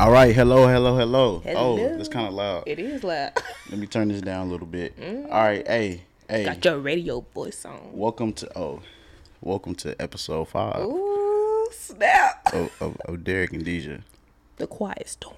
[0.00, 1.40] All right, hello, hello, hello.
[1.40, 1.78] Hello.
[1.78, 2.62] Oh, it's kind of loud.
[2.64, 3.32] It is loud.
[3.70, 4.94] Let me turn this down a little bit.
[4.98, 6.44] All right, hey, hey.
[6.44, 7.92] Got your radio voice on.
[7.92, 8.80] Welcome to oh,
[9.42, 12.48] welcome to episode five Ooh, snap.
[12.50, 14.00] of, of, of Derrick and Deejah.
[14.56, 15.36] The quiet storm.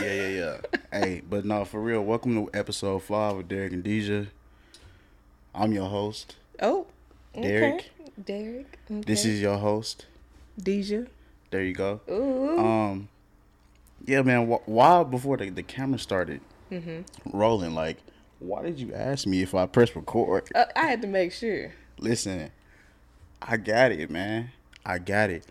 [0.00, 0.78] Yeah, yeah, yeah.
[0.92, 2.04] hey, but no, for real.
[2.04, 4.28] Welcome to episode five of Derrick and Deejah.
[5.52, 6.36] I'm your host.
[6.62, 6.86] Oh,
[7.36, 7.48] okay.
[7.48, 7.90] Derrick.
[8.24, 8.78] Derrick.
[8.88, 9.00] Okay.
[9.00, 10.06] This is your host.
[10.56, 11.08] Deejah.
[11.50, 12.00] There you go.
[12.08, 12.58] Ooh.
[12.60, 13.08] Um,
[14.08, 14.50] yeah, man.
[14.50, 16.40] Wh- why before the, the camera started
[16.72, 17.36] Mm-hmm.
[17.36, 17.74] rolling?
[17.74, 17.96] Like,
[18.40, 20.48] why did you ask me if I press record?
[20.54, 21.72] Uh, I had to make sure.
[21.98, 22.50] Listen,
[23.40, 24.50] I got it, man.
[24.84, 25.44] I got it.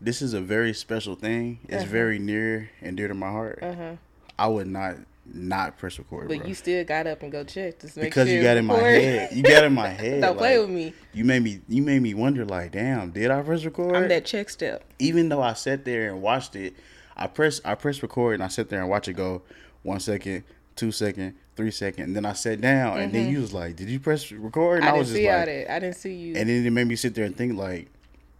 [0.00, 1.60] This is a very special thing.
[1.68, 1.92] It's Uh-huh.
[1.92, 3.58] very near and dear to my heart.
[3.62, 3.92] Uh huh.
[4.38, 4.96] I would not
[5.26, 6.46] not press record, But bro.
[6.48, 8.78] you still got up and go check to make because sure you got in my
[8.78, 9.32] head.
[9.34, 10.20] You got in my head.
[10.20, 10.92] Don't play with me.
[11.14, 11.60] You made me.
[11.68, 12.44] You made me wonder.
[12.44, 13.96] Like, damn, did I press record?
[13.96, 14.84] I'm that check step.
[14.98, 16.74] Even though I sat there and watched it,
[17.16, 17.60] I press.
[17.64, 19.42] I press record and I sit there and watch it go
[19.82, 20.44] one second,
[20.76, 23.88] two second, three second, and then I sat down and then you was like, "Did
[23.88, 24.86] you press record?" And Mm-hmm.
[24.86, 25.72] I, I, didn't was just like, that.
[25.74, 26.36] I didn't see you.
[26.36, 27.88] and then it made me sit there and think like,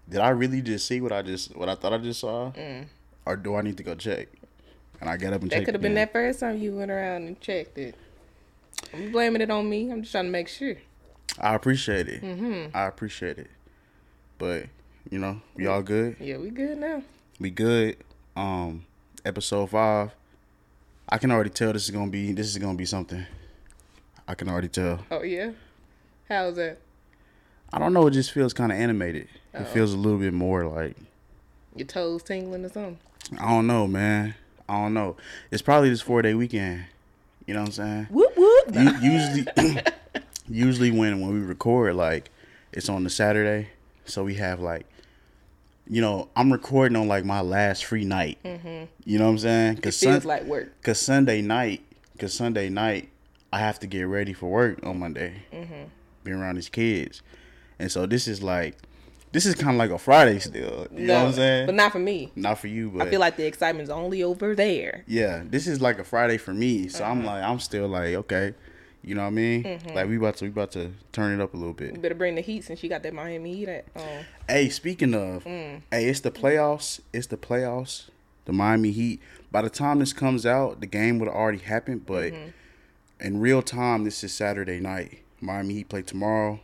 [0.08, 2.52] did I really just see what I just what I thought I just saw,
[3.26, 4.28] or do I need to go check?
[5.00, 5.54] And I got up and Mm.
[5.54, 7.94] that could have been that first time you went around and checked it.
[8.92, 9.90] I'm blaming it on me.
[9.90, 10.76] I'm just trying to make sure.
[11.38, 12.22] I appreciate it.
[12.22, 12.76] Mm-hmm.
[12.76, 13.50] I appreciate it.
[14.38, 14.66] But
[15.10, 16.16] you know, we all good.
[16.20, 17.02] Yeah, we good now.
[17.38, 17.96] We good.
[18.36, 18.84] Um,
[19.24, 20.10] episode five.
[21.08, 23.24] I can already tell this is gonna be this is gonna be something.
[24.26, 25.00] I can already tell.
[25.10, 25.52] Oh yeah.
[26.28, 26.78] How's that?
[27.72, 28.06] I don't know.
[28.06, 29.28] It just feels kind of animated.
[29.52, 29.64] It Uh-oh.
[29.64, 30.96] feels a little bit more like
[31.76, 32.98] Your toes tingling or something?
[33.38, 34.34] I don't know, man.
[34.68, 35.16] I don't know.
[35.50, 36.86] It's probably this four day weekend.
[37.46, 38.06] You know what I'm saying?
[38.10, 38.74] Whoop whoop.
[39.02, 39.46] Usually,
[40.48, 42.30] usually when when we record, like
[42.72, 43.68] it's on the Saturday,
[44.06, 44.86] so we have like,
[45.88, 48.38] you know, I'm recording on like my last free night.
[49.04, 49.70] You know what I'm saying?
[49.72, 49.78] Mm-hmm.
[49.78, 50.82] It Cause feels Sun- like work.
[50.82, 51.82] Cause Sunday night,
[52.18, 53.10] cause Sunday night,
[53.52, 55.42] I have to get ready for work on Monday.
[55.52, 55.84] Mm-hmm.
[56.24, 57.22] Be around these kids,
[57.78, 58.78] and so this is like,
[59.32, 60.86] this is kind of like a Friday still.
[60.90, 61.66] You know what I'm saying?
[61.66, 62.32] But not for me.
[62.34, 65.04] Not for you, but I feel like the excitement's only over there.
[65.06, 66.88] yeah, this is like a Friday for me.
[66.88, 67.12] So Uh-huh.
[67.12, 68.54] I'm like, I'm still like, okay,
[69.04, 69.62] you know what I mean?
[69.64, 69.90] Mm-hmm.
[69.94, 72.02] Like we about to, we about to turn it up a little You bit.
[72.02, 73.84] better bring the heat since you got that Miami Heat at.
[73.96, 75.82] Oh, Hey, speaking of, Mm.
[75.90, 77.00] hey, it's the playoffs.
[77.12, 78.08] It's the playoffs.
[78.46, 79.20] The Miami Heat.
[79.50, 82.06] By the time this comes out, the game would have already happened.
[82.06, 82.48] But Mm-hmm.
[83.26, 85.20] in real time, this is Saturday night.
[85.40, 86.60] Miami Heat play tomorrow.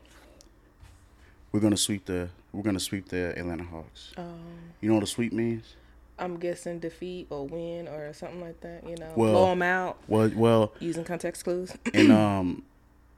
[1.52, 2.28] We're gonna sweep the.
[2.52, 4.12] We're gonna sweep the Atlanta Hawks.
[4.16, 4.40] um,
[4.80, 5.74] You know what a sweep means?
[6.20, 8.86] I'm guessing defeat or win or something like that.
[8.88, 11.72] You know, Well- blow them out Well, well, using context clues.
[11.94, 12.62] in um,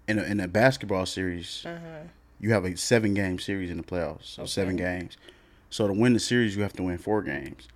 [0.08, 1.98] in a, in a basketball series, uh huh.
[2.40, 4.24] you have a seven game series in the playoffs.
[4.24, 5.16] So seven games.
[5.70, 7.66] So to win the series, you have to win four games.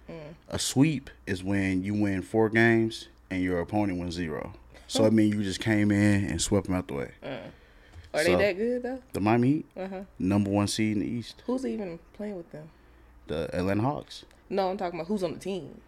[0.48, 4.53] A sweep is when you win four games and your opponent wins zero.
[4.86, 7.10] So I mean, you just came in and swept them out the way.
[8.15, 9.03] Are So- they that good though?
[9.12, 10.00] The Miami Heat, Uh huh.
[10.19, 11.42] number one seed in the East.
[11.47, 12.69] Who's even playing with them?
[13.28, 14.25] The Atlanta Hawks.
[14.48, 15.80] No, I'm talking about who's on the team.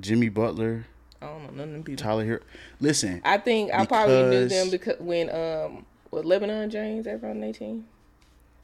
[0.00, 0.86] Jimmy Butler,
[1.20, 2.02] I don't know none of them people.
[2.02, 2.40] Tyler Herro.
[2.80, 7.40] Listen, I think I probably knew them because when um was Lebanon James ever on
[7.40, 7.86] their team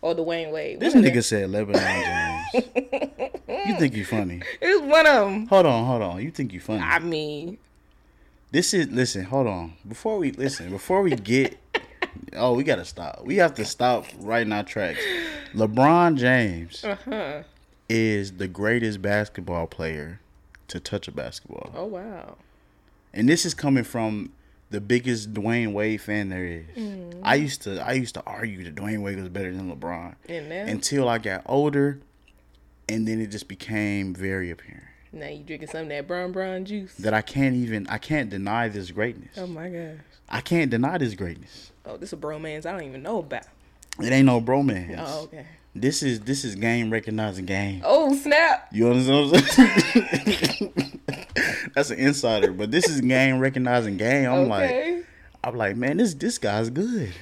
[0.00, 0.80] or Dwyane Wade.
[0.80, 2.66] this nigga said Lebanon James.
[3.48, 4.38] you think you're funny?
[4.38, 4.48] them.
[4.60, 5.46] It was one of them.
[5.46, 6.22] Hold on, hold on.
[6.22, 6.82] You think you're funny?
[6.82, 7.58] I mean,
[8.50, 9.24] This is listen.
[9.24, 9.74] Hold on.
[9.86, 11.58] Before we listen, before we get,
[12.36, 13.22] oh, we gotta stop.
[13.24, 15.00] We have to stop right in our tracks.
[15.54, 17.42] LeBron James uh huh.
[17.88, 20.20] Is the greatest basketball player
[20.68, 22.36] to touch a basketball, Oh wow.
[23.14, 24.32] and this is coming from
[24.70, 26.66] the biggest Dwyane Wade fan there is.
[26.76, 27.20] Mm.
[27.22, 31.08] I used to, I used to argue that Dwyane Wade was better than LeBron until
[31.08, 32.00] I got older,
[32.88, 36.64] and then it just became very apparent now you drinking some of that brown brown
[36.64, 36.94] juice.
[36.96, 39.36] that I can't even, I can't deny this greatness.
[39.36, 39.96] Oh my gosh.
[40.28, 41.72] I can't deny this greatness.
[41.86, 43.44] Oh, this a bromance I don't even know about.
[44.00, 44.94] It ain't no bromance.
[44.98, 45.46] Oh okay.
[45.80, 47.82] This is this is game recognizing game.
[47.84, 48.68] Oh snap.
[48.72, 51.00] You understand what I'm saying?
[51.74, 54.28] That's an insider, but this is game recognizing game.
[54.30, 55.04] I'm like.
[55.44, 57.12] I'm like, man, this this guy's good.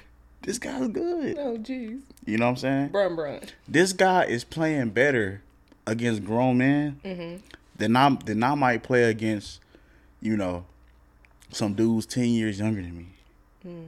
[0.42, 1.36] This guy's good.
[1.38, 2.00] oh jeez.
[2.24, 2.88] You know what I'm saying?
[2.88, 3.40] Brown brown.
[3.68, 5.42] This guy is playing better
[5.86, 7.36] against grown men Mm-hmm.
[7.76, 9.60] than I than I might play against,
[10.22, 10.64] you know,
[11.50, 13.06] some dudes ten years younger than me.
[13.62, 13.82] Hmm.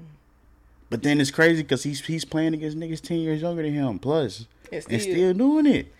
[0.90, 3.98] But then it's crazy because he's he's playing against niggas ten years younger than him,
[3.98, 5.92] plus, And and still, still doing it.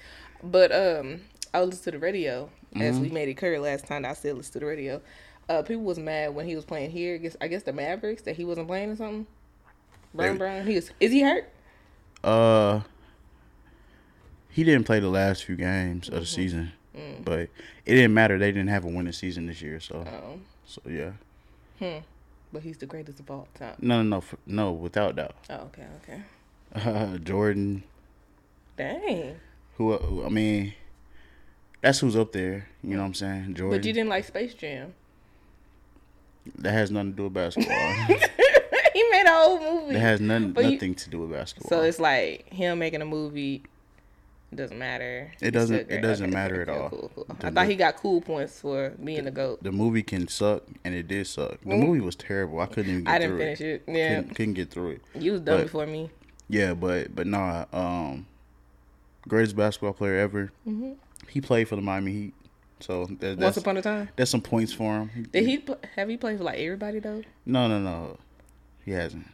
[0.42, 1.20] But um,
[1.54, 3.02] I listened to the radio as Mm-hmm.
[3.02, 4.04] we made it clear last time.
[4.04, 5.00] I still listened to the radio.
[5.48, 7.14] Uh, people was mad when he was playing here.
[7.14, 9.26] I guess I guess the Mavericks that he wasn't playing or something.
[10.14, 10.66] Brown They- Brown.
[10.66, 10.90] He was.
[11.00, 11.50] Is he hurt?
[12.22, 12.80] Uh,
[14.50, 16.26] he didn't play the last few games of the Mm-hmm.
[16.26, 16.72] season.
[17.24, 17.50] but it
[17.86, 18.38] didn't matter.
[18.38, 21.12] They didn't have a winning season this year, so Oh, so yeah.
[21.78, 22.02] Hmm.
[22.52, 23.76] but he's the greatest of all time.
[23.80, 25.36] No, no, no, no, without doubt.
[25.48, 26.22] Oh, okay, okay.
[26.74, 27.84] Uh, Jordan,
[28.78, 29.36] Dang.
[29.76, 30.72] who, who I mean,
[31.82, 32.68] that's who's up there.
[32.82, 33.54] You know what I'm saying?
[33.54, 33.78] Jordan.
[33.78, 34.94] But you didn't like Space Jam.
[36.58, 37.76] that has nothing to do with basketball.
[38.94, 39.92] he made a whole movie.
[39.94, 41.68] that has nothing But you- to do with basketball.
[41.68, 43.62] so it's like him making a movie.
[44.50, 45.30] It doesn't matter.
[45.42, 46.88] It doesn't- it doesn't matter at all.
[46.88, 47.26] Cool, cool.
[47.38, 49.62] The- I thought he got cool points for being the goat.
[49.62, 51.60] the movie can suck, and it did suck.
[51.60, 52.58] The movie was terrible.
[52.60, 53.14] I couldn't even get Mm-hmm.
[53.14, 53.82] I didn't through finish it.
[53.86, 53.92] it.
[53.94, 55.02] Yeah, Couldn't, couldn't get through it.
[55.14, 56.08] you was done but- before me.
[56.48, 57.66] Yeah, but but nah.
[57.74, 58.24] Um,
[59.28, 60.50] greatest basketball player ever.
[61.28, 62.34] He played for the Miami Heat,
[62.80, 63.42] so that, Mm-hmm.
[63.42, 64.08] Once upon a time.
[64.16, 65.28] that's some points for him.
[65.32, 65.64] Did he
[65.96, 67.22] have he played for like everybody though?
[67.46, 68.18] No, no, no.
[68.84, 69.26] He hasn't.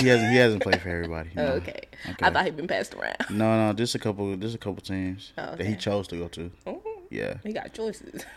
[0.00, 0.30] He hasn't.
[0.32, 1.30] He hasn't played for everybody.
[1.34, 1.44] No.
[1.54, 1.80] okay.
[2.10, 2.26] Okay.
[2.26, 3.16] I thought he'd been passed around.
[3.30, 3.72] No, no.
[3.72, 4.36] Just a couple.
[4.36, 6.50] Just a couple teams Oh, that he chose to go to.
[6.66, 7.38] Oh, Yeah.
[7.42, 8.24] he got choices.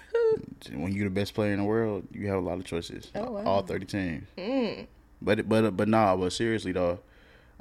[0.74, 3.12] When you're the best player in the world, you have a lot of choices.
[3.16, 3.44] Oh, wow.
[3.44, 4.28] All thirty teams.
[4.38, 4.86] mm.
[5.22, 6.16] But but but nah.
[6.16, 7.00] But seriously though,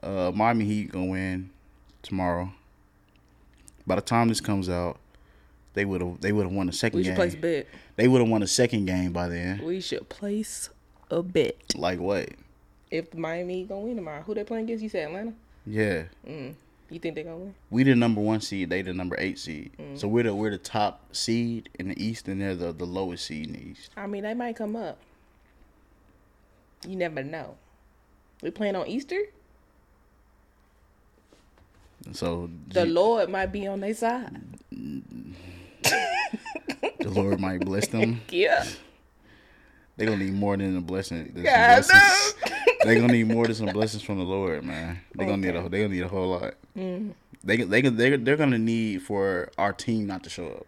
[0.02, 1.50] uh, Miami Heat gonna win
[2.08, 2.50] tomorrow.
[3.86, 4.98] By the time this comes out,
[5.74, 7.16] they would have they would have won the second We should game.
[7.16, 7.66] place a bet.
[7.96, 9.62] They would have won the second game by then.
[9.64, 10.70] We should place
[11.10, 11.56] a bet.
[11.76, 12.30] Like what?
[12.90, 14.82] If Miami gonna win tomorrow, who they playing against?
[14.82, 15.32] You said Atlanta.
[15.66, 16.04] Yeah.
[16.26, 16.54] Mm.
[16.90, 17.54] You think they gonna win?
[17.70, 18.70] We the number one seed.
[18.70, 19.72] They the number eight seed.
[19.78, 19.98] Mm.
[19.98, 23.26] So we're the we're the top seed in the East, and they're the, the lowest
[23.26, 23.90] seed in the East.
[23.96, 24.98] I mean, they might come up.
[26.86, 27.56] You never know.
[28.42, 29.20] We playing on Easter.
[32.12, 34.40] So The G- Lord might be on their side.
[35.82, 38.20] the Lord might bless them.
[38.30, 38.64] Yeah.
[39.96, 41.32] They gonna need more than a blessing.
[41.34, 42.34] than some God blessings.
[42.84, 45.00] they gonna need more than some blessings from the Lord, man.
[45.16, 46.54] They gonna need a they gonna need a whole lot.
[46.76, 47.14] Mm.
[47.42, 50.66] They they they they're gonna need for our team not to show up.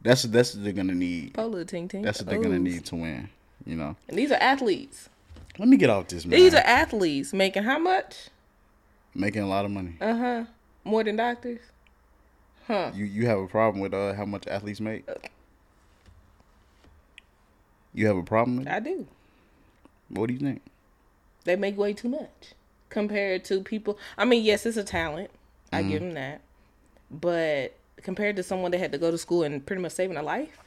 [0.00, 1.34] That's that's what they're gonna need.
[1.34, 2.00] Polo ting ting.
[2.00, 3.28] That's what they're gonna need to win.
[3.66, 3.96] You know.
[4.08, 5.10] And these are athletes.
[5.58, 6.40] Let me get off this man.
[6.40, 8.28] These are athletes making how much?
[9.14, 9.94] Making a lot of money.
[10.00, 10.44] Uh huh.
[10.84, 11.60] More than doctors.
[12.66, 12.90] Huh.
[12.94, 15.04] You you have a problem with uh how much athletes make?
[17.94, 18.72] You have a problem with it?
[18.72, 19.06] I do.
[20.08, 20.62] What do you think?
[21.44, 22.54] They make way too much
[22.88, 23.98] compared to people.
[24.16, 25.30] I mean, yes, it's a talent.
[25.72, 26.40] I give them that.
[27.10, 30.22] But compared to someone that had to go to school and pretty much saving a
[30.22, 30.58] life,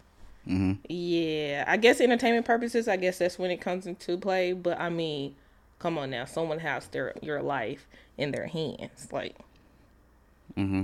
[0.47, 0.73] Mm-hmm.
[0.89, 2.87] yeah, I guess entertainment purposes.
[2.87, 4.53] I guess that's when it comes into play.
[4.53, 5.35] But I mean,
[5.79, 7.87] come on now, someone has their your life
[8.17, 9.35] in their hands, like.
[10.57, 10.83] Mm-hmm.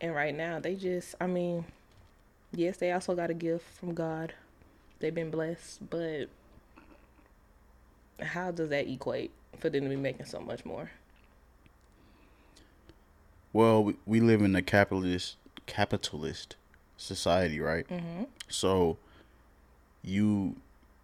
[0.00, 1.64] And right now, they just, I mean,
[2.52, 4.32] yes, they also got a gift from God.
[5.00, 6.28] They've been blessed, but
[8.20, 10.90] how does that equate for them to be making so much more?
[13.52, 15.36] Well, we, we live in a capitalist
[15.66, 16.56] capitalist
[16.96, 17.86] society, right?
[17.88, 18.24] Mm-hmm.
[18.48, 18.98] So
[20.02, 20.56] you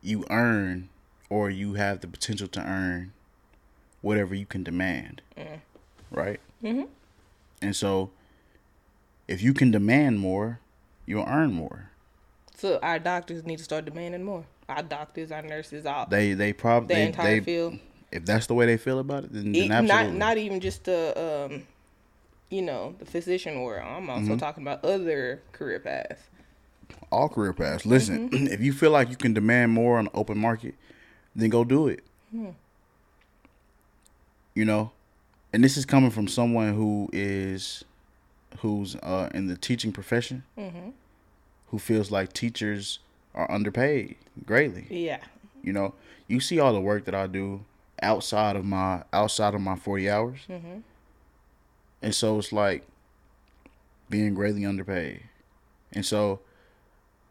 [0.03, 0.89] you earn
[1.35, 3.13] or you have the potential to earn
[4.03, 5.21] whatever you can demand.
[6.13, 6.39] Right?
[6.63, 6.87] Mhm.
[7.61, 8.11] And so
[9.27, 10.61] if you can demand more,
[11.07, 11.91] you'll earn more.
[12.55, 14.45] So our doctors need to start demanding more.
[14.69, 17.79] Our doctors, our nurses, all They they probably the they, entire they field.
[18.13, 20.19] if that's the way they feel about it, then, then not absolutely.
[20.19, 21.63] not even just the um,
[22.49, 23.85] you know, the physician world.
[23.85, 24.37] I'm also Mm-hmm.
[24.37, 26.23] talking about other career paths.
[27.11, 27.85] all career paths.
[27.85, 28.47] Listen, Mm-hmm.
[28.57, 30.75] if you feel like you can demand more on the open market,
[31.37, 32.03] then go do it.
[32.31, 32.51] Hmm.
[34.55, 34.93] You know,
[35.53, 37.85] and this is coming from someone who is
[38.61, 40.91] who's uh, in the teaching profession, Mm-hmm.
[41.69, 43.01] who feels like teachers
[43.35, 44.87] are underpaid greatly.
[44.91, 45.19] Yeah.
[45.63, 45.95] You know,
[46.29, 47.65] you see all the work that I do
[48.03, 50.79] outside of my outside of my forty hours, Mm-hmm.
[52.03, 52.85] and so it's like
[54.09, 55.23] being greatly underpaid.
[55.93, 56.41] And so,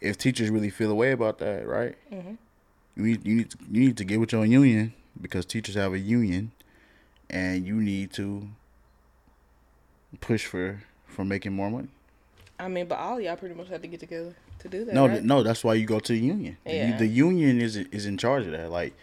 [0.01, 1.95] if teachers really feel a way about that, right?
[2.11, 2.37] Mhm.
[2.95, 5.93] You need you need to, you need to get with your union because teachers have
[5.93, 6.51] a union,
[7.29, 8.47] and you need to
[10.21, 11.87] push for for making more money.
[12.59, 14.93] I mean, but all y'all pretty much have to get together to do that.
[14.93, 15.23] No, right?
[15.23, 16.57] no, that's why you go to the union.
[16.65, 18.69] The u- The, union is is in charge of that.
[18.71, 18.93] Like,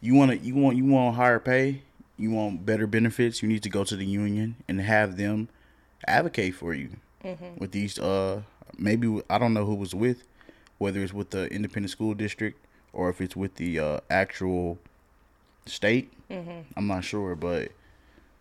[0.00, 1.82] you want to you want you want higher pay,
[2.16, 3.42] you want better benefits.
[3.42, 5.48] You need to go to the union and have them
[6.06, 6.90] advocate for you
[7.24, 7.58] Mm-hmm.
[7.58, 8.00] with these.
[8.00, 8.42] Uh,
[8.76, 10.24] maybe I don't know who was with,
[10.78, 12.58] whether it's with the independent school district
[12.92, 14.78] or if it's with the uh, actual
[15.66, 16.12] state.
[16.30, 16.60] Mm-hmm.
[16.76, 17.72] I'm not sure, but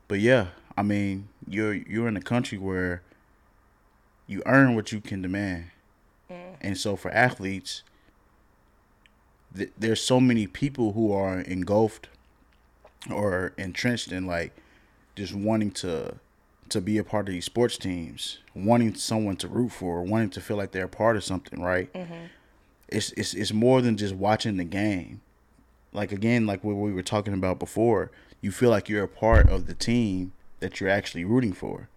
[0.08, 3.02] but yeah, I mean, you're you're in a country where
[4.28, 5.66] you earn what you can demand,
[6.62, 7.84] and so for athletes,
[9.56, 12.08] th- there's so many people who are engulfed
[13.12, 14.54] or entrenched in like
[15.16, 16.16] just wanting to
[16.70, 20.40] to be a part of these sports teams, wanting someone to root for, wanting to
[20.40, 21.92] feel like they're a part of something, right?
[21.94, 22.26] Mm-hmm.
[22.92, 25.22] It's it's it's more than just watching the game.
[25.94, 29.50] Like again, like what we were talking about before, you feel like you're a part
[29.50, 31.90] of the team that you're actually rooting for,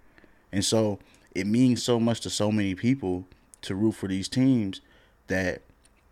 [0.52, 0.98] and so
[1.34, 3.26] it means so much to so many people
[3.62, 4.80] to root for these teams
[5.26, 5.62] that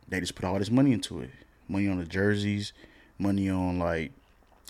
[0.08, 1.30] they just put all this money into it,
[1.68, 2.72] money on the jerseys,
[3.18, 4.12] money on like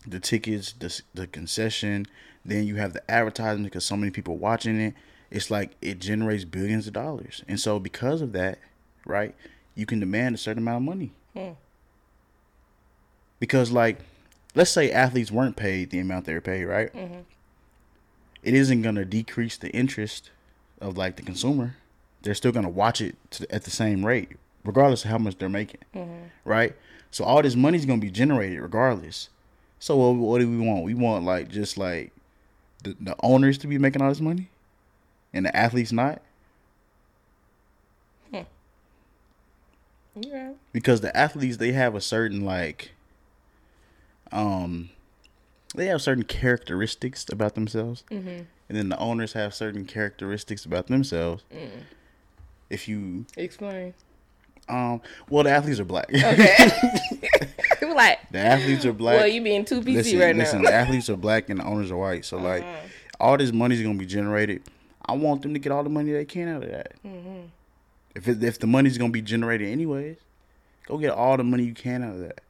[0.07, 2.07] the tickets, the the concession.
[2.45, 4.95] Then you have the advertising because so many people watching it.
[5.31, 8.59] It's like it generates billions of dollars, and so because of that,
[9.07, 9.35] right,
[9.75, 11.13] you can demand a certain amount of money.
[11.35, 11.53] Hmm.
[13.41, 13.99] Because like,
[14.55, 16.93] let's say athletes weren't paid the amount they were paid, right?
[16.95, 17.21] Mm-hmm.
[18.43, 20.31] It isn't gonna decrease the interest
[20.81, 21.77] of like the consumer.
[22.23, 24.31] They're still gonna watch it to, at the same rate,
[24.65, 26.27] regardless of how much they're making, mm-hmm.
[26.45, 26.75] right?
[27.11, 29.29] So all this money's gonna be generated regardless.
[29.79, 30.85] So what, what do we want?
[30.85, 32.13] We want like just like
[32.83, 34.49] the, the owners to be making all this money,
[35.33, 36.21] and the athletes not.
[38.31, 38.43] Hmm.
[40.15, 40.53] Yeah.
[40.73, 42.93] Because the athletes they have a certain like,
[44.31, 44.91] um,
[45.75, 48.29] they have certain characteristics about themselves, mm-hmm.
[48.29, 51.45] and then the owners have certain characteristics about themselves.
[51.53, 51.71] Mm.
[52.69, 53.95] If you explain.
[54.69, 55.01] Um.
[55.29, 56.09] Well, the athletes are black.
[56.13, 56.71] Okay.
[57.95, 59.19] like the athletes are black.
[59.19, 60.41] Well, you being too PC listen, right listen, now.
[60.41, 62.25] Listen, the athletes are black and the owners are white.
[62.25, 62.47] So uh-huh.
[62.47, 62.65] like,
[63.19, 64.63] all this money's gonna be generated.
[65.05, 66.93] I want them to get all the money they can out of that.
[67.05, 67.47] Mm-hmm.
[68.15, 70.17] If it, if the money's gonna be generated anyways,
[70.87, 72.41] go get all the money you can out of that.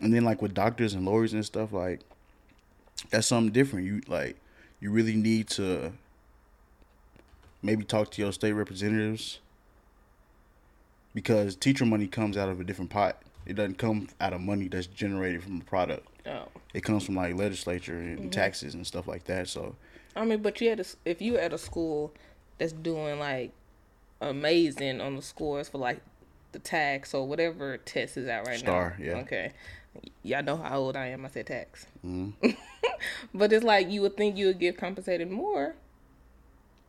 [0.00, 2.00] And then like with doctors and lawyers and stuff, like
[3.10, 3.86] that's something different.
[3.86, 4.36] You like
[4.80, 5.92] you really need to
[7.62, 9.40] maybe talk to your state representatives
[11.14, 13.22] because teacher money comes out of a different pot.
[13.46, 16.06] It doesn't come out of money that's generated from a product.
[16.26, 16.48] Oh.
[16.72, 18.30] It comes from like legislature and mm-hmm.
[18.30, 19.48] taxes and stuff like that.
[19.48, 19.76] So.
[20.16, 22.12] I mean, but you had a, if you at a school
[22.58, 23.52] that's doing like
[24.20, 26.00] amazing on the scores for like
[26.52, 29.04] the tax or whatever test is out right STAAR, now.
[29.04, 29.14] yeah.
[29.16, 29.52] Okay.
[30.22, 31.24] Y'all know how old I am.
[31.24, 31.86] I said tax.
[32.04, 32.50] Mm-hmm.
[33.34, 35.74] but it's like you would think you would get compensated more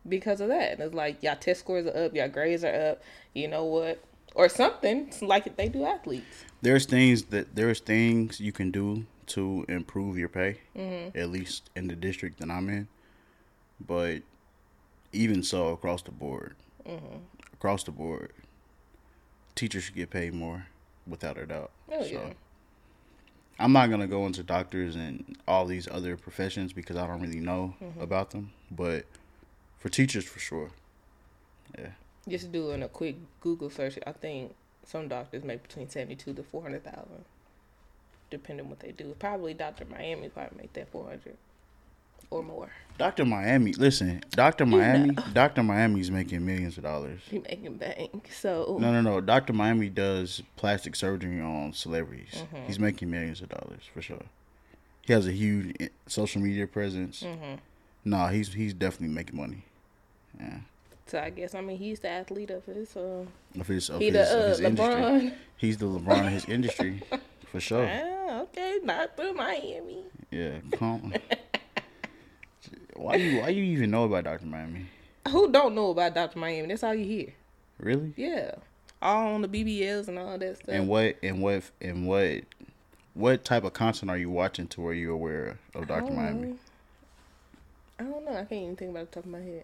[0.08, 0.74] because of that.
[0.74, 3.01] And it's like y'all test scores are up, y'all grades are up.
[3.34, 4.03] You know what?
[4.36, 6.46] or something like they do athletes.
[6.62, 11.17] There's things that there's things you can do to improve your pay, mm-hmm.
[11.17, 12.88] at least in the district that I'm in.
[13.86, 14.22] But
[15.12, 16.55] even so, across the board,
[16.88, 17.18] mm-hmm.
[17.54, 18.32] across the board,
[19.56, 20.68] teachers should get paid more,
[21.08, 21.72] without a doubt.
[21.92, 22.34] Oh so, yeah.
[23.60, 27.39] I'm not gonna go into doctors and all these other professions because I don't really
[27.39, 28.01] know mm-hmm.
[28.01, 29.06] about them, but
[29.80, 30.72] for teachers, for sure,
[31.77, 31.92] yeah.
[32.27, 36.44] Just doing a quick Google search, I think some doctors make between seventy two to
[36.44, 37.24] four hundred thousand,
[38.30, 39.15] depending what they do.
[39.20, 41.38] Probably Doctor Miami probably make that four hundred
[42.29, 42.70] or more.
[42.98, 47.22] Doctor Miami, listen, Doctor Miami, Doctor Miami's making millions of dollars.
[47.29, 48.29] He making bank.
[48.32, 49.20] So no, no, no.
[49.20, 52.34] Doctor Miami does plastic surgery on celebrities.
[52.34, 52.67] Mm-hmm.
[52.67, 54.24] He's making millions of dollars for sure.
[55.01, 55.75] He has a huge
[56.08, 57.22] social media presence.
[57.22, 57.55] Mm-hmm.
[58.05, 59.65] No, nah, he's he's definitely making money.
[60.39, 60.60] Yeah.
[61.08, 63.25] So I guess I mean he's the athlete of his uh
[63.60, 65.34] of his of he his, the, uh, his industry.
[65.58, 67.01] He's the LeBron of his industry
[67.51, 67.88] for sure.
[67.91, 70.05] Ah, okay, not through Miami.
[70.32, 71.13] Yeah, come.
[72.95, 74.45] why you why you even know about Dr.
[74.45, 74.87] Miami?
[75.29, 76.39] Who don't know about Dr.
[76.39, 76.67] Miami?
[76.67, 77.33] That's all you hear.
[77.79, 78.13] Really?
[78.15, 78.55] Yeah.
[79.01, 80.69] All on the BBLs and all that stuff.
[80.69, 82.43] And what and what and what
[83.13, 86.11] what type of content are you watching to where you're aware of Dr.
[86.11, 86.47] Miami?
[86.47, 86.57] Know.
[87.99, 88.31] I don't know.
[88.31, 89.63] I can't even think about the top of my head.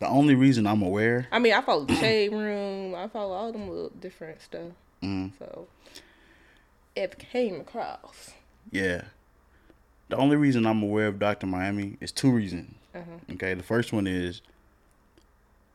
[0.00, 1.26] The only reason I'm aware.
[1.32, 2.94] I mean, I follow the Shade Room.
[2.94, 4.72] I follow all them little different stuff.
[5.02, 5.32] Mm.
[5.38, 5.66] So,
[6.94, 8.32] it came across.
[8.70, 9.04] Yeah.
[10.08, 11.46] The only reason I'm aware of Dr.
[11.46, 12.74] Miami is two reasons.
[12.94, 13.34] Uh-huh.
[13.34, 13.54] Okay.
[13.54, 14.40] The first one is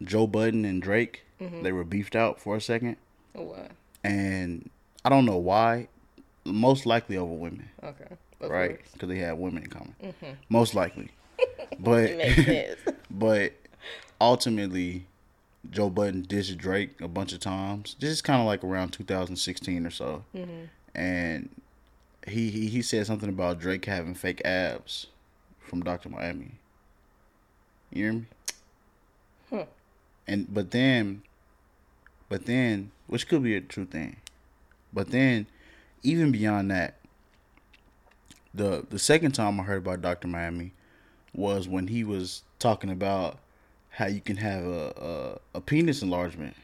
[0.01, 1.23] Joe Budden and Drake.
[1.39, 1.63] Mm-hmm.
[1.63, 2.97] They were beefed out for a second.
[3.33, 3.69] Why?
[4.03, 4.69] And
[5.05, 5.87] I don't know why.
[6.45, 7.69] Most likely over women.
[7.83, 8.15] Okay.
[8.41, 8.79] Of right?
[8.91, 9.95] Because they had women in common.
[10.03, 10.33] Mm-hmm.
[10.49, 11.11] Most likely.
[11.79, 12.11] but
[13.11, 13.53] but
[14.19, 15.05] ultimately,
[15.69, 17.95] Joe Budden dissed Drake a bunch of times.
[17.99, 20.65] This is kind of like around 2016 or so, mm-hmm.
[20.93, 21.49] and
[22.27, 25.07] he, he he said something about Drake having fake abs
[25.59, 26.51] from Doctor Miami.
[27.91, 28.25] You hear me?
[29.49, 29.65] Huh.
[30.27, 31.23] And but then,
[32.29, 34.17] but then, which could be a true thing,
[34.93, 35.47] but then,
[36.01, 36.95] even beyond that,
[38.53, 40.71] the the second time I heard about Doctor Miami
[41.33, 43.39] was when he was talking about
[43.89, 46.55] how you can have a, a, a penis enlargement.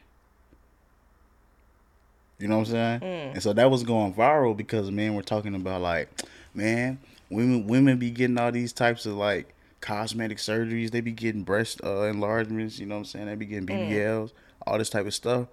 [2.40, 3.00] You know what I'm saying?
[3.00, 3.32] Mm.
[3.34, 6.08] And so that was going viral because men were talking about like,
[6.54, 10.90] man, women women be getting all these types of like cosmetic surgeries.
[10.90, 12.78] They be getting breast uh, enlargements.
[12.78, 13.26] You know what I'm saying?
[13.26, 14.32] They be getting BBLs,
[14.66, 15.48] all this type of stuff.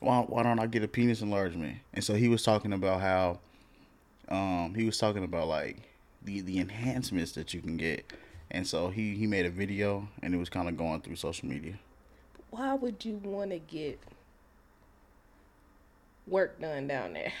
[0.00, 1.78] Why why don't I get a penis enlargement?
[1.94, 3.38] And so he was talking about how,
[4.28, 5.78] um, he was talking about like
[6.22, 8.12] the the enhancements that you can get.
[8.50, 11.48] And so he he made a video and it was kind of going through social
[11.48, 11.78] media.
[12.50, 13.98] Why would you want to get
[16.26, 17.32] work done down there?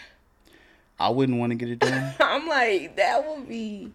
[0.98, 2.14] I wouldn't want to get it done.
[2.20, 3.92] I'm like, that would be.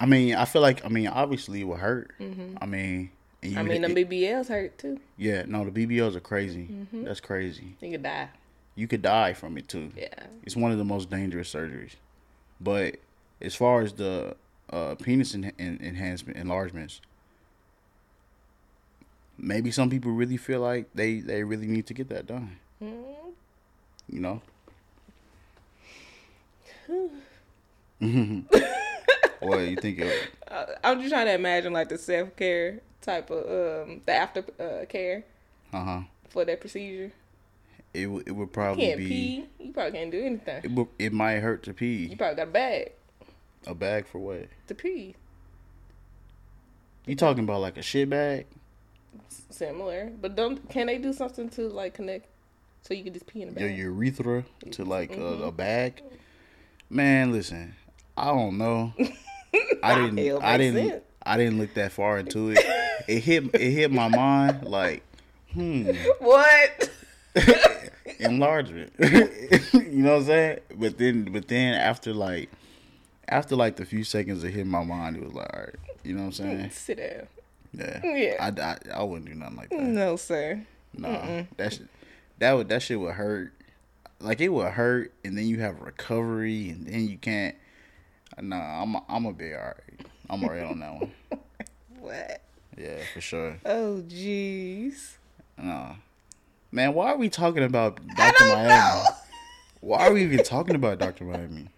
[0.00, 2.12] I mean, I feel like I mean, obviously it would hurt.
[2.20, 3.56] I mean, Mm-hmm.
[3.58, 4.98] I mean, the it- BBLs hurt too.
[5.16, 6.64] yeah, no, the BBLs are crazy.
[6.72, 7.04] Mm-hmm.
[7.04, 7.76] That's crazy.
[7.80, 8.28] You could die.
[8.74, 9.92] You could die from it too.
[9.96, 10.08] Yeah.
[10.42, 11.92] It's one of the most dangerous surgeries.
[12.60, 12.96] But
[13.40, 14.34] as far as the
[14.70, 17.00] uh, penis en- en- enhancement enlargements,
[19.38, 22.58] maybe some people really feel like they they really need to get that done.
[22.82, 23.12] Mm-hmm.
[24.10, 24.42] You know.
[29.40, 29.98] what you think?
[29.98, 30.30] It,
[30.82, 33.38] I'm just trying to imagine like the self care type of
[33.86, 35.24] um the after uh, care
[35.72, 36.00] uh huh.
[36.28, 37.12] for that procedure.
[37.94, 39.08] It would it would You probably can't be.
[39.08, 39.44] pee.
[39.58, 40.62] You probably can't do anything.
[40.64, 42.06] It, it might hurt to pee.
[42.06, 42.92] You probably got a bag
[43.66, 44.48] A bag for what?
[44.68, 45.14] to pee.
[47.06, 48.46] You talking about like a shit bag?
[49.50, 52.27] Similar, but don't can they do something to like connect
[52.82, 53.62] so you can just pee in a bag.
[53.76, 55.42] Your urethra to like Mm-hmm.
[55.42, 56.02] a, a bag?
[56.90, 57.74] Man, listen,
[58.16, 58.92] I don't know.
[59.82, 60.42] I didn't.
[60.42, 60.88] I didn't.
[60.90, 61.04] sense.
[61.24, 62.58] I didn't look that far into it.
[63.06, 63.44] It hit.
[63.54, 65.02] It hit my mind like,
[65.54, 66.90] hmm, What?
[68.18, 68.92] enlargement.
[68.98, 69.08] you
[70.02, 70.58] know what I'm saying?
[70.76, 72.50] But then, but then after like,
[73.28, 76.12] after like the few seconds it hit my mind, it was like, all right, you
[76.14, 76.70] know what I'm saying?
[76.70, 77.26] Sit down.
[77.72, 78.00] Yeah.
[78.16, 78.36] Yeah.
[78.40, 78.60] I,
[78.94, 79.80] I, I wouldn't do nothing like that.
[79.80, 80.60] No, sir.
[80.96, 81.86] Nah, that shit,
[82.38, 83.52] that would that shit would hurt.
[84.20, 87.54] Like it would hurt, and then you have recovery, and then you can't.
[88.40, 89.74] Nah, I'm I'm gonna be alright.
[90.30, 91.12] I'm alright on that one.
[92.00, 92.42] What?
[92.76, 93.58] Yeah, for sure.
[93.66, 95.16] Oh, jeez.
[95.60, 95.96] Nah,
[96.70, 99.04] man, why are we talking about Doctor Miami?
[99.80, 101.68] Why are we even talking about Doctor Miami?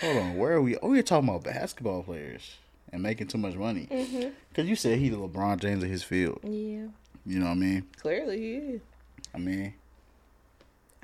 [0.00, 0.76] Hold on, where are we?
[0.76, 2.56] Oh, we're talking about basketball players
[2.92, 3.88] and making too much money.
[3.90, 4.30] Mm-hmm.
[4.54, 6.38] Cause you said he's the LeBron James of his field.
[6.44, 6.86] Yeah.
[7.26, 7.86] You know what I mean?
[8.00, 8.80] Clearly, he is.
[9.34, 9.74] I mean,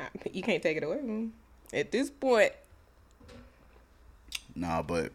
[0.33, 1.33] you can't take it away from.
[1.73, 2.53] At this point,
[4.55, 5.13] Nah, but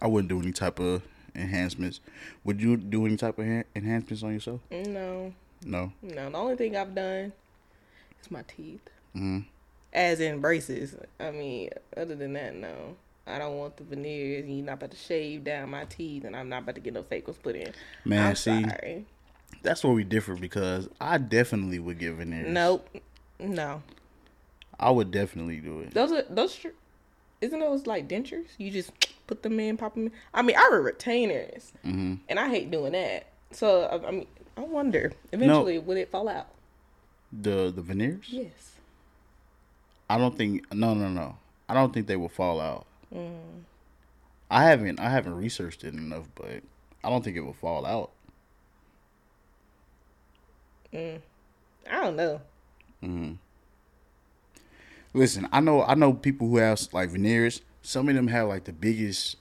[0.00, 1.02] I wouldn't do any type of
[1.34, 2.00] enhancements.
[2.44, 4.60] Would you do any type of en- enhancements on yourself?
[4.70, 5.32] no.
[5.62, 5.92] No.
[6.02, 7.32] No, the only thing I've done
[8.22, 8.80] is my teeth.
[9.14, 9.44] Mhm.
[9.92, 10.94] As in braces.
[11.18, 12.96] I mean, other than that, no.
[13.26, 14.48] I don't want the veneers.
[14.48, 17.02] You're not about to shave down my teeth, and I'm not about to get no
[17.02, 17.74] fake ones put in.
[18.06, 19.04] Man, I'm see, sorry.
[19.62, 22.48] that's where we differ because I definitely would get veneers.
[22.48, 22.88] Nope.
[23.40, 23.82] No.
[24.78, 25.92] I would definitely do it.
[25.92, 26.58] Those are those.
[27.40, 28.48] Isn't those like dentures?
[28.58, 28.92] You just
[29.26, 30.12] put them in, pop them in.
[30.32, 33.26] I mean, I wear retainers, hmm and I hate doing that.
[33.52, 34.26] So I, I mean,
[34.56, 36.48] I wonder eventually would it fall out?
[37.32, 38.26] The the veneers?
[38.28, 38.76] Yes.
[40.08, 40.72] I don't think.
[40.72, 41.36] No, no, no.
[41.68, 42.84] I don't think they will fall out.
[43.14, 43.62] Mm.
[44.50, 44.98] I haven't.
[44.98, 46.62] I haven't researched it enough, but
[47.04, 48.10] I don't think it will fall out.
[50.92, 51.20] I
[51.86, 52.40] don't know.
[53.02, 53.32] Hmm
[55.12, 55.82] Listen, I know.
[55.82, 57.62] I know people who have like veneers.
[57.82, 59.36] Some of them have like the biggest,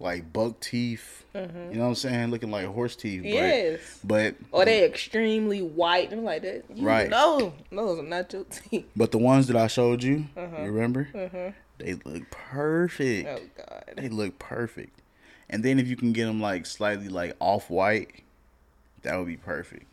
[0.00, 1.24] like buck teeth.
[1.34, 2.30] You know what I'm saying?
[2.30, 3.22] Looking like horse teeth.
[3.22, 3.80] but- Yes.
[4.04, 6.64] But Or they extremely white and like that.
[6.74, 7.10] You Right.
[7.10, 8.86] No, those are not your teeth.
[8.96, 10.62] but the ones that I showed you, Uh-huh.
[10.62, 11.08] you remember?
[11.78, 13.28] They look perfect.
[13.28, 13.84] Oh God.
[13.96, 15.00] They look perfect.
[15.50, 18.22] And then if you can get them like slightly like off white,
[19.02, 19.84] that would be perfect.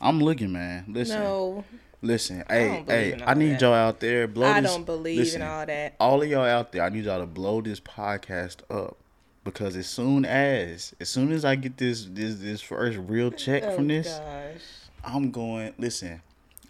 [0.00, 0.84] I'm looking, man.
[0.88, 1.64] Listen, No,
[2.02, 2.44] listen.
[2.48, 3.60] Hey, hey, all I need that.
[3.62, 4.26] y'all out there.
[4.28, 4.70] Blow I this.
[4.70, 5.94] don't believe listen, in all that.
[6.00, 8.96] all of y'all out there, I need y'all to blow this podcast up
[9.44, 13.62] because as soon as, as soon as I get this this this first real check
[13.64, 14.62] Oh from this, gosh.
[15.04, 15.74] I'm going.
[15.78, 16.20] Listen,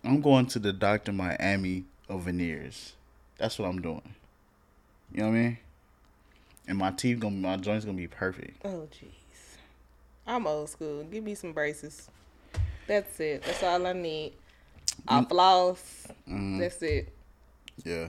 [0.04, 2.92] I'm going to the Doctor Miami of veneers.
[3.38, 4.14] That's what I'm doing.
[5.12, 5.58] You know what I mean?
[6.66, 8.64] And my teeth gonna, my joints gonna be perfect.
[8.64, 9.56] Oh jeez.
[10.26, 11.04] I'm old school.
[11.04, 12.08] Give me some braces.
[12.86, 13.42] That's it.
[13.44, 14.32] That's all I need.
[15.08, 16.06] I floss.
[16.28, 16.58] Mm-hmm.
[16.58, 17.12] That's it.
[17.84, 18.08] Yeah.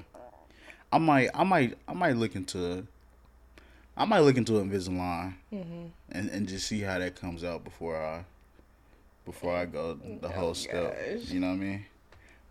[0.91, 2.85] I might, I might, I might look into,
[3.97, 5.85] I might look into Invisalign Mm-hmm.
[6.11, 8.23] and and just see how that comes out before I,
[9.25, 10.97] before I go the whole step.
[11.09, 11.15] Oh.
[11.27, 11.85] You know what I mean?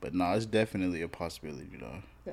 [0.01, 2.03] But no, it's definitely a possibility, though.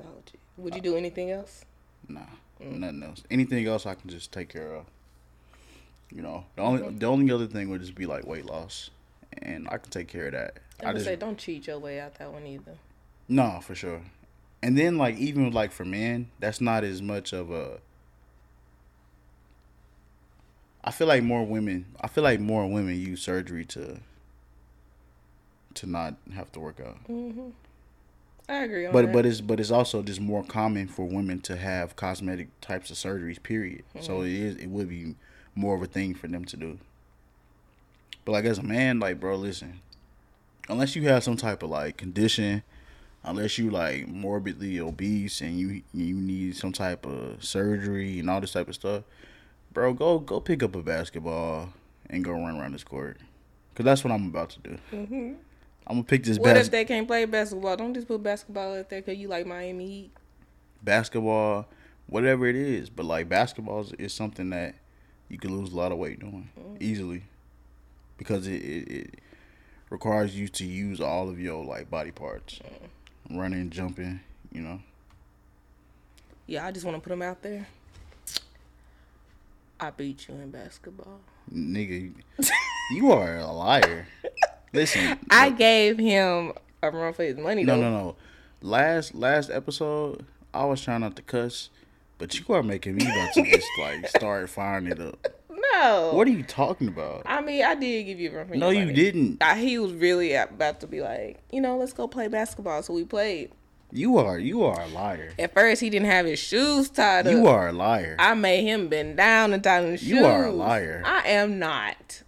[0.58, 1.64] Would you do anything else?
[2.08, 2.20] Nah,
[2.62, 2.78] Mm.
[2.78, 3.22] nothing else.
[3.30, 4.84] Anything else I can just take care of.
[6.14, 8.90] You know, the only the only other thing would just be like weight loss,
[9.40, 10.58] and I can take care of that.
[10.84, 12.74] I I just say don't cheat your way out that one either.
[13.28, 14.02] no for sure.
[14.62, 17.80] And then like even like for men, that's not as much of a.
[20.84, 21.86] I feel like more women.
[22.00, 24.00] I feel like more women use surgery to
[25.74, 26.98] to not have to work out.
[27.08, 27.50] Mm-hmm.
[28.48, 29.12] I agree on But that.
[29.12, 32.96] but it's but it's also just more common for women to have cosmetic types of
[32.96, 33.42] surgeries.
[33.42, 33.84] Period.
[34.00, 34.26] So mm-hmm.
[34.26, 35.14] it is it would be
[35.54, 36.78] more of a thing for them to do.
[38.24, 39.80] But like as a man, like bro, listen,
[40.68, 42.62] unless you have some type of like condition,
[43.24, 48.40] unless you like morbidly obese and you you need some type of surgery and all
[48.40, 49.04] this type of stuff,
[49.72, 51.72] bro, go go pick up a basketball
[52.10, 53.18] and go run around this court,
[53.74, 54.78] cause that's what I'm about to do.
[54.92, 55.32] Mm-hmm.
[55.86, 57.76] I'm gonna pick this what bas- if they can't play basketball?
[57.76, 60.10] Don't just put basketball out there because you like Miami Heat.
[60.82, 61.66] basketball,
[62.06, 62.88] whatever it is.
[62.88, 64.76] But like basketball is, is something that
[65.28, 66.76] you can lose a lot of weight doing mm-hmm.
[66.78, 67.24] easily
[68.22, 69.14] because it, it, it
[69.90, 72.60] requires you to use all of your like body parts,
[73.28, 73.38] mm.
[73.38, 74.20] running, jumping.
[74.52, 74.80] You know,
[76.46, 77.66] Yeah, I just want to put them out there.
[79.80, 81.20] I beat you in basketball.
[81.52, 82.12] nigga,
[82.92, 84.06] you are a liar.
[84.72, 87.64] Listen, I gave him a run for his money.
[87.64, 87.82] no, though.
[87.82, 88.16] no, no.
[88.60, 91.70] Last last episode, I was trying not to cuss,
[92.18, 95.41] but you are making me about to just like start firing it up.
[95.72, 96.10] No.
[96.14, 97.22] What are you talking about?
[97.26, 98.92] I mean, I did give you a run for No, you money.
[98.92, 99.42] didn't.
[99.42, 102.82] I, he was really about to be like, you know, let's go play basketball.
[102.82, 103.50] So we played.
[103.94, 105.32] You are you are a liar.
[105.38, 107.32] At first, he didn't have his shoes tied up.
[107.32, 108.16] You are a liar.
[108.18, 110.08] I made him bend down and tie his shoes.
[110.10, 111.02] You are a liar.
[111.04, 112.22] I am not.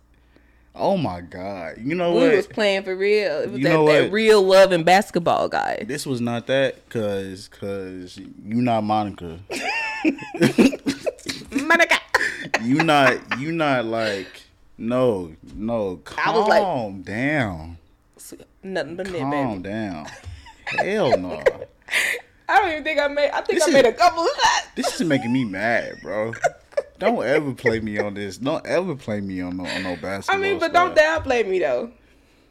[0.75, 1.77] Oh my god.
[1.79, 2.35] You know We what?
[2.35, 3.41] was playing for real.
[3.43, 5.85] It was You that, know that real love and basketball, guy.
[5.87, 9.39] this was not that cuz cuz you not Monica.
[11.53, 11.99] Monica.
[12.65, 14.43] You not you not like
[14.79, 16.01] no, no.
[16.19, 17.79] I was like- Calm down.
[18.63, 19.63] Nothing but Calm baby.
[19.63, 20.07] down.
[20.67, 21.43] Hell no.
[22.49, 23.31] I don't even think I made.
[23.31, 24.67] I think This I is- made a couple of shots.
[24.75, 26.33] This is making me mad, bro.
[26.99, 28.39] Don't ever play me on this.
[28.39, 30.37] Don't ever play me on no on no basketball.
[30.37, 30.95] I mean, but stuff.
[30.95, 31.91] don't downplay me though.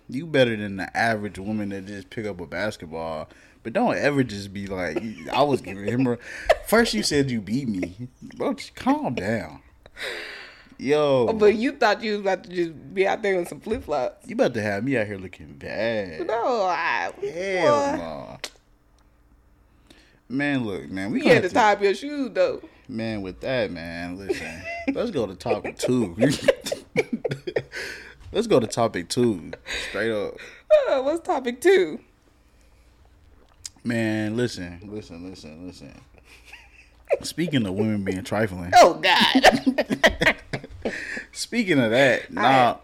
[0.09, 3.29] you better than the average woman that just pick up a basketball.
[3.63, 6.17] But don't ever just be like, I was giving him a.
[6.67, 8.09] First, you said you beat me.
[8.35, 9.61] Bro, just calm down.
[10.77, 13.83] Yo, But you thought you was about to just be out there with some flip
[13.83, 14.27] flops.
[14.27, 16.27] you about to have me out here looking bad.
[16.27, 17.11] No, I.
[17.21, 18.37] Hell no.
[20.27, 22.61] Man, look, man, we You had to to, tie up your shoes though.
[22.89, 24.17] man with that, man.
[24.17, 24.61] Listen,
[24.93, 26.15] let's go to topic two.
[28.31, 29.51] let's go to topic two,
[29.89, 30.35] straight up.
[30.89, 31.99] Uh, what's topic two?
[33.83, 35.93] Man, listen, listen, listen, listen.
[37.21, 40.35] Speaking of women being trifling, Oh God,
[41.31, 42.77] speaking of that, nah,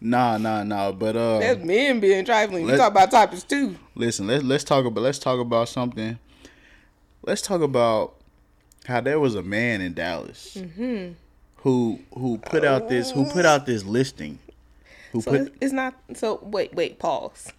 [0.00, 0.92] nah, nah, nah.
[0.92, 2.66] But that's uh, men being trifling.
[2.66, 3.76] Let- talk about topics too.
[3.94, 6.18] listen, let's let's talk about let's talk about something.
[7.22, 8.14] Let's talk about
[8.86, 11.12] how there was a man in Dallas Mm-hmm.
[11.56, 14.38] who who put out this who put out this listing.
[15.12, 15.94] Who So put it's, not.
[16.14, 17.52] So wait, wait, pause.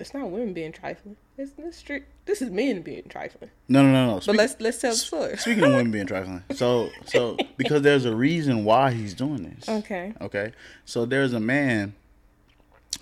[0.00, 1.16] It's not women being trifling.
[1.38, 2.10] It's this strict.
[2.26, 3.50] This is men being trifling.
[3.68, 4.20] no no no no.
[4.24, 5.36] But let's let's tell the story.
[5.36, 9.68] Speaking of women being trifling, so so because there's a reason why he's doing this.
[9.68, 10.14] Okay.
[10.20, 10.52] Okay.
[10.84, 11.94] So there's a man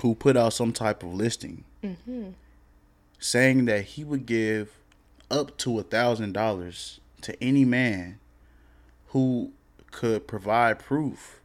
[0.01, 2.31] who put out some type of listing mm-hmm.
[3.21, 4.77] saying that he would give
[5.31, 8.19] up to a thousand dollars to any man
[9.09, 9.53] who
[9.93, 11.41] could provide proof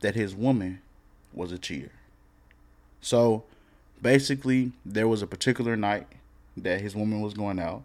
[0.00, 0.80] that his woman
[1.32, 1.92] was a cheater.
[3.00, 3.44] So
[4.00, 6.06] basically, there was a particular night
[6.56, 7.82] that his woman was going out.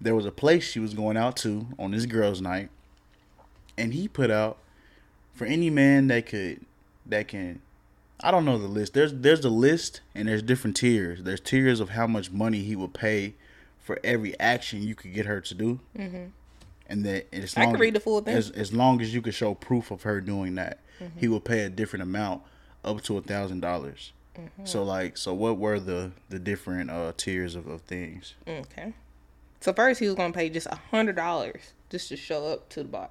[0.00, 2.70] There was a place she was going out to on this girl's night.
[3.76, 4.58] And he put out
[5.32, 6.64] for any man that could
[7.06, 7.60] that can
[8.20, 8.94] I don't know the list.
[8.94, 11.22] There's there's a list and there's different tiers.
[11.22, 13.34] There's tiers of how much money he would pay
[13.78, 15.80] for every action you could get her to do.
[15.96, 16.24] Mm-hmm.
[16.88, 18.36] And that as I can read the full thing.
[18.36, 21.20] As, as long as you could show proof of her doing that, Mm-hmm.
[21.20, 22.42] he would pay a different amount,
[22.84, 24.12] up to a thousand dollars.
[24.38, 24.64] Mm-hmm.
[24.64, 28.34] So like, so what were the the different uh tiers of, of things?
[28.46, 28.92] Okay.
[29.60, 32.82] So first he was gonna pay just a hundred dollars just to show up to
[32.82, 33.10] the bar.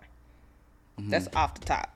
[0.98, 1.94] That's off the top.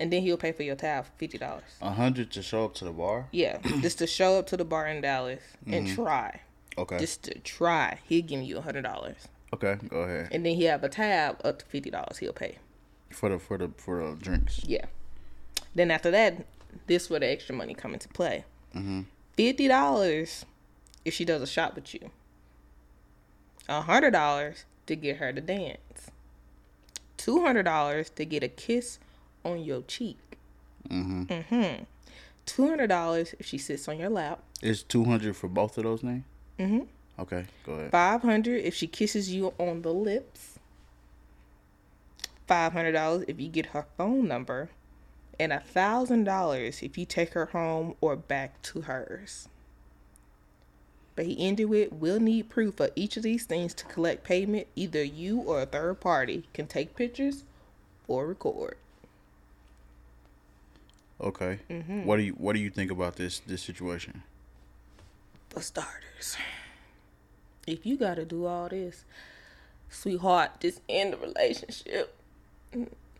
[0.00, 1.64] And then he'll pay for your tab fifty dollars.
[1.80, 3.26] A hundred to show up to the bar.
[3.32, 6.40] Yeah, just to show up to the bar in Dallas and try.
[6.76, 6.98] Okay.
[6.98, 9.26] Just to try, he'll give you a hundred dollars.
[9.52, 9.76] okay.
[9.88, 10.28] Go ahead.
[10.30, 12.58] And then he have a tab up to fifty dollars he'll pay.
[13.10, 14.60] For the for the for the drinks.
[14.64, 14.84] Yeah.
[15.74, 16.44] Then after that,
[16.86, 18.44] this where the extra money come into play.
[19.36, 20.44] Fifty dollars
[21.04, 22.10] if she does a shot with you.
[23.68, 26.10] A hundred dollars to get her to dance.
[27.16, 28.98] Two hundred dollars to get a kiss
[29.44, 30.18] on your cheek.
[30.88, 31.84] Mm-hmm.
[32.46, 34.42] Two hundred dollars if she sits on your lap.
[34.62, 36.24] Is two hundred for both of those names?
[36.58, 36.80] Mm-hmm.
[37.20, 37.44] Okay.
[37.66, 37.90] Go ahead.
[37.90, 40.58] Five hundred if she kisses you on the lips.
[42.46, 44.70] five hundred dollars if you get her phone number,
[45.38, 49.48] and a thousand dollars if you take her home or back to hers.
[51.14, 54.68] But he ended with, "We'll need proof of each of these things to collect payment.
[54.76, 57.44] Either you or a third party can take pictures
[58.06, 58.76] or record."
[61.20, 61.58] Okay.
[61.68, 62.04] Mm-hmm.
[62.04, 64.22] What do you What do you think about this this situation?
[65.50, 66.36] For starters,
[67.66, 69.04] if you got to do all this,
[69.90, 72.14] sweetheart, just end the relationship.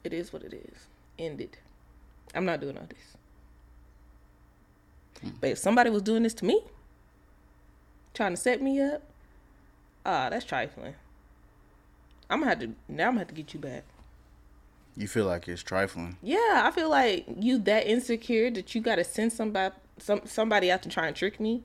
[0.05, 0.87] It is what it is.
[1.19, 1.59] End it.
[2.35, 2.99] I'm not doing all this.
[5.41, 6.63] But if somebody was doing this to me,
[8.15, 9.03] trying to set me up,
[10.07, 10.95] ah, that's trifling.
[12.31, 13.07] I'm gonna have to now.
[13.07, 13.85] I'm gonna have to get you back.
[14.97, 16.17] You feel like it's trifling.
[16.23, 20.83] Yeah, I feel like you that insecure that you gotta send somebody some somebody out
[20.83, 21.63] to try and trick me.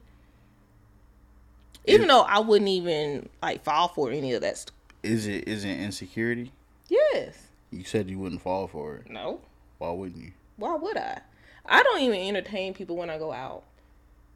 [1.86, 4.58] Even though I wouldn't even like fall for any of that.
[4.58, 4.72] St-
[5.04, 6.52] Is it is it insecurity?
[6.88, 7.36] yes.
[7.72, 9.10] You said you wouldn't fall for it.
[9.10, 9.42] No.
[9.80, 10.32] Why wouldn't you?
[10.58, 11.22] Why would I?
[11.66, 13.64] I don't even entertain people when I go out.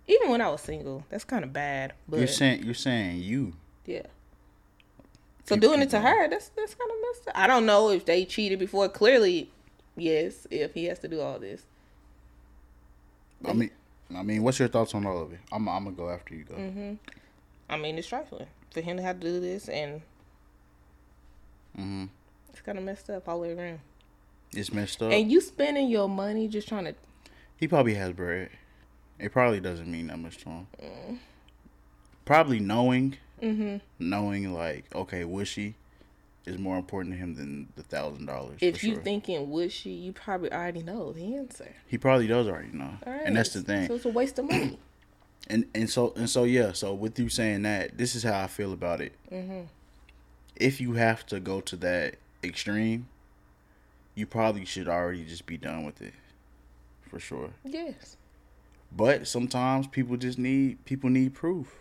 [0.08, 1.94] Even when I was single, that's kind of bad.
[2.08, 3.54] But You're saying you're saying you.
[3.86, 4.04] yeah.
[5.46, 7.38] So doing it to her, that's that's kind of messed up.
[7.38, 8.90] I don't know if they cheated before.
[8.90, 9.50] Clearly,
[9.96, 10.46] yes.
[10.52, 11.66] If he has to do all this,
[13.46, 13.72] I mean,
[14.16, 15.40] I mean, what's your thoughts on all of it?
[15.52, 16.56] I'm I'm gonna go after you go.
[16.56, 16.94] Mm-hmm.
[17.70, 20.02] I mean, it's trifling for him to have to do this, and
[21.78, 22.06] mm-hmm.
[22.50, 23.80] it's kind of messed up all the way around.
[24.54, 25.12] It's messed up.
[25.12, 26.96] And you spending your money just trying to.
[27.58, 28.50] He probably has bread.
[29.20, 30.68] It probably doesn't mean that much to him.
[30.82, 31.18] Mm.
[32.26, 33.78] Probably knowing, Mm-hmm.
[34.00, 35.76] knowing like, okay, wishy
[36.48, 38.58] is more important to him than the thousand dollars.
[38.62, 39.04] If for you sure.
[39.04, 41.76] thinking would she, you probably already know the answer.
[41.88, 43.22] he probably does already know, right.
[43.26, 43.88] and that's the thing.
[43.88, 44.80] So it's a waste of money.
[45.48, 46.72] and and so and so yeah.
[46.74, 49.14] So with you saying that, this is how I feel about it.
[49.32, 49.62] mm-hmm.
[50.56, 53.08] If you have to go to that extreme,
[54.18, 56.14] you probably should already just be done with it,
[57.08, 57.52] for sure.
[57.64, 58.18] Yes.
[58.92, 61.76] But sometimes people just need people need proof.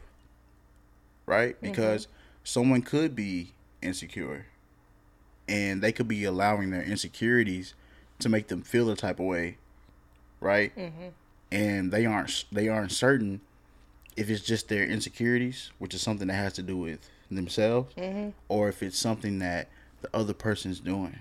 [1.24, 1.60] Right?
[1.60, 2.06] Because
[2.44, 4.46] someone could be insecure
[5.48, 7.74] and they could be allowing their insecurities
[8.20, 9.56] to make them feel a type of way.
[10.40, 10.76] Right?
[10.76, 11.08] Mm-hmm.
[11.50, 13.40] And they aren't they aren't certain
[14.16, 18.30] if it's just their insecurities, which is something that has to do with themselves, Mm-hmm.
[18.48, 19.68] or if it's something that
[20.02, 21.20] the other person's doing.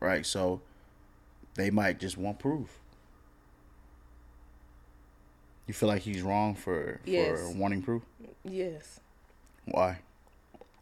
[0.00, 0.24] Right?
[0.26, 0.60] So
[1.54, 2.78] they might just want proof.
[5.66, 7.54] You feel like he's wrong for for Yes.
[7.56, 8.02] wanting proof?
[8.44, 9.00] Yes.
[9.64, 9.98] Why?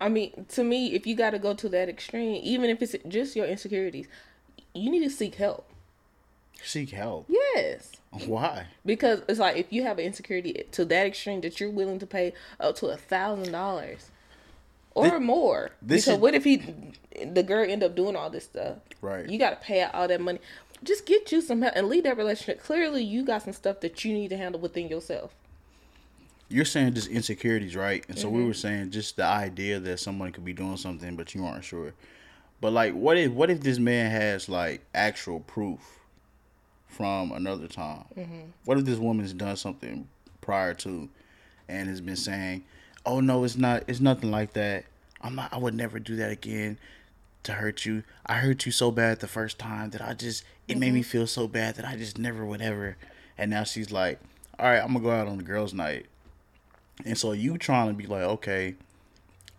[0.00, 2.94] I mean, to me, if you got to go to that extreme, even if it's
[3.08, 4.06] just your insecurities,
[4.74, 5.70] you need to seek help.
[6.62, 7.26] Seek help.
[7.28, 7.92] Yes.
[8.26, 8.66] Why?
[8.84, 12.06] Because it's like if you have an insecurity to that extreme that you're willing to
[12.06, 14.10] pay up to a thousand dollars
[14.94, 15.70] or Thi- more.
[15.82, 16.62] this because is- what if he,
[17.24, 18.78] the girl, end up doing all this stuff?
[19.00, 19.28] Right.
[19.28, 20.38] You got to pay out all that money.
[20.82, 22.62] Just get you some help and leave that relationship.
[22.62, 25.34] Clearly, you got some stuff that you need to handle within yourself.
[26.50, 28.04] You're saying just insecurities, right?
[28.08, 28.36] And so Mm-hmm.
[28.36, 31.64] we were saying just the idea that someone could be doing something but you aren't
[31.64, 31.94] sure.
[32.60, 35.80] But like what if what if this man has like actual proof
[36.86, 38.04] from another time?
[38.16, 38.40] Mm-hmm.
[38.66, 40.06] What if this woman's done something
[40.42, 41.08] prior to
[41.68, 42.64] and has been saying,
[43.06, 44.84] "Oh no, it's not it's nothing like that.
[45.20, 46.78] I'm not I would never do that again."
[47.44, 50.78] To hurt you, I hurt you so bad the first time that I just it
[50.78, 51.10] made me Mm-hmm.
[51.10, 52.96] feel so bad that I just never would ever.
[53.36, 54.18] And now she's like,
[54.58, 56.06] "All right, I'm gonna go out on the girls' night."
[57.04, 58.76] And so you trying to be like, okay,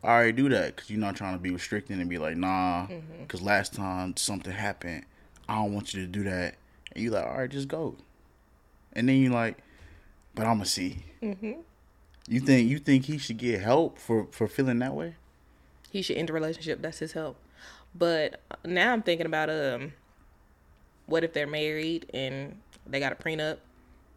[0.04, 2.88] all right, do that because you're not trying to be restricting and be like, nah,
[3.22, 5.04] because last time something happened,
[5.50, 6.56] I don't want you to do that.
[6.94, 7.98] And you like, all right, just go.
[8.94, 9.58] And then you like,
[10.34, 11.04] but I'm gonna see.
[11.22, 11.60] Mm-hmm.
[12.28, 15.16] You think you think he should get help for for feeling that way?
[15.92, 16.82] He should end the relationship.
[16.82, 17.38] That's his help.
[17.94, 19.94] But now I'm thinking about um,
[21.06, 23.58] what if they're married and they got a prenup?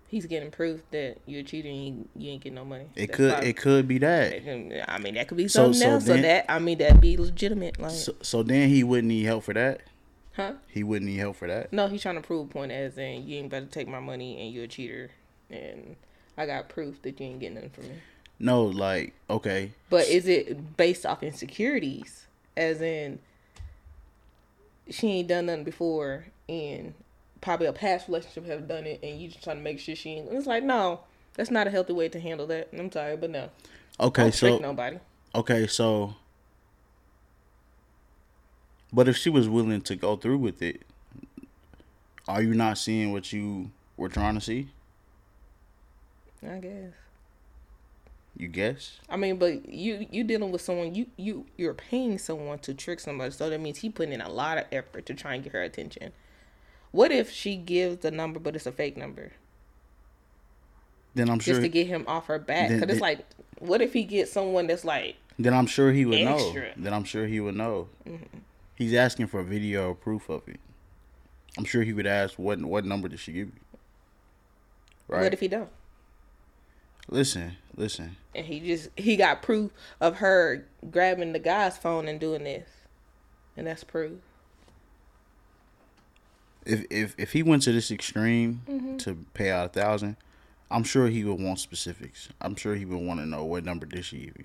[0.08, 1.76] He's getting proof that you're cheating.
[1.76, 2.86] You, you ain't getting no money.
[2.96, 4.88] It That's could probably- it could be that.
[4.88, 6.04] I mean, that could be So- something so else.
[6.04, 7.78] then- so that I mean, that'd be legitimate.
[7.78, 9.82] Like, So, so then he wouldn't need help for that.
[10.34, 10.54] huh?
[10.66, 11.72] He wouldn't need help for that.
[11.74, 14.40] No, he's trying to prove a point as in you ain't better take my money
[14.40, 15.10] and you're a cheater,
[15.50, 15.96] and
[16.38, 17.94] I got proof that you ain't getting nothing from me.
[18.38, 22.26] No, like okay, But is it based off insecurities?
[22.56, 23.18] As in,
[24.88, 26.94] she ain't done nothing before, and
[27.40, 30.10] probably a past relationship have done it, and you just trying to make sure she
[30.10, 30.28] ain't.
[30.30, 31.00] It's like no,
[31.34, 32.68] that's not a healthy way to handle that.
[32.72, 33.50] I'm sorry, but no,
[33.98, 34.98] okay, don't so nobody.
[35.34, 36.14] Okay, so
[38.92, 40.82] but if she was willing to go through with it,
[42.28, 44.68] are you not seeing what you were trying to see?
[46.42, 46.92] I guess
[48.36, 48.98] You guess?
[49.08, 53.00] I mean, but you you dealing with someone you you you're paying someone to trick
[53.00, 55.52] somebody, so that means he putting in a lot of effort to try and get
[55.52, 56.12] her attention.
[56.92, 59.32] What if she gives the number, but it's a fake number,
[61.14, 61.54] Then I'm sure.
[61.54, 62.68] just to get him off her back?
[62.68, 63.26] Then- Because it's then- like,
[63.58, 66.60] what if he gets someone that's like, Then I'm sure he would Extra.
[66.62, 66.72] know.
[66.76, 67.88] Then I'm sure he would know.
[68.06, 68.38] Mm-hmm.
[68.76, 70.60] He's asking for video proof of it.
[71.58, 73.60] I'm sure he would ask what what number did she give you?
[75.08, 75.22] Right.
[75.24, 75.70] what if he don't?
[77.08, 78.16] Listen, listen.
[78.34, 82.68] And he just he got proof of her grabbing the guy's phone and doing this,
[83.56, 84.20] and that's proof.
[86.64, 88.96] If if if he went to this extreme Mm-hmm.
[88.98, 90.16] to pay out a thousand,
[90.70, 92.28] I'm sure he would want specifics.
[92.40, 94.44] I'm sure he would want to know what number did she give you,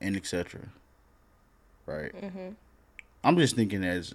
[0.00, 0.68] and etc.
[1.86, 2.14] Right.
[2.14, 2.50] Mm-hmm.
[3.24, 4.12] I'm just thinking as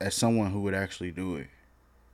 [0.00, 1.46] as someone who would actually do it.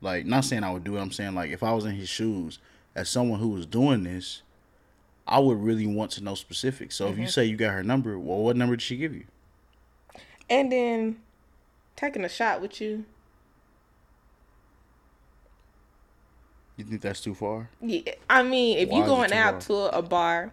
[0.01, 1.01] Like, not saying I would do it.
[1.01, 2.61] I'm saying like if I was in his shoes,
[2.99, 4.43] as someone who was doing this,
[5.27, 6.97] I would really want to know specifics.
[6.97, 7.31] So if you mm-hmm.
[7.31, 9.25] say you got her number, well, what number did she give you?
[10.51, 11.21] And then
[11.95, 13.05] taking a shot with you.
[16.77, 17.71] You think that's too far?
[17.81, 19.61] Yeah, I mean, if Why you going out hard?
[19.63, 20.53] to a bar,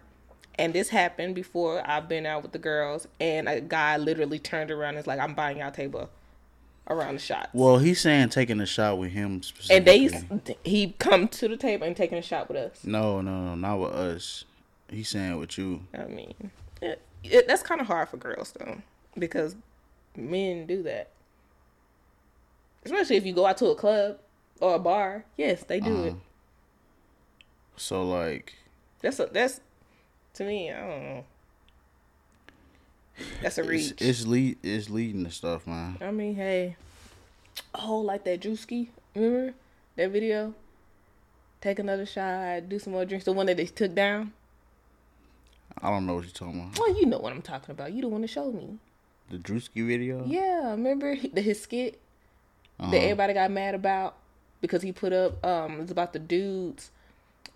[0.56, 4.70] and this happened before I've been out with the girls, and a guy literally turned
[4.70, 6.10] around and is like, "I'm buying y'all table
[6.88, 10.08] around the shots." Well, he's saying taking a shot with him and they
[10.64, 12.84] he come to the table and taking a shot with us.
[12.84, 14.44] No, no, no, not with us.
[14.88, 15.82] He's saying with you.
[15.92, 16.34] I mean,
[16.80, 18.78] it, it, that's kind of hard for girls though,
[19.18, 19.56] because
[20.16, 21.10] men do that.
[22.84, 24.18] Especially if you go out to a club
[24.60, 25.24] or a bar.
[25.36, 26.10] Yes, they do it.
[26.10, 26.18] Uh-huh.
[27.76, 28.54] So like,
[29.00, 29.60] That's a, that's
[30.34, 30.70] to me.
[30.70, 31.24] I don't know.
[33.42, 33.94] That's a it's, reach.
[34.02, 35.98] it's lead, it's leading to stuff, man.
[36.00, 36.76] I mean, hey.
[37.74, 38.88] Oh, like that Drewski.
[39.14, 39.54] Remember
[39.96, 40.54] that video?
[41.60, 43.24] Take another shot, do some more drinks.
[43.24, 44.32] The one that they took down.
[45.80, 46.78] I don't know what you're talking about.
[46.78, 47.92] Well, you know what I'm talking about.
[47.92, 48.78] You the one that showed me.
[49.30, 50.24] The Drewski video.
[50.26, 51.98] Yeah, remember he- the his skit
[52.78, 52.90] Uh-huh.
[52.90, 54.16] that everybody got mad about
[54.60, 56.90] because he put up um it's about the dudes.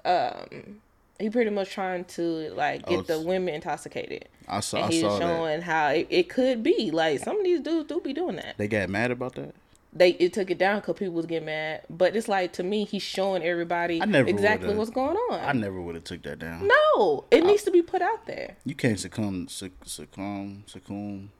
[0.05, 0.81] Um,
[1.20, 2.22] he pretty much trying to
[2.54, 4.78] like get Oh, the women intoxicated, I saw.
[4.78, 5.24] and I he saw was that.
[5.26, 6.90] showing how it, it could be.
[6.90, 8.56] Like some of these dudes do be doing that.
[8.59, 9.54] They got mad about that.
[9.92, 11.83] they it took it down because people was getting mad.
[11.90, 15.40] But it's like to me, he's showing everybody I never exactly what's going on.
[15.40, 16.66] I never would have took that down.
[16.68, 18.56] no, it needs to be put out there.
[18.64, 21.30] You can't succumb, suc- succumb, succumb.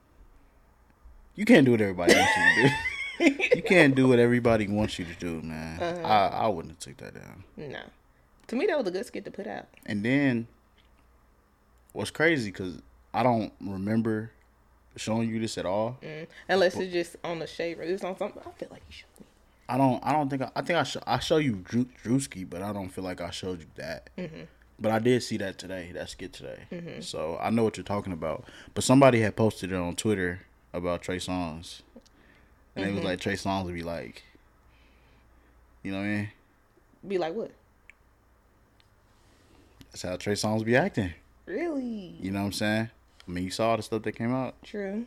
[1.35, 2.75] You can't do what everybody wants you to do.
[3.55, 5.79] you can't do what everybody wants you to do, man.
[5.81, 6.07] Uh-huh.
[6.07, 7.43] I I wouldn't have took that down.
[7.55, 7.79] No,
[8.51, 9.65] to me that was a good skit to put out.
[9.85, 10.47] And then,
[11.93, 12.79] what's crazy because
[13.13, 14.31] I don't remember
[14.97, 15.97] showing you this at all.
[16.03, 16.27] Mm.
[16.49, 18.41] Unless it's just on the shaver, it's on something.
[18.45, 19.25] I feel like you showed me.
[19.69, 20.05] I don't.
[20.05, 20.41] I don't think.
[20.41, 21.01] I, I think I show.
[21.07, 24.09] I show you Drew, Drewski, but I don't feel like I showed you that.
[24.17, 24.41] Mm-hmm.
[24.79, 25.91] But I did see that today.
[25.93, 26.99] That skit today.
[27.01, 28.43] So I know what you're talking about.
[28.73, 30.41] But somebody had posted it on Twitter
[30.73, 31.81] about Trey Songz,
[32.75, 32.91] and Mm-hmm.
[32.91, 34.23] it was like Trey Songz would be like,
[35.83, 36.29] you know what I mean?
[37.07, 37.51] Be like what?
[39.91, 41.13] That's how Trey Songz be acting.
[41.45, 42.15] Really?
[42.19, 42.89] You know what I'm saying?
[43.27, 44.55] I mean, you saw the stuff that came out.
[44.63, 45.05] True.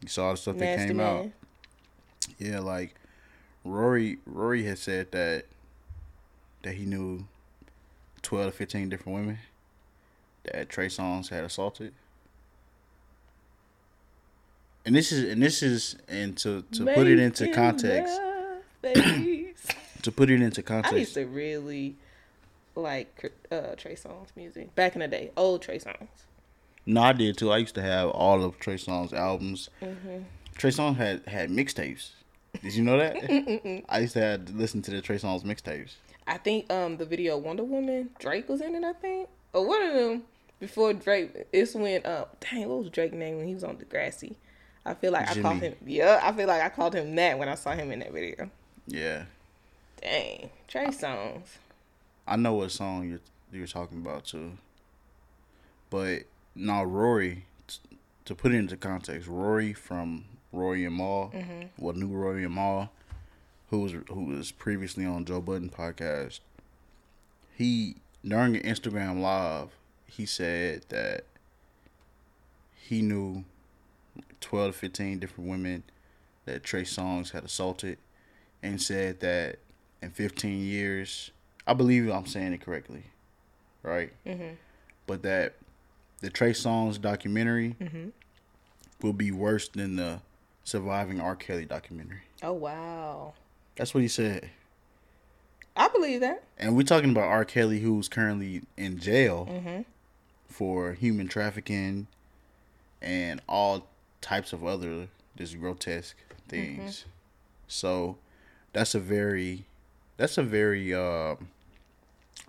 [0.00, 1.30] You saw the stuff that Nasty came out.
[2.38, 2.94] Yeah, like
[3.64, 5.44] Rory Rory had said that
[6.62, 7.26] that he knew
[8.22, 9.38] twelve to fifteen different women
[10.44, 11.92] that Trey Songz had assaulted.
[14.84, 18.20] And this is and this is and to, to put it into context
[18.82, 18.94] love,
[20.02, 20.94] to put it into context.
[20.94, 21.94] I used to really
[22.74, 25.30] like uh, Trey Songz music back in the day.
[25.36, 26.08] Old Trey Songz.
[26.84, 27.52] No, I did too.
[27.52, 29.70] I used to have all of Trey Songz albums.
[29.80, 30.22] Mm-hmm.
[30.56, 32.10] Trey Songz had had mixtapes.
[32.60, 33.84] Did you know that?
[33.88, 35.94] I used to have to listen to the Trey Songz mixtapes.
[36.26, 38.84] I think um the video Wonder Woman Drake was in it.
[38.84, 40.22] I think or one of them
[40.60, 41.46] before Drake.
[41.52, 44.34] It's when uh dang what was Drake's name when he was on Degrassi.
[44.84, 46.20] I feel like I called him yeah.
[46.22, 48.50] I feel like I called him that when I saw him in that video.
[48.86, 49.24] Yeah.
[50.00, 51.58] Dang Trey Songz.
[52.26, 53.20] I know what song you're
[53.52, 54.52] you're talking about too.
[55.90, 56.22] But
[56.54, 61.66] now Rory, t- to put it into context, Rory from Rory and Mal, mm-hmm.
[61.78, 62.90] well, new Rory and Mal,
[63.70, 66.40] who was who was previously on Joe Budden podcast.
[67.56, 69.68] He during an Instagram live,
[70.06, 71.24] he said that
[72.74, 73.44] he knew
[74.40, 75.82] twelve to fifteen different women
[76.44, 77.98] that Trey Songz had assaulted,
[78.62, 79.58] and said that
[80.00, 81.30] in fifteen years,
[81.72, 83.04] I believe I'm saying it correctly,
[83.82, 84.12] right?
[84.26, 84.56] Mm-hmm.
[85.06, 85.54] But that
[86.20, 88.08] the Trey Songz documentary Mm-hmm.
[89.00, 90.20] will be worse than the
[90.64, 91.34] surviving R.
[91.34, 92.20] Kelly documentary.
[92.42, 93.32] Oh wow.
[93.76, 94.50] That's what he said.
[95.74, 96.42] I believe that.
[96.58, 97.46] And we're talking about R.
[97.46, 99.82] Kelly, who's currently in jail Mm-hmm.
[100.46, 102.06] for human trafficking
[103.00, 103.86] and all
[104.20, 105.08] types of other
[105.38, 106.16] just grotesque
[106.48, 106.98] things.
[107.00, 107.08] Mm-hmm.
[107.66, 108.18] So
[108.74, 109.64] that's a very
[110.18, 111.36] that's a very uh,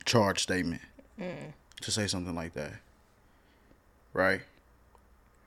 [0.05, 0.81] charged statement
[1.19, 1.53] mm.
[1.81, 2.73] to say something like that.
[4.13, 4.41] Right?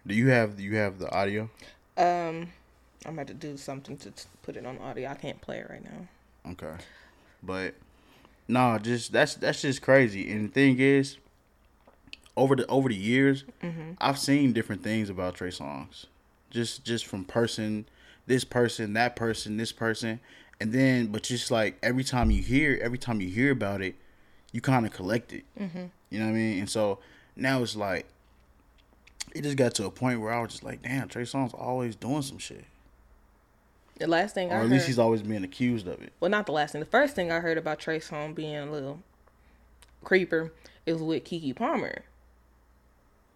[0.06, 1.50] Do you have you have the audio?
[1.96, 2.48] Um
[3.04, 5.08] I'm about to do something to put it on audio.
[5.08, 6.52] I can't play it right now.
[6.52, 6.82] Okay.
[7.42, 7.74] But
[8.48, 10.30] no, just that's that's just crazy.
[10.30, 11.16] And the thing is,
[12.36, 13.92] over the over the years, mm-hmm.
[14.00, 16.06] I've seen different things about Trey Songz,
[16.50, 17.86] Just just from person,
[18.26, 20.20] this person, that person, this person,
[20.60, 23.96] and then but just like every time you hear every time you hear about it,
[24.52, 25.44] you kind of collect it.
[25.58, 25.84] Mm-hmm.
[26.10, 26.58] You know what I mean?
[26.60, 26.98] And so
[27.36, 28.06] now it's like
[29.34, 31.94] it just got to a point where I was just like, damn, Trey Songz always
[31.94, 32.64] doing some shit.
[33.98, 36.12] The last thing or I at least he's always being accused of it.
[36.20, 36.80] Well, not the last thing.
[36.80, 39.00] The first thing I heard about Trey Songz being a little
[40.04, 40.52] creeper
[40.84, 42.02] is with Keke Palmer.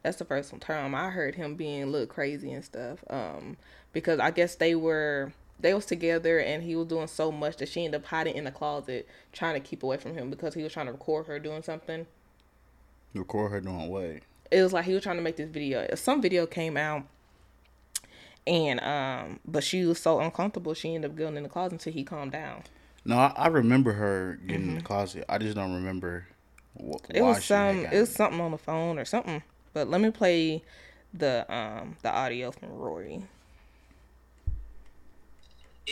[0.02, 3.04] That's the first time I heard him being a little crazy and stuff.
[3.08, 3.56] Um,
[3.92, 7.68] because I guess they were they was together and he was doing so much that
[7.68, 10.62] she ended up hiding in the closet trying to keep away from him because he
[10.62, 12.06] was trying to record her doing something.
[13.14, 14.20] Record her doing what?
[14.50, 15.86] It was like he was trying to make this video.
[15.94, 17.04] Some video came out
[18.46, 21.92] and um, but she was so uncomfortable, she ended up going in the closet until
[21.92, 22.64] he calmed down.
[23.04, 24.54] No, I, I remember her getting mm-hmm.
[24.54, 24.86] in the mm-hmm.
[24.86, 25.24] closet.
[25.28, 26.26] I just don't remember.
[26.74, 27.86] what it was some.
[27.86, 29.42] It was something on the phone or something.
[29.72, 30.62] But let me play
[31.12, 33.22] the um the audio from Rory.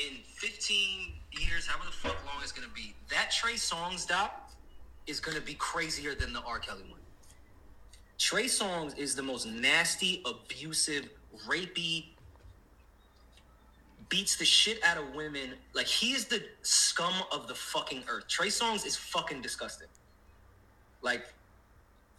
[0.06, 4.50] In 15 years, however the fuck long it's gonna be, that Trey Songz doc
[5.06, 6.58] is gonna be crazier than the R.
[6.58, 7.00] Kelly one.
[8.18, 11.08] Trey Songz is the most nasty, abusive,
[11.46, 12.06] rapey,
[14.08, 15.54] beats the shit out of women.
[15.74, 18.28] Like he is the scum of the fucking earth.
[18.28, 19.88] Trey Songz is fucking disgusting.
[21.02, 21.32] Like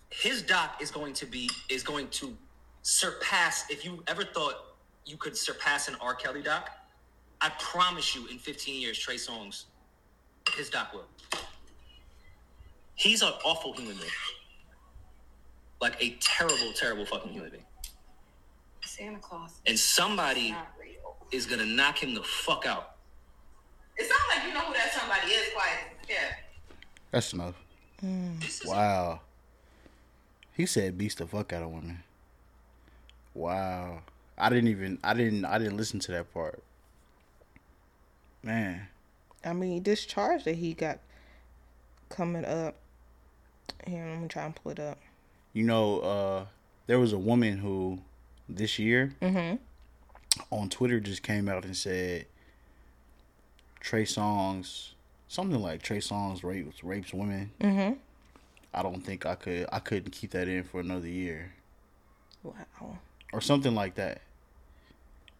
[0.09, 2.36] his doc is going to be is going to
[2.82, 3.69] surpass.
[3.69, 4.55] If you ever thought
[5.05, 6.15] you could surpass an R.
[6.15, 6.69] Kelly doc,
[7.41, 9.65] I promise you, in 15 years, Trey Songz,
[10.55, 11.05] his doc will.
[12.95, 14.09] He's an awful human being.
[15.79, 17.63] Like a terrible, terrible fucking human being.
[18.83, 19.61] Santa Claus.
[19.65, 20.53] And somebody
[21.31, 22.95] is gonna knock him the fuck out.
[23.97, 25.79] It sounds like you know who that somebody is, quiet.
[26.09, 26.35] Yeah.
[27.11, 27.55] That's enough.
[28.03, 28.65] Mm.
[28.65, 29.21] Wow.
[30.55, 32.03] He said beats the fuck out of women.
[33.33, 34.01] Wow.
[34.37, 36.61] I didn't even I didn't I didn't listen to that part.
[38.43, 38.87] Man.
[39.43, 40.99] I mean this charge that he got
[42.09, 42.75] coming up.
[43.87, 44.97] Here, let me try and pull it up.
[45.53, 46.45] You know, uh
[46.87, 47.99] there was a woman who
[48.47, 49.55] this year mm-hmm
[50.51, 52.25] on Twitter just came out and said
[53.79, 54.91] Trey Songz,
[55.27, 57.51] something like Trey Songz rapes rapes women.
[57.59, 57.93] Mm-hmm.
[58.73, 59.67] I don't think I could.
[59.71, 61.53] I couldn't keep that in for another year.
[62.43, 62.99] Wow.
[63.33, 64.21] Or something like that.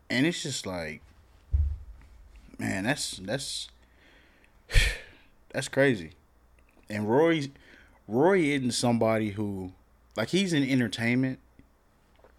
[0.10, 1.02] And it's just like,
[2.60, 3.68] man, that's that's
[5.52, 6.12] that's crazy.
[6.90, 7.50] And Roy,
[8.08, 9.72] Roy isn't somebody who,
[10.16, 11.40] like, he's in entertainment.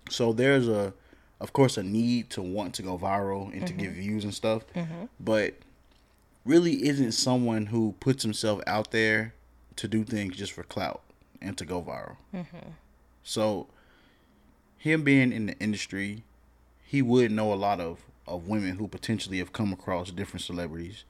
[0.08, 0.92] So there's a
[1.40, 3.64] of course a need to want to go viral and mm-hmm.
[3.64, 5.04] to get views and stuff, mm-hmm.
[5.18, 5.54] but
[6.44, 9.34] really isn't someone who puts himself out there
[9.76, 11.00] to do things just for clout
[11.40, 12.16] and to go viral.
[12.34, 12.70] Mm-hmm.
[13.22, 13.68] So
[14.76, 16.24] him being in the industry,
[16.82, 21.04] he would know a lot of of women who potentially have come across different celebrities.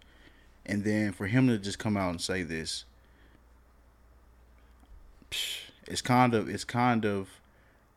[0.67, 2.85] And then for him to just come out and say this,
[5.87, 7.29] it's kind of it's kind of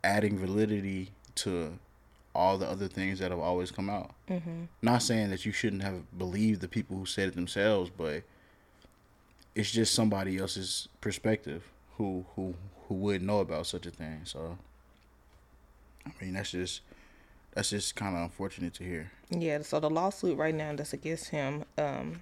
[0.03, 1.79] adding validity to
[2.35, 4.11] all the other things that have always come out.
[4.29, 4.63] Mm-hmm.
[4.81, 8.23] Not saying that you shouldn't have believed the people who said it themselves, but
[9.55, 11.63] it's just somebody else's perspective
[11.97, 12.55] who who
[12.87, 14.21] who would know about such a thing.
[14.25, 14.57] So,
[16.05, 16.81] I mean, that's just
[17.53, 19.11] that's just kind of unfortunate to hear.
[19.29, 19.61] Yeah.
[19.61, 21.65] So the lawsuit right now that's against him.
[21.77, 22.21] Um,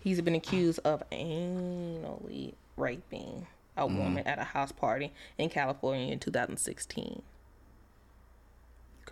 [0.00, 3.98] he's been accused of anally raping a mm-hmm.
[3.98, 7.22] woman at a house party in California in 2016.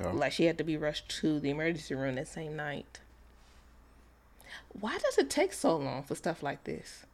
[0.01, 0.11] Okay.
[0.11, 3.01] Like she had to be rushed to the emergency room that same night.
[4.73, 7.07] Why does it take so long for stuff like this?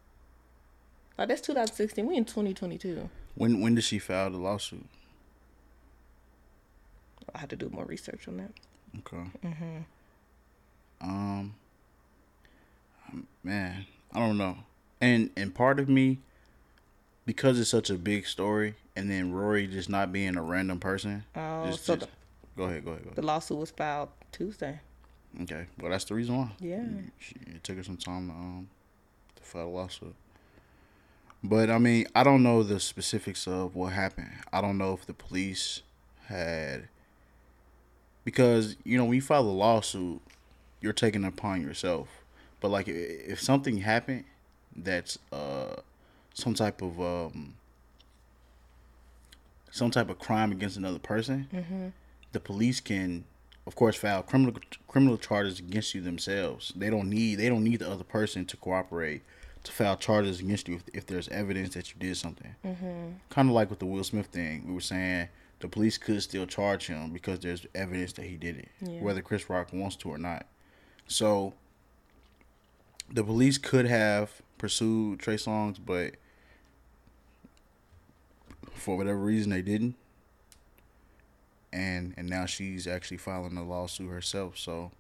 [1.18, 2.06] Like that's 2016.
[2.06, 3.11] We in 2022.
[3.34, 4.86] When when did she file the lawsuit?
[7.35, 8.53] I had to do more research on that.
[8.99, 9.31] Okay.
[9.45, 9.85] Mhm.
[11.01, 11.55] Um.
[13.43, 14.59] Man, I don't know.
[15.01, 16.18] And and part of me,
[17.26, 21.24] because it's such a big story, and then Rory just not being a random person.
[21.35, 22.11] Oh, just, so just,
[22.57, 23.16] Go ahead, go ahead, go ahead.
[23.16, 24.81] The lawsuit was filed Tuesday.
[25.43, 26.51] Okay, well that's the reason why.
[26.61, 26.85] Yeah.
[27.47, 28.68] It took her some time to um
[29.37, 30.14] to file a lawsuit.
[31.43, 34.33] But I mean, I don't know the specifics of what happened.
[34.53, 35.83] I don't know if the police
[36.26, 36.89] had
[38.25, 40.21] because you know when you file a lawsuit,
[40.81, 42.09] you're taking it upon yourself.
[42.61, 44.25] But like if something happened
[44.77, 45.77] that's uh
[46.35, 47.55] some type of um
[49.71, 51.93] some type of crime against another person,
[52.33, 53.25] the police can
[53.66, 54.55] of course file criminal
[54.89, 56.73] criminal charges against you themselves.
[56.77, 59.23] They don't need they don't need the other person to cooperate
[59.62, 62.55] to file charges against you if, if there's evidence that you did something.
[63.29, 65.29] Kind of like with the Will Smith thing, we were saying
[65.61, 69.00] the police could still charge him because there's evidence that he did it, Yeah.
[69.00, 70.46] whether Chris Rock wants to or not.
[71.06, 71.54] So
[73.12, 76.14] the police could have pursued Trey Songz, but
[78.72, 79.96] for whatever reason they didn't.
[81.72, 84.58] And and now she's actually filing a lawsuit herself.
[84.58, 84.90] So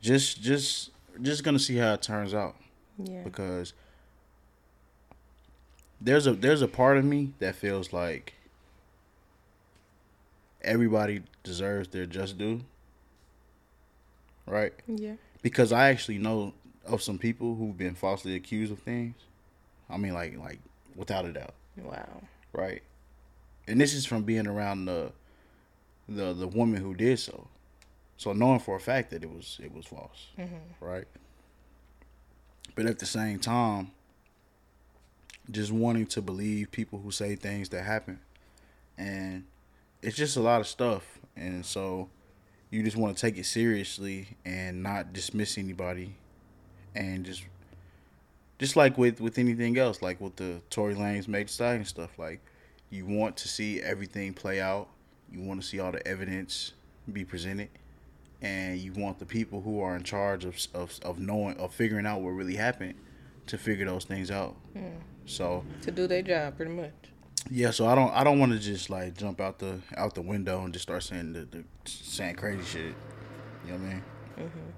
[0.00, 0.90] just just
[1.22, 2.56] just gonna see how it turns out
[2.98, 3.22] Yeah.
[3.24, 3.72] because
[6.00, 8.34] there's a there's a part of me that feels like
[10.64, 12.60] everybody deserves their just due.
[14.46, 14.72] Right?
[14.86, 15.14] Yeah.
[15.42, 16.52] Because I actually know
[16.86, 19.16] of some people who've been falsely accused of things.
[19.88, 20.58] I mean like like
[20.96, 22.22] without a doubt, Wow.
[22.52, 22.82] right?
[23.66, 25.12] And this is from being around the
[26.08, 27.48] the the woman who did so.
[28.16, 30.84] So knowing for a fact that it was it was false, mm-hmm.
[30.84, 31.06] right?
[32.74, 33.92] But at the same time,
[35.50, 38.20] just wanting to believe people who say things that happen,
[38.96, 39.44] and
[40.04, 42.08] it's just a lot of stuff, and so
[42.70, 46.14] you just want to take it seriously and not dismiss anybody,
[46.94, 47.44] and just
[48.58, 52.40] just like with with anything else, like with the Tory Lanez Thee Stallion stuff, like
[52.90, 54.88] you want to see everything play out,
[55.32, 56.72] you want to see all the evidence
[57.12, 57.68] be presented,
[58.42, 62.06] and you want the people who are in charge of of of knowing of figuring
[62.06, 62.94] out what really happened
[63.46, 64.56] to figure those things out.
[64.74, 64.86] Hmm.
[65.26, 66.92] So To do their job, pretty much.
[67.50, 70.22] Yeah, so I don't I don't want to just like jump out the out the
[70.22, 72.94] window and just start saying the, the saying crazy shit.
[73.64, 74.02] You know what I mean?
[74.38, 74.70] Mm-hmm.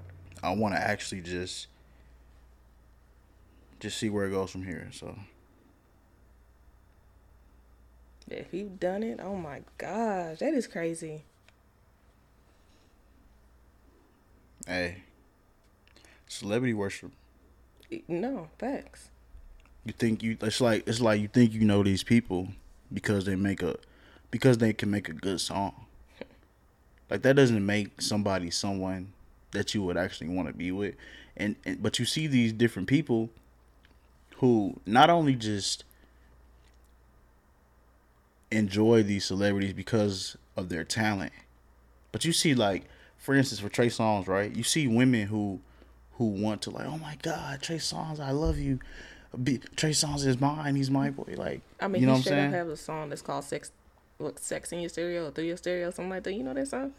[0.43, 1.69] I want to actually just
[3.81, 4.89] just see where it goes from here.
[4.93, 5.17] So
[8.29, 11.25] If you've done it, oh my gosh, that is crazy.
[14.67, 15.03] hey,
[16.27, 17.13] celebrity worship.
[18.09, 19.11] No, facts.
[19.87, 22.49] You think you it's like it's like you think you know these people
[22.93, 23.77] because they make a
[24.33, 25.87] because they can make a good song.
[27.09, 29.13] Like that doesn't make somebody someone
[29.53, 30.97] that you would actually want to be with.
[31.37, 33.31] And, and but you see these different people
[34.39, 35.85] who not only just
[38.51, 41.33] enjoy these celebrities because of their talent,
[42.11, 42.87] but you see like
[43.19, 44.53] for instance for Trey Songz, right?
[44.53, 45.61] You see women who
[46.15, 48.81] who want to like, oh my God, Trey Songz, I love you.
[49.43, 50.77] Be, Trey Songz is mine.
[50.77, 51.35] He's my boy.
[51.37, 52.51] Like, I mean, you know he what I'm saying?
[52.53, 53.71] have a song that's called "Sex,"
[54.19, 56.33] what "Sex in Your Stereo" or "Through Your Stereo," something like that.
[56.33, 56.93] You know that song?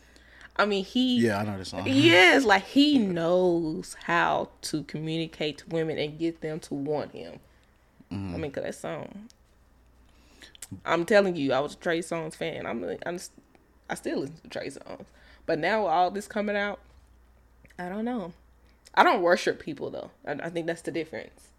[0.58, 1.84] I mean, he yeah, I know this song.
[1.86, 7.40] Yes, like he knows how to communicate to women and get them to want him.
[8.12, 8.36] Mm-hmm.
[8.36, 9.30] I mean, cause that song.
[10.86, 12.66] I'm telling you, I was a Trey Songz fan.
[12.66, 13.20] I'm, I'm,
[13.90, 15.06] I still listen to Trey Songz,
[15.46, 16.80] but now with all this coming out,
[17.80, 18.34] I don't know.
[18.96, 20.12] I don't worship people though.
[20.26, 21.50] I, I think that's the difference.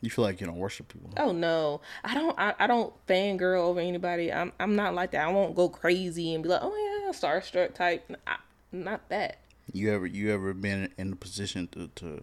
[0.00, 1.10] You feel like you don't worship people.
[1.16, 2.38] Oh no, I don't.
[2.38, 4.32] I, I don't fangirl over anybody.
[4.32, 5.26] I'm I'm not like that.
[5.26, 8.08] I won't go crazy and be like, oh yeah, starstruck type.
[8.26, 8.36] I,
[8.70, 9.38] not that.
[9.72, 12.20] You ever you ever been in a position to to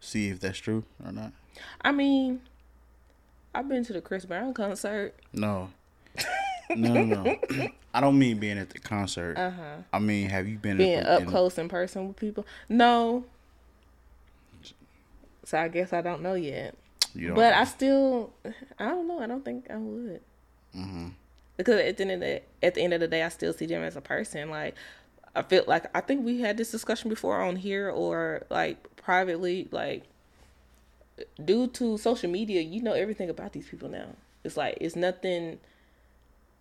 [0.00, 1.32] see if that's true or not?
[1.82, 2.40] I mean,
[3.54, 5.14] I've been to the Chris Brown concert.
[5.32, 5.70] No.
[6.76, 7.36] No, no, no.
[7.94, 9.38] I don't mean being at the concert.
[9.38, 9.76] Uh huh.
[9.92, 12.44] I mean, have you been Being in, up in- close in person with people.
[12.68, 13.24] No.
[15.44, 16.74] So I guess I don't know yet.
[17.18, 18.32] You don't But I still,
[18.78, 19.18] I don't know.
[19.18, 20.20] I don't think I would.
[20.74, 21.08] Mm-hmm.
[21.56, 23.66] Because at the end of the at the end of the day, I still see
[23.66, 24.50] them as a person.
[24.50, 24.76] Like
[25.34, 29.66] I feel like I think we had this discussion before on here or like privately.
[29.72, 30.04] Like
[31.44, 34.10] due to social media, you know everything about these people now.
[34.44, 35.58] It's like it's nothing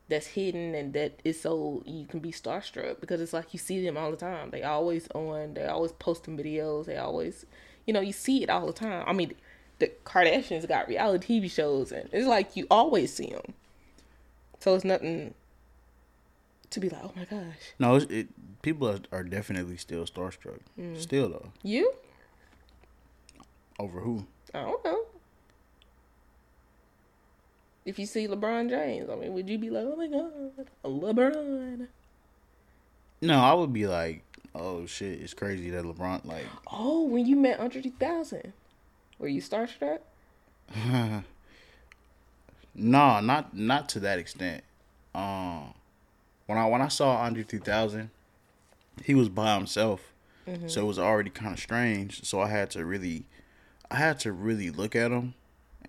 [0.10, 3.86] that's hidden and that is so you can be starstruck because it's like you see
[3.86, 4.49] them all the time.
[4.49, 5.53] They always on.
[5.53, 6.86] They always posting videos.
[6.86, 7.45] They always,
[7.86, 9.03] you know, you see it all the time.
[9.05, 9.36] I mean,
[9.80, 13.53] the Kardashians got reality TV shows and it's like you always see them.
[14.59, 15.34] So it's nothing
[16.69, 18.28] to be like, oh my gosh, No, it's, it
[18.61, 20.59] people are, are definitely still starstruck.
[20.80, 20.99] Mm.
[20.99, 21.93] Still though, you?
[23.80, 24.25] over who?
[24.53, 24.99] I don't know.
[27.86, 31.88] If you see LeBron James, I mean, would you be like, oh my god, LeBron?
[33.21, 34.23] No, I would be like,
[34.53, 36.45] oh shit, it's crazy that LeBron like.
[36.71, 38.53] Oh, when you met Andre 3000,
[39.20, 39.99] were you starstruck?
[42.80, 44.63] No, not not to that extent.
[45.15, 45.74] Um,
[46.45, 48.11] when I when I saw Andre 3000,
[49.03, 50.13] he was by himself,
[50.68, 52.24] so it was already kind of strange.
[52.24, 53.26] So I had to really,
[53.89, 55.34] I had to really look at him,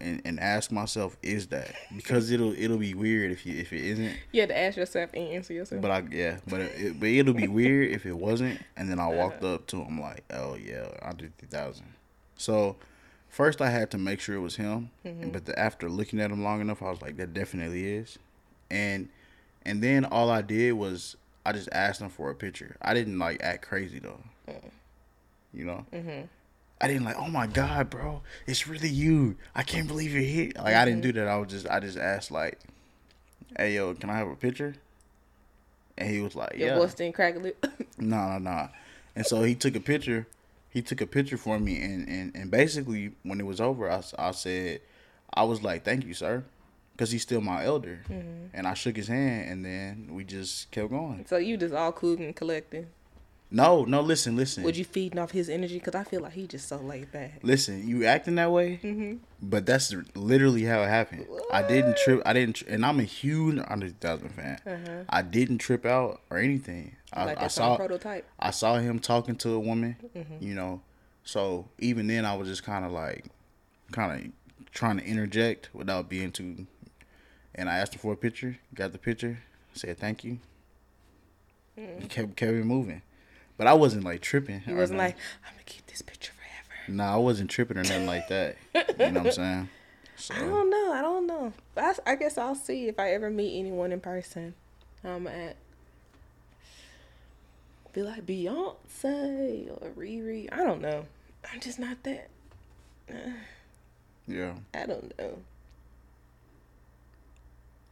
[0.01, 3.85] and, and ask myself, is that because it'll it'll be weird if you if it
[3.85, 4.17] isn't.
[4.33, 5.83] You had to ask yourself and answer yourself.
[5.83, 8.63] But I yeah, but it, but it'll be weird if it wasn't.
[8.79, 11.85] And then I walked up to him like, oh yeah, Andre 3000.
[12.39, 12.77] So
[13.29, 14.91] first I had to make sure it was him.
[15.05, 15.31] Mm-hmm.
[15.31, 18.19] But the, after looking at him long enough, I was like, that definitely is.
[18.71, 19.09] And
[19.65, 22.77] and then all I did was I just asked him for a picture.
[22.83, 24.21] I didn't like act crazy though.
[24.49, 24.71] Mm.
[25.53, 25.87] You know.
[25.93, 26.27] Mm-hmm.
[26.81, 29.37] I didn't like, oh my god, bro, it's really you.
[29.53, 30.53] I can't believe you're here.
[30.57, 31.11] Like I didn't mm-hmm.
[31.11, 31.29] do that.
[31.29, 32.59] I was just I just asked like,
[33.57, 34.75] hey yo, can I have a picture?
[35.99, 36.79] And he was like, Your yeah.
[36.79, 37.67] voice didn't crack a lip.
[37.99, 38.69] No, no, no.
[39.17, 40.29] And so he took a picture.
[40.79, 44.01] He took a picture for me, and and, and basically when it was over, I,
[44.17, 44.81] I said,
[45.35, 46.45] I was like, thank you, sir,
[46.93, 48.05] because he's still my elder.
[48.09, 48.55] Mm-hmm.
[48.55, 51.27] And I shook his hand, and then we just kept going.
[51.27, 52.87] so you just all cool and collecting.
[53.51, 54.63] No, no, listen, listen.
[54.65, 55.79] Would you feeding off his energy?
[55.79, 57.41] Because I feel like he just so laid back.
[57.43, 59.17] Listen, you acting that way, Mm-hmm.
[59.43, 61.27] but that's literally how it happened.
[61.51, 62.21] I didn't trip.
[62.27, 65.07] I didn't, and I'm a huge Under Thousand fan.
[65.09, 66.97] I didn't trip out or anything.
[67.13, 67.27] I, Uh-huh.
[67.27, 68.27] Like I that's saw prototype.
[68.39, 70.45] I saw him talking to a woman, Mm-hmm.
[70.45, 70.83] you know.
[71.25, 73.25] So even then, I was just kind of like,
[73.93, 76.67] kind of trying to interject without being too.
[77.55, 78.59] And I asked him for a picture.
[78.75, 79.39] Got the picture.
[79.73, 80.39] Said thank you.
[81.77, 83.03] He kept kept moving,
[83.59, 84.61] but I wasn't like tripping.
[84.61, 86.97] He wasn't like, I'm gonna keep this picture forever.
[86.97, 88.57] No, I wasn't tripping or nothing like that.
[88.75, 88.81] You
[89.13, 89.69] know what I'm saying?
[90.17, 90.93] So I don't know.
[90.93, 91.53] I don't know.
[91.77, 94.55] I, I guess I'll see if I ever meet anyone in person.
[95.05, 95.57] I'm at
[97.93, 100.49] be like Beyonce or Riri.
[100.53, 101.05] I don't know.
[101.53, 102.29] I'm just not that.
[104.27, 105.39] yeah, I don't know.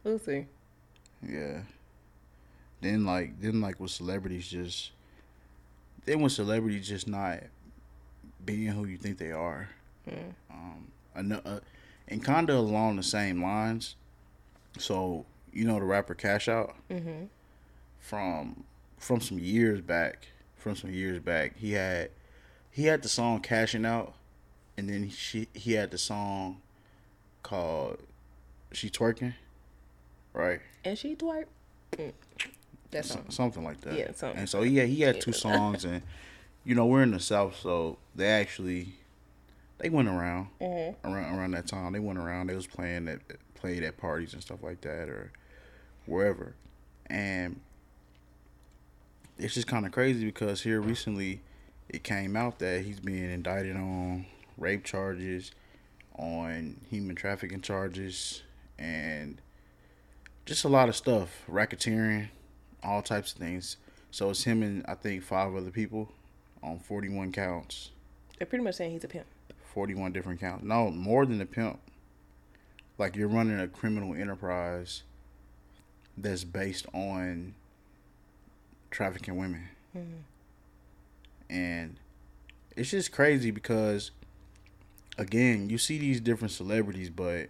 [0.03, 0.45] We'll see.
[1.27, 1.61] yeah.
[2.81, 4.91] Then like then like with celebrities just
[6.07, 7.39] then when celebrities just not
[8.45, 9.69] being who you think they are.
[10.49, 11.59] Um, ano- uh,
[12.07, 13.95] and kind of along the same lines.
[14.79, 17.25] So you know the rapper Cash Out Mm-hmm.
[17.99, 18.63] from
[18.97, 20.27] from some years back.
[20.55, 22.09] From some years back, he had
[22.71, 24.13] he had the song Cashing Out,
[24.77, 26.61] and then she he had the song
[27.43, 27.99] called
[28.71, 29.33] She Twerking,
[30.33, 30.59] right?
[30.85, 31.45] And she twerk.
[33.01, 33.93] Something like that.
[33.97, 34.39] Yeah, something.
[34.39, 36.01] And so yeah, he had two songs, and
[36.65, 38.89] you know we're in the south, so they actually
[39.79, 41.07] they went around Mm-hmm.
[41.07, 41.93] around around that time.
[41.93, 42.47] They went around.
[42.47, 43.19] They was playing at
[43.55, 45.31] played at parties and stuff like that, or
[46.05, 46.55] wherever,
[47.07, 47.59] and
[49.37, 51.41] it's just kind of crazy because here recently
[51.89, 54.25] it came out that he's being indicted on
[54.57, 55.51] rape charges,
[56.17, 58.41] on human trafficking charges,
[58.79, 59.39] and
[60.45, 62.29] just a lot of stuff, racketeering,
[62.83, 63.77] all types of things.
[64.11, 66.11] So it's him and I think five other people
[66.63, 67.91] on 41 counts,
[68.37, 69.25] They're pretty much saying he's a pimp.
[69.73, 70.63] 41 different counts.
[70.63, 71.79] No, more than a pimp.
[72.97, 75.03] Like you're running a criminal enterprise
[76.17, 77.53] that's based on
[78.89, 79.69] trafficking women.
[79.95, 81.53] Mm-hmm.
[81.55, 81.97] And
[82.75, 84.11] it's just crazy because
[85.17, 87.49] again, you see these different celebrities but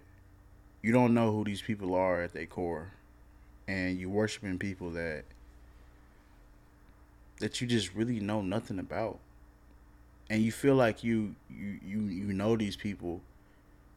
[0.82, 2.92] you don't know who these people are at their core.
[3.68, 5.24] And you worshiping people that
[7.40, 9.20] that you just really know nothing about.
[10.30, 13.22] And you feel like you you you, you know these people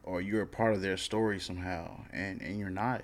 [0.03, 3.03] or you're a part of their story somehow and and you're not.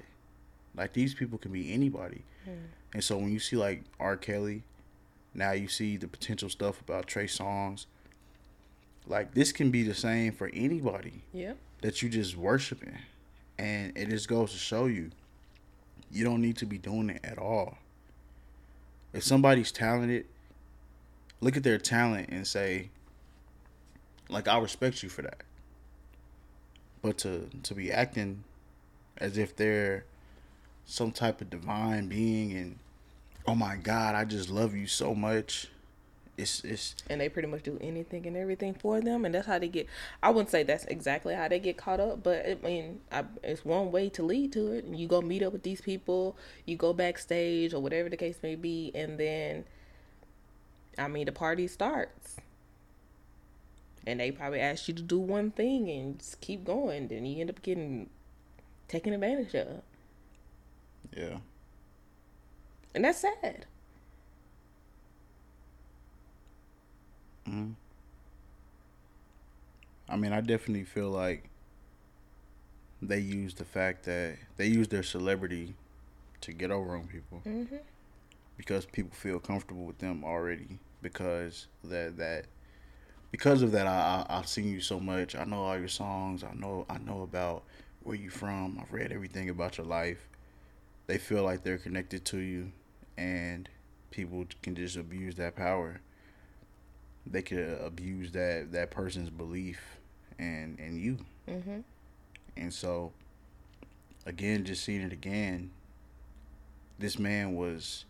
[0.76, 2.24] Like these people can be anybody.
[2.46, 2.52] Hmm.
[2.94, 4.16] And so when you see like r.
[4.18, 4.64] Kelly
[5.34, 7.86] now you see the potential stuff about Trey Songz
[9.06, 11.54] like this can be the same for anybody Yeah.
[11.82, 12.98] that you just worshiping.
[13.58, 15.12] And it just goes to show you
[16.12, 17.78] you don't need to be doing it at all
[19.14, 20.26] if somebody's talented
[21.42, 22.90] look at their talent and say
[24.30, 25.44] like I respect you for that.
[27.02, 28.44] But to to be acting
[29.18, 30.06] as if they're
[30.86, 32.80] some type of divine being and
[33.48, 35.70] oh my god, I just love you so much.
[36.38, 39.58] It's it's and they pretty much do anything and everything for them and that's how
[39.58, 39.88] they get
[40.22, 43.66] i wouldn't say that's exactly how they get caught up but i mean I, it's
[43.66, 44.86] one way to lead to it.
[44.86, 48.54] You go meet up with these people you go backstage or whatever the case may
[48.54, 49.66] be and then
[51.00, 52.38] i mean the party starts.
[54.06, 57.42] And they probably ask you to do one thing and just keep going then you
[57.42, 58.10] end up getting
[58.88, 59.82] taken advantage of.
[61.16, 61.38] Yeah.
[62.94, 63.66] and that's sad
[70.10, 71.50] I mean, I definitely feel like
[73.02, 75.76] they use the fact that they use their celebrity
[76.42, 77.80] to get over on people Mhm.
[78.58, 82.46] because people feel comfortable with them already because that that
[83.32, 85.36] because of that I, I I've seen you so much.
[85.36, 86.44] I know all your songs.
[86.44, 87.64] I know I know about
[88.04, 88.80] where you from.
[88.80, 90.28] I've read everything about your life.
[91.08, 92.72] They feel like they're connected to you,
[93.18, 93.70] and
[94.12, 96.00] people can just abuse that power.
[97.32, 99.80] They could abuse that that person's belief
[100.40, 101.26] and and you.
[101.48, 101.84] Mhm.
[102.56, 103.14] And so,
[104.26, 105.72] again, just seeing it again,
[107.00, 108.06] this man was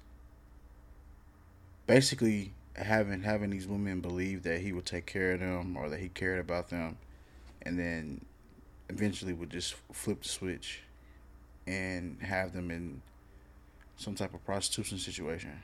[1.86, 6.00] basically having having these women believe that he would take care of them or that
[6.00, 6.98] he cared about them,
[7.64, 8.24] and then
[8.90, 10.82] eventually would just flip the switch
[11.66, 13.02] and have them in
[13.98, 15.62] some type of prostitution situation.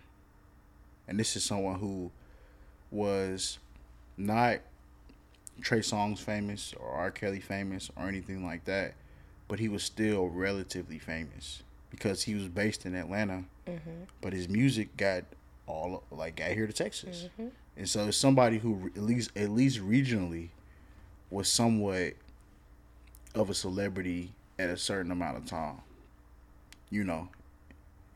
[1.07, 2.11] And this is someone who
[2.93, 3.57] was
[4.17, 4.59] not
[5.61, 7.11] Trey Songz famous or R.
[7.11, 8.93] Kelly famous or anything like that,
[9.47, 14.07] but he was still relatively famous because he was based in Atlanta, Mhm.
[14.21, 15.23] but his music got
[15.67, 17.51] all like got here to Texas, Mhm.
[17.77, 20.49] and so it's somebody who at least at least regionally
[21.29, 22.13] was somewhat
[23.35, 25.81] of a celebrity at a certain amount of time.
[26.89, 27.29] You know,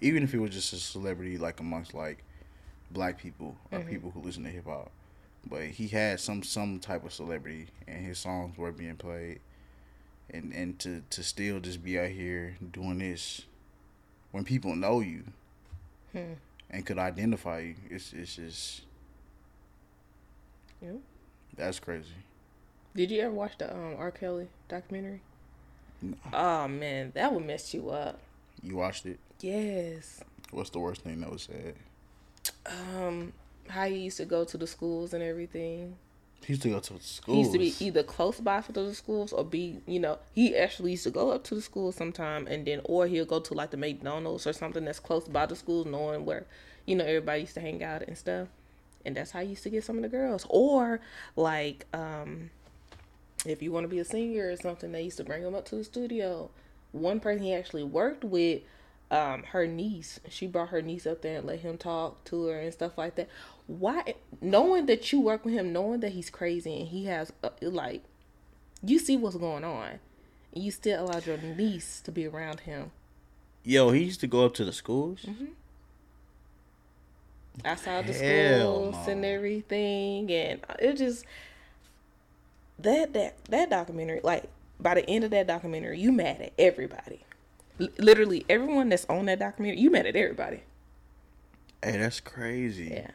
[0.01, 2.23] even if it was just a celebrity like amongst like
[2.91, 3.89] black people or Mhm.
[3.89, 4.91] people who listen to hip hop
[5.45, 9.39] but he had some some type of celebrity and his songs were being played
[10.29, 13.41] and and to to still just be out here doing this
[14.31, 15.23] when people know you
[16.13, 16.33] Hmm.
[16.69, 18.81] and could identify you it's it's just
[20.81, 20.93] Yeah.
[21.55, 22.13] that's crazy
[22.95, 24.09] Did you ever watch the um, R.
[24.11, 25.21] Kelly documentary?
[26.01, 26.15] No.
[26.33, 28.19] Oh man, that would mess you up.
[28.63, 30.23] you watched it Yes.
[30.51, 31.75] what's the worst thing that was said
[32.65, 33.33] Um,
[33.69, 35.95] how he used to go to the schools and everything.
[36.45, 38.71] he used to go to He schools He used to be either close by for
[38.71, 41.91] the schools or be, you know, he actually used to go up to the school
[41.91, 45.45] sometime and then, or he'll go to like the McDonald's or something that's close by
[45.45, 46.45] the school, knowing where,
[46.85, 48.47] you know, everybody used to hang out and stuff.
[49.05, 50.45] And that's how he used to get some of the girls.
[50.49, 50.99] Or
[51.35, 52.49] like, um,
[53.45, 55.65] if you want to be a singer or something, they used to bring him up
[55.65, 56.49] to the studio.
[56.91, 58.61] One person he actually worked with,
[59.11, 60.19] um, her niece.
[60.29, 63.15] She brought her niece up there and let him talk to her and stuff like
[63.15, 63.29] that.
[63.67, 67.49] Why, knowing that you work with him, knowing that he's crazy and he has uh,
[67.61, 68.03] like,
[68.83, 69.99] you see what's going on,
[70.53, 72.91] and you still allowed your niece to be around him
[73.63, 75.45] yo he used to go up to the schools Mm-hmm.
[77.65, 79.11] outside the Hell schools no.
[79.11, 81.25] and everything, and it just
[82.79, 84.21] that that that documentary.
[84.23, 84.45] Like
[84.79, 87.21] by the end of that documentary, you mad at everybody.
[87.80, 90.61] L- literally everyone that's on that documentary, you mad at everybody.
[91.84, 93.11] hey that's crazy Yeah.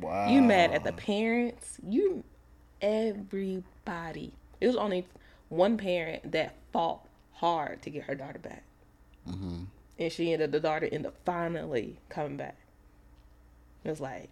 [0.00, 1.78] wow You mad at the parents.
[1.86, 2.24] You
[2.80, 4.32] everybody.
[4.60, 5.06] It was only
[5.48, 7.00] one parent that fought
[7.34, 8.62] hard to get her daughter back.
[9.28, 9.64] mm-hmm.
[9.98, 12.56] And she ended the daughter ended up finally coming back.
[13.84, 14.30] It was like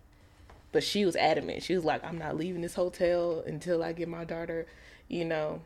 [0.72, 1.64] but she was adamant.
[1.64, 4.66] She was like, I'm not leaving this hotel until I get my daughter,
[5.08, 5.62] you know.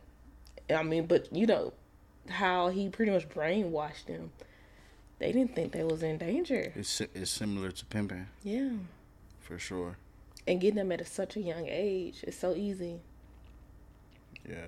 [0.74, 1.74] I mean, but you know
[2.28, 4.32] how he pretty much brainwashed them.
[5.18, 6.72] They didn't think they was in danger.
[6.74, 8.70] it's it's similar to pimping Yeah.
[9.40, 9.96] for sure
[10.46, 13.00] And getting them at a, such a young age is so easy.
[14.48, 14.66] Yeah.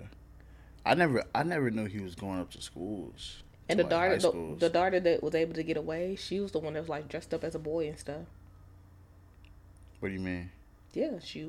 [0.84, 3.42] I never I never knew he was going up to schools.
[3.68, 6.38] And to, the like, daughter, the, the daughter that was able to get away, she
[6.38, 8.26] was the one that was like dressed up as a boy and stuff.
[9.98, 10.50] What do you mean?
[10.94, 11.48] Yeah, she,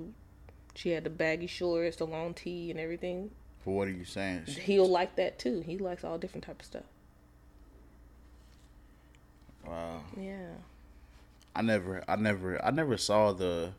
[0.74, 3.30] she had the baggy shorts, the long tee, and everything.
[3.68, 4.45] For what are you saying?
[4.45, 5.59] He'll like that too.
[5.59, 6.86] He likes all different type of stuff.
[9.68, 10.03] Wow.
[10.15, 10.51] Yeah.
[11.53, 13.74] I never I never I never saw the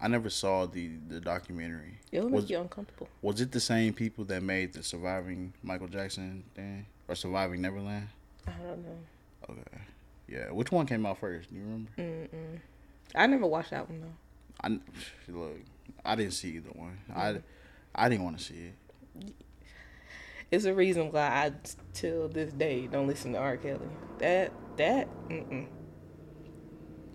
[0.00, 1.98] I never saw the the documentary.
[2.10, 3.08] It'll Was- make you uncomfortable.
[3.22, 8.08] Was it the same people that made the surviving Michael Jackson thing or surviving Neverland?
[8.48, 8.98] I don't know.
[9.48, 9.82] Okay.
[10.26, 10.50] Yeah.
[10.50, 11.50] Which one came out first?
[11.50, 11.90] Do you remember?
[11.98, 12.58] Mm-mm.
[13.14, 14.08] I never watched that one though.
[14.64, 14.80] I
[15.30, 15.56] look.
[16.04, 16.98] I didn't see either one.
[17.14, 17.36] I
[17.96, 19.32] I didn't want to see it.
[20.50, 21.52] It's a reason why I
[21.92, 23.56] till this day don't listen to R.
[23.56, 23.88] Kelly.
[24.18, 25.66] That that mm-mm.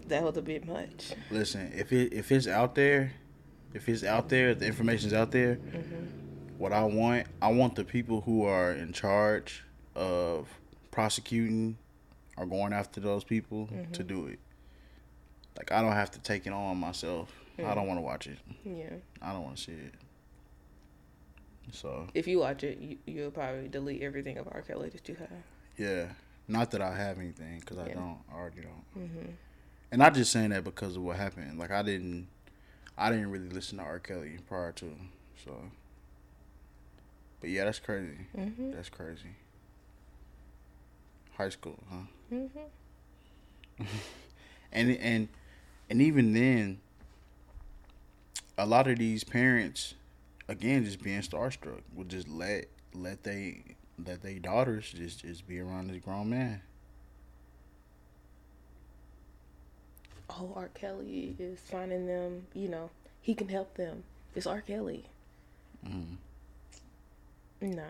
[0.07, 1.11] that was a bit much.
[1.29, 3.13] Listen, if it if it's out there,
[3.73, 5.55] if it's out there, the information's out there.
[5.55, 6.05] Mm-hmm.
[6.57, 9.63] What I want, I want the people who are in charge
[9.95, 10.47] of
[10.91, 11.77] prosecuting
[12.37, 13.91] or going after those people Mm-hmm.
[13.93, 14.39] to do it.
[15.57, 17.31] Like I don't have to take it on myself.
[17.59, 18.39] I don't want to watch it.
[18.65, 18.95] Yeah.
[19.21, 19.93] I don't want to see it.
[21.71, 24.61] So If you watch it, you, you'll probably delete everything of R.
[24.61, 25.29] Kelly that you have.
[25.77, 26.07] yeah,
[26.47, 27.93] not that I have anything because I Yeah.
[27.95, 28.19] don't.
[28.31, 28.85] I already don't.
[29.03, 29.29] Mm-hmm.
[29.91, 31.57] And I'm just saying that because of what happened.
[31.59, 32.27] Like I didn't,
[32.97, 33.99] I didn't really listen to R.
[33.99, 34.91] Kelly prior to,
[35.45, 35.51] so
[37.39, 38.27] But yeah, that's crazy.
[38.37, 38.71] Mm-hmm.
[38.71, 39.35] That's crazy.
[41.37, 41.97] High school, huh?
[42.33, 43.83] Mm-hmm.
[44.71, 45.27] and and
[45.89, 46.79] and even then,
[48.57, 49.95] a lot of these parents,
[50.51, 53.63] again, just being starstruck, would just let let they
[54.05, 56.61] let their daughters just just be around this grown man.
[60.29, 60.69] Oh, R.
[60.73, 62.47] Kelly is finding them.
[62.53, 62.89] You know,
[63.21, 64.03] he can help them.
[64.35, 64.61] It's R.
[64.61, 65.05] Kelly.
[65.85, 66.17] Mm.
[67.61, 67.87] No.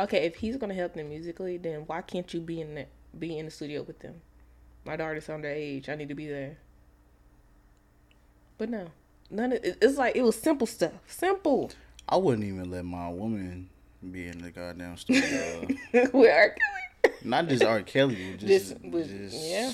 [0.00, 2.86] Okay, if he's gonna help them musically, then why can't you be in the
[3.18, 4.20] be in the studio with them?
[4.84, 5.88] My daughter's underage.
[5.88, 6.58] I need to be there.
[8.58, 8.88] But no,
[9.32, 10.92] none of it's like it was simple stuff.
[11.06, 11.70] Simple
[12.08, 13.68] I wouldn't even let my woman
[14.10, 15.66] be in the goddamn studio.
[15.92, 16.54] with R.
[16.56, 17.14] Kelly.
[17.24, 17.82] Not just R.
[17.82, 19.72] Kelly, just, Just with- just yeah.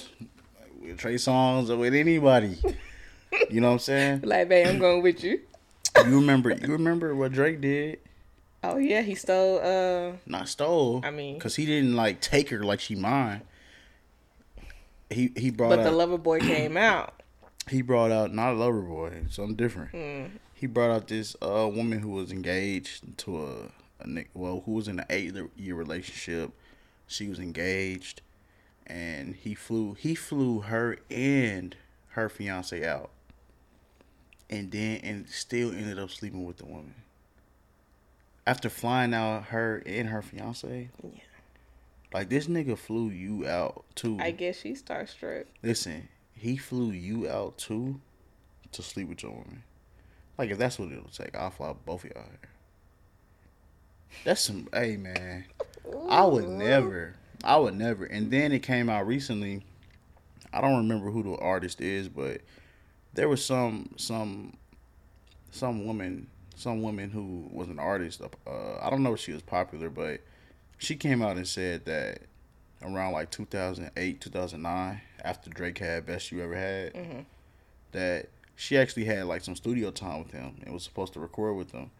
[0.80, 2.56] with Trey Songz or with anybody.
[3.50, 4.20] You know what I'm saying?
[4.24, 5.40] Like, babe, I'm going with you.
[5.96, 6.50] You remember?
[6.50, 7.98] You remember what Drake did?
[8.62, 9.61] Oh yeah, he stole.
[9.62, 11.00] Uh, Not stole.
[11.04, 13.42] I mean- because he didn't like take her like she mine.
[15.11, 17.18] He he brought but out the lover boy came out.
[17.71, 19.93] He brought out not a lover boy, something different.
[19.93, 20.31] Mm.
[20.55, 24.89] He brought out this uh woman who was engaged to a, a well who was
[24.89, 26.51] in an eight year relationship.
[27.07, 28.21] She was engaged,
[28.87, 31.75] and he flew he flew her and
[32.11, 33.11] her fiance out,
[34.51, 36.95] and then and still ended up sleeping with the woman.
[38.47, 41.11] After flying out her and her fiance, Yeah.
[42.14, 44.16] like this nigga flew you out too.
[44.21, 45.45] I guess she's starstruck.
[45.62, 46.09] Listen,
[46.39, 48.01] he flew you out too
[48.72, 49.62] to sleep with your woman.
[50.36, 52.51] Like if that's what it'll take, I'll fly both of y'all here.
[54.24, 55.45] That's some hey man.
[56.09, 57.14] I would never.
[57.45, 58.05] I would never.
[58.05, 59.64] And then it came out recently.
[60.53, 62.41] I don't remember who the artist is, but
[63.14, 64.57] there was some some
[65.51, 66.28] some woman
[66.59, 68.20] some woman who was an artist.
[68.20, 70.20] Uh, I don't know if she was popular, but
[70.78, 72.22] she came out and said that
[72.82, 77.21] around like 2008, 2009, after Drake had Best You Ever Had, mm-hmm.
[77.93, 81.57] that she actually had like some studio time with him and was supposed to record
[81.57, 81.91] with him,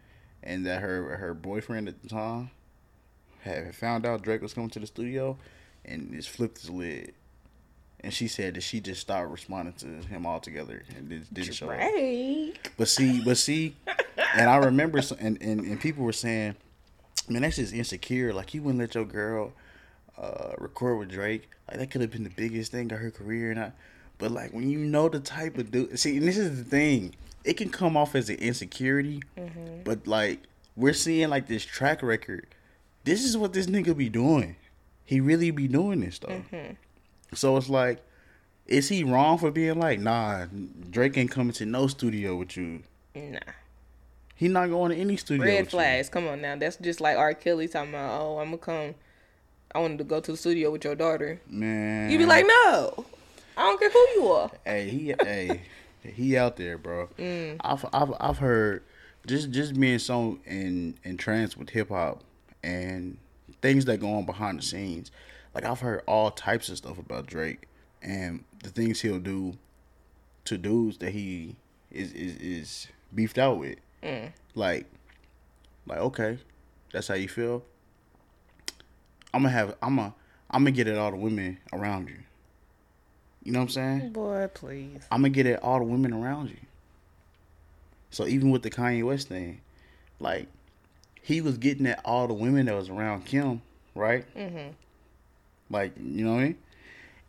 [0.43, 2.51] and that her her boyfriend at the time
[3.41, 5.37] had found out Drake was coming to the studio,
[5.85, 7.13] and just flipped his lid.
[8.01, 11.69] And she said that she just stopped responding to him altogether and didn't, didn't show
[11.69, 11.77] up.
[11.77, 12.71] Drake.
[12.77, 13.75] But see, but see,
[14.35, 16.55] and I remember, some, and, and and people were saying,
[17.27, 18.33] man, that's just insecure.
[18.33, 19.51] Like you wouldn't let your girl
[20.19, 21.49] uh, record with Drake.
[21.67, 23.71] Like that could have been the biggest thing of her career, and I.
[24.17, 27.15] But like when you know the type of dude, see, and this is the thing,
[27.43, 29.23] it can come off as an insecurity,
[29.85, 30.41] but like
[30.75, 32.47] we're seeing like this track record.
[33.05, 34.57] This is what this nigga be doing.
[35.05, 36.43] He really be doing this though.
[37.33, 38.03] So it's like,
[38.67, 40.47] is he wrong for being like, nah,
[40.89, 42.83] Drake ain't coming to no studio with you.
[43.15, 43.39] Nah.
[44.35, 45.45] He not going to any studio.
[45.45, 46.09] Red flags.
[46.09, 46.55] Come on now.
[46.55, 47.33] That's just like R.
[47.33, 48.95] Kelly talking about, oh, I'm gonna come.
[49.73, 51.39] I wanted to go to the studio with your daughter.
[51.47, 53.05] Man, you'd be like, no.
[53.55, 54.51] I don't care who you are.
[54.65, 55.61] hey, he, hey,
[56.01, 57.09] he out there, bro.
[57.17, 57.57] Mm.
[57.59, 58.83] I've, I've, I've heard
[59.27, 62.23] just, just being so in, in trance with hip hop
[62.63, 63.17] and
[63.61, 65.11] things that go on behind the scenes.
[65.53, 67.67] Like I've heard all types of stuff about Drake
[68.01, 69.53] and the things he'll do
[70.45, 71.55] to dudes that he
[71.91, 73.77] is, is, is beefed out with.
[74.01, 74.31] Mm.
[74.55, 74.85] Like,
[75.85, 76.39] like okay,
[76.91, 77.63] that's how you feel.
[79.33, 80.13] I'm gonna have, I'm gonna,
[80.49, 82.17] I'm gonna get at all the women around you.
[83.43, 84.09] You know what I'm saying?
[84.11, 85.05] Boy, please.
[85.11, 86.57] I'm gonna get at all the women around you.
[88.11, 89.61] So even with the Kanye West thing,
[90.19, 90.47] like
[91.21, 93.61] he was getting at all the women that was around Kim,
[93.95, 94.25] right?
[94.35, 94.71] Mm-hmm.
[95.69, 96.57] Like you know what I mean?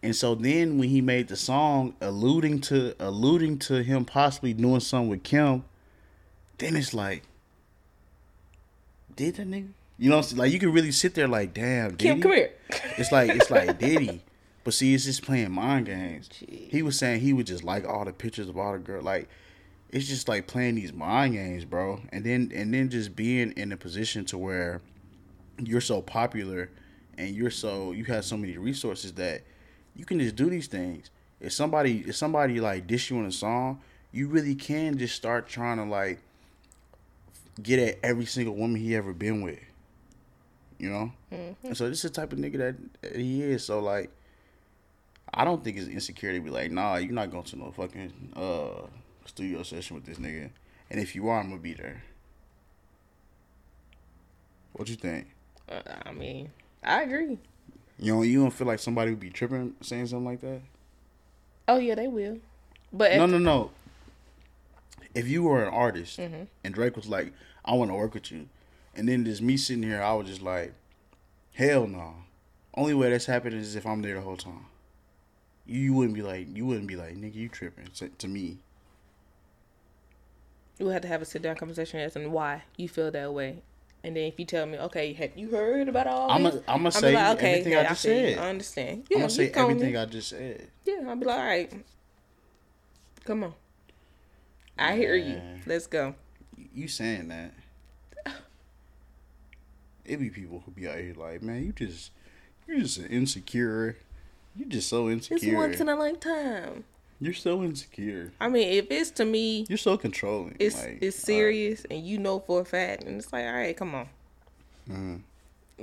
[0.03, 4.81] And so then when he made the song alluding to alluding to him possibly doing
[4.81, 5.65] something with Kim,
[6.59, 7.23] then it's like,
[9.15, 9.69] did that nigga?
[10.01, 12.53] You know, like you can really sit there like, damn, did Kim, come here.
[12.97, 14.23] It's like it's like Diddy,
[14.65, 16.29] but see, it's just playing mind games.
[16.29, 16.69] Gee.
[16.71, 19.29] He was saying he would just like all the pictures of all the girl, like
[19.91, 22.01] it's just like playing these mind games, bro.
[22.13, 24.81] And then and then just being in a position to where
[25.63, 26.71] you're so popular
[27.19, 29.43] and you're so you have so many resources that
[29.95, 31.11] you can just do these things.
[31.41, 33.83] If somebody if somebody like dish you in a song,
[34.13, 36.21] you really can just start trying to like
[37.63, 39.59] get at every single woman he ever been with.
[40.81, 41.13] You know?
[41.63, 43.65] And so this is the type of nigga that, he is.
[43.65, 44.11] So like
[45.33, 48.33] I don't think it's insecure to be like, nah, you're not going to no fucking
[48.35, 48.87] uh
[49.27, 50.51] studio session with this nigga.
[50.91, 52.03] And if you are, I'm gonna be there.
[54.73, 55.27] What you think?
[55.69, 56.51] Uh, I mean,
[56.83, 57.39] I agree.
[57.99, 60.61] You don't you don't feel like somebody would be tripping saying something like that?
[61.69, 62.39] Oh yeah, they will.
[62.93, 63.71] But No, no, no.
[65.15, 66.45] If you were an artist Mm-hmm.
[66.65, 67.33] and Drake was like,
[67.65, 68.49] I want to work with you,
[68.95, 70.73] And then just me sitting here, I was just like,
[71.55, 72.15] hell no.
[72.75, 74.67] Only way that's happening is if I'm there the whole time.
[75.67, 78.59] You, you wouldn't be like, you wouldn't be like, nigga, you tripping to, to me.
[80.79, 83.63] We had to have a sit down conversation as and why you feel that way.
[84.03, 86.91] And then if you tell me, okay, have you heard about all I'ma- I'ma I'll
[86.93, 88.11] say like, okay, everything yeah, I just you.
[88.11, 88.39] said.
[88.39, 89.05] I understand.
[89.11, 89.75] I'm gonna say you told me.
[89.75, 90.69] everything I just said.
[90.87, 91.73] Yeah, I'll be like, all right,
[93.25, 93.55] come on.
[94.79, 95.41] I hear you.
[95.67, 96.15] Let's go.
[96.75, 97.53] You saying that?
[100.11, 102.11] It be people who be out here like, man, you just,
[102.67, 103.97] you're just insecure.
[104.57, 105.37] You just so insecure.
[105.37, 106.83] It's once in a lifetime.
[107.21, 108.33] You're so insecure.
[108.41, 110.57] I mean, if it's to me, You're so controlling.
[110.59, 113.77] it's like, it's serious, and you know for a fact, and it's like, all right,
[113.77, 114.09] come on.
[114.91, 115.21] Mm.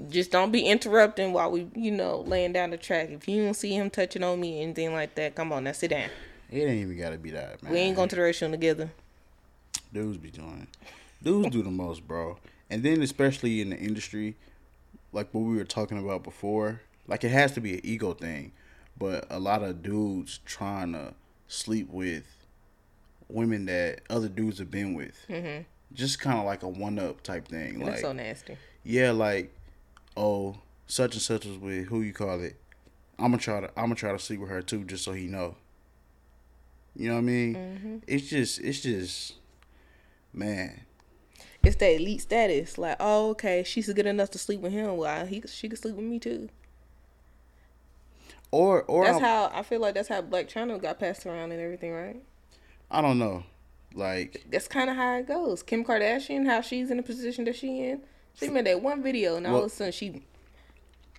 [0.09, 3.09] Just don't be interrupting while we, you know, laying down the track.
[3.09, 5.91] If you don't see him touching on me, anything like that, come on, now sit
[5.91, 6.09] down.
[6.51, 7.71] It ain't even gotta be that, man.
[7.71, 8.89] We ain't going to the restroom together.
[9.93, 10.67] Dudes be doing.
[11.23, 12.37] Dudes do the most, bro.
[12.69, 14.35] And then especially in the industry,
[15.11, 18.51] like what we were talking about before, like it has to be an ego thing.
[18.97, 21.13] But a lot of dudes trying to
[21.47, 22.25] sleep with
[23.29, 25.17] women that other dudes have been with.
[25.29, 25.63] Mm-hmm.
[25.93, 27.75] Just kind of like a one up type thing.
[27.75, 28.57] And like That's so nasty.
[28.83, 29.53] yeah, like
[30.15, 30.57] oh
[30.87, 32.55] such and such was with who you call it.
[33.19, 35.27] I'm gonna try to I'm gonna try to sleep with her too, just so he
[35.27, 35.55] know.
[36.95, 37.55] You know what I mean?
[37.55, 37.97] Mm-hmm.
[38.07, 39.35] It's just it's just
[40.33, 40.81] man.
[41.67, 42.77] It's that elite status.
[42.77, 44.97] Like, oh, okay, she's good enough to sleep with him.
[44.97, 46.49] Well, he she could sleep with me too.
[48.51, 51.51] Or or That's I'm- how I feel like that's how Blac Chyna got passed around
[51.51, 52.21] and everything, right?
[52.89, 53.43] I don't know.
[53.93, 55.63] Like That's kind of how it goes.
[55.63, 58.01] Kim Kardashian, how she's in the position that she in.
[58.35, 60.23] She made that one video, and all Well- of a sudden she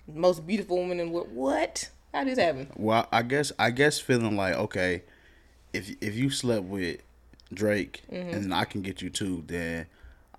[0.07, 1.29] most beautiful woman in what?
[1.29, 1.89] What?
[2.13, 2.71] How did this happen?
[2.75, 5.03] well, I guess I guess feeling like okay,
[5.73, 7.01] if if you slept with
[7.53, 8.29] Drake Mm-hmm.
[8.33, 9.85] and I can get you too, then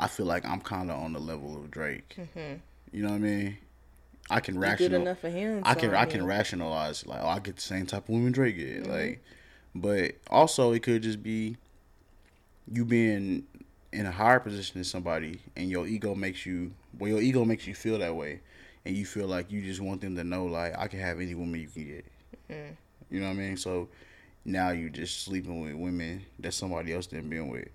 [0.01, 2.17] I feel like I'm kind of on the level of Drake.
[2.93, 3.59] You know what I mean?
[4.31, 4.63] I can Mm-hmm.
[4.63, 5.01] Rational.
[5.03, 5.63] enough for him.
[5.65, 8.33] I can so, I can rationalize like oh I get the same type of women
[8.33, 8.91] Drake get Mm-hmm.
[8.91, 9.25] like,
[9.75, 11.57] but also it could just be
[12.73, 13.45] you being
[13.93, 17.67] in a higher position than somebody and your ego makes you well your ego makes
[17.67, 18.41] you feel that way
[18.85, 21.35] and you feel like you just want them to know like I can have any
[21.35, 22.05] woman you can get.
[22.51, 23.15] Mm-hmm.
[23.15, 23.57] You know what I mean?
[23.57, 23.89] So
[24.45, 27.69] now you're just sleeping with women that somebody else didn't been with.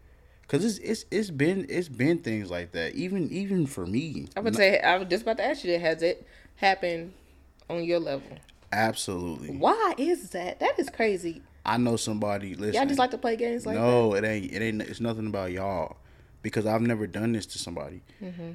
[0.47, 4.27] Cause it's it's it's been it's been things like that even even for me.
[4.37, 5.81] I would say I was just about to ask you that.
[5.81, 6.25] Has it
[6.57, 7.13] happened
[7.67, 8.37] on your level?
[8.71, 9.55] Absolutely.
[9.55, 10.59] Why is that?
[10.59, 11.41] That is crazy.
[11.65, 12.53] I know somebody.
[12.53, 13.81] Listen, Y'all just like to play games like that.
[13.81, 14.51] no, it ain't.
[14.51, 14.81] It ain't.
[14.83, 15.97] It's nothing about y'all,
[16.43, 18.01] because I've never done this to somebody.
[18.21, 18.51] Mm-hmm.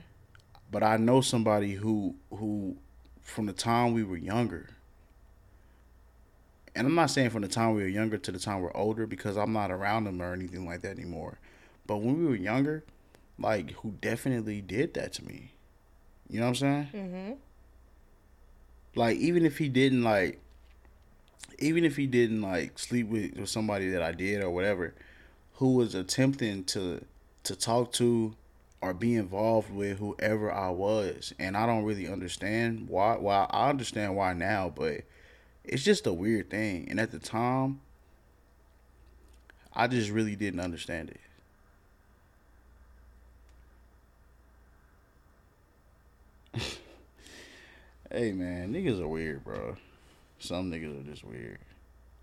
[0.71, 2.77] But I know somebody who who,
[3.21, 4.71] from the time we were younger.
[6.77, 9.05] And I'm not saying from the time we were younger to the time we're older
[9.05, 11.41] because I'm not around them or anything like that anymore.
[11.91, 12.85] But when we were younger,
[13.37, 15.55] like who definitely did that to me.
[16.29, 16.89] You know what I'm saying?
[16.95, 17.33] Mm-hmm.
[18.95, 20.39] Like even if he didn't like
[21.59, 24.95] even if he didn't like sleep with, with somebody that I did or whatever,
[25.55, 27.05] who was attempting to
[27.43, 28.37] to talk to
[28.81, 33.17] or be involved with whoever I was, and I don't really understand why.
[33.19, 35.01] Well, I understand why now, but
[35.65, 36.87] it's just a weird thing.
[36.89, 37.81] And at the time,
[39.75, 41.21] I just really didn't understand it.
[48.11, 49.77] hey man, niggas are weird, bro.
[50.39, 51.59] Some niggas are just weird.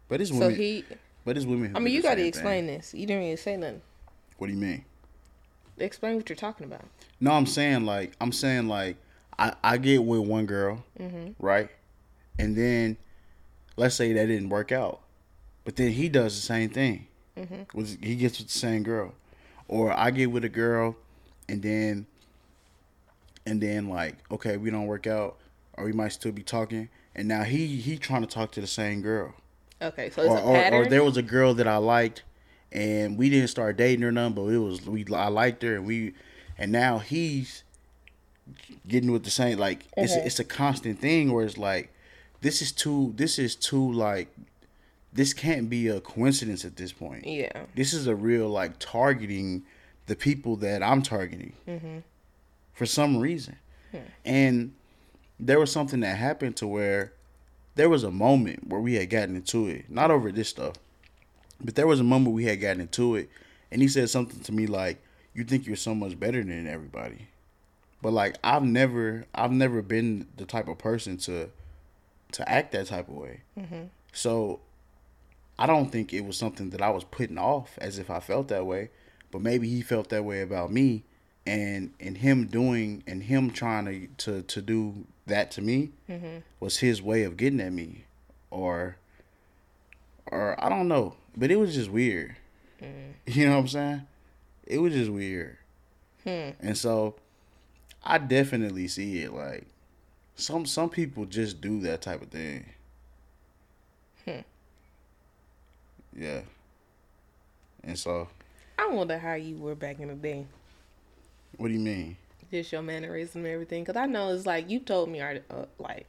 [0.08, 0.50] But it's women.
[0.50, 0.86] So he.
[1.26, 1.76] but it's women.
[1.76, 2.78] I mean, you got to explain thing.
[2.78, 2.94] this.
[2.94, 3.82] You didn't even say nothing.
[4.38, 4.86] What do you mean?
[5.78, 6.86] Explain what you're talking about.
[7.20, 8.98] No, I'm saying like I'm saying like
[9.38, 11.32] I I get with one girl, mm-hmm.
[11.40, 11.70] right,
[12.40, 12.98] and then
[13.76, 15.02] let's say that didn't work out,
[15.64, 17.08] but then he does the same thing.
[17.38, 17.78] Mm-hmm.
[17.78, 19.14] Was he gets with the same girl,
[19.68, 20.96] or I get with a girl,
[21.48, 22.08] and then
[23.48, 25.38] and then like okay we don't work out,
[25.74, 28.68] or we might still be talking, and now he he trying to talk to the
[28.68, 29.34] same girl.
[29.82, 32.24] Okay, so it's or, a or, or there was a girl that I liked,
[32.72, 35.86] and we didn't start dating or nothing, but it was we I liked her, and
[35.86, 36.14] we,
[36.58, 37.64] and now he's
[38.88, 40.26] getting with the same like it's a, Mhm.
[40.26, 41.92] it's a constant thing where it's like
[42.42, 44.30] this is too this is too like
[45.14, 47.26] this can't be a coincidence at this point.
[47.26, 47.64] yeah.
[47.76, 49.64] This is a real like targeting
[50.06, 51.98] the people that I'm targeting Mm-hmm.
[52.78, 53.58] For some reason,
[53.92, 53.98] Hmm.
[54.26, 54.74] and
[55.40, 57.12] there was something that happened to where
[57.76, 60.76] there was a moment where we had gotten into it, not over this stuff,
[61.64, 63.30] but there was a moment we had gotten into it,
[63.72, 64.98] and he said something to me like,
[65.34, 67.28] "You think you're so much better than everybody,"
[68.02, 71.50] but like I've never, I've never been the type of person to,
[72.34, 73.42] to act that type of way.
[74.14, 74.60] So,
[75.60, 78.48] I don't think it was something that I was putting off as if I felt
[78.50, 78.90] that way,
[79.32, 81.04] but maybe he felt that way about me,
[81.48, 86.40] and and him doing and him trying to to to do that to me mm-hmm.
[86.60, 88.04] was his way of getting at me,
[88.52, 88.98] or
[90.28, 92.36] or I don't know, but it was just weird.
[92.82, 93.14] Mm.
[93.26, 94.02] You know what I'm saying?
[94.66, 95.58] It was just weird,
[96.24, 96.50] hmm.
[96.60, 97.16] and so
[98.04, 99.66] I definitely see it like
[100.36, 102.66] some some people just do that type of thing.
[104.26, 104.40] Hmm.
[106.18, 106.42] Yeah.
[107.84, 108.28] And so,
[108.78, 110.46] I wonder how you were back in the day.
[111.58, 112.18] What do you mean?
[112.52, 113.84] Just your mannerism and everything.
[113.84, 115.40] Because I know it's like you told me, uh,
[115.80, 116.08] like,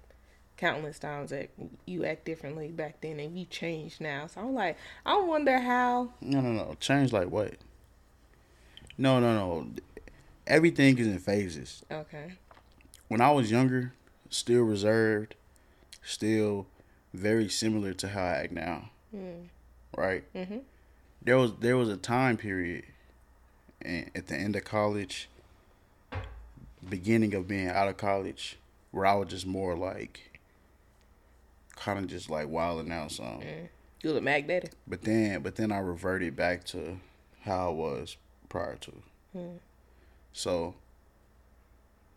[0.56, 1.50] countless times that
[1.86, 4.26] you act differently back then and you changed now.
[4.26, 4.76] So I'm like,
[5.06, 6.10] I wonder how.
[6.20, 6.76] No, no, no.
[6.80, 7.54] Change like what?
[8.96, 9.66] No, no, no.
[10.46, 11.84] Everything is in phases.
[11.90, 12.32] Okay.
[13.08, 13.92] When I was younger,
[14.30, 15.34] still reserved,
[16.02, 16.66] still
[17.14, 18.90] very similar to how I act now.
[19.96, 20.24] Right?
[20.34, 20.62] Mhm.
[21.22, 22.84] There was there was a time period
[23.82, 25.28] at the end of college,
[26.88, 28.58] beginning of being out of college,
[28.90, 30.40] where I was just more like
[31.76, 33.40] kind of just like wilding out some.
[33.40, 33.68] Mm.
[34.02, 34.68] You look Mac Daddy.
[34.86, 36.98] But then, but then I reverted back to
[37.42, 38.16] how I was
[38.48, 38.92] prior to.
[39.36, 39.58] Mm.
[40.32, 40.74] So,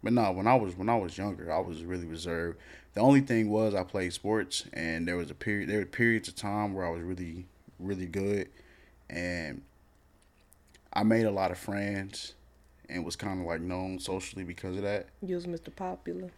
[0.04, 2.60] but no, when I was when I was younger, I was really reserved.
[2.94, 5.70] The only thing was I played sports, and there was a period.
[5.70, 7.46] There were periods of time where I was really,
[7.80, 8.50] really good,
[9.10, 9.62] and
[10.94, 12.34] I made a lot of friends,
[12.92, 15.08] and was kind of like known socially because of that.
[15.22, 15.76] You was Mr.
[15.76, 16.30] Popular.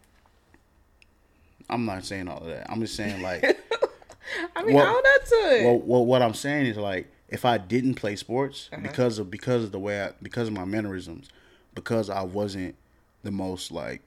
[1.69, 2.69] I'm not saying all of that.
[2.69, 3.43] I'm just saying like.
[4.55, 5.65] I mean, Well- all that to it.
[5.65, 8.81] well, well, what I'm saying is like if I didn't play sports Uh-huh.
[8.81, 11.29] because of because of the way I because of my mannerisms,
[11.75, 12.75] because I wasn't
[13.23, 14.01] the most like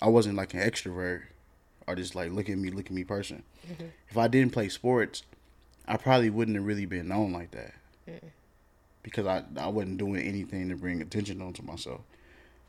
[0.00, 1.22] I wasn't like an extrovert
[1.86, 3.42] or just like look at me, look at me person.
[3.70, 3.86] Mm-hmm.
[4.08, 5.22] If I didn't play sports,
[5.86, 7.74] I probably wouldn't have really been known like that.
[9.06, 12.00] Because I I wasn't doing anything to bring attention onto myself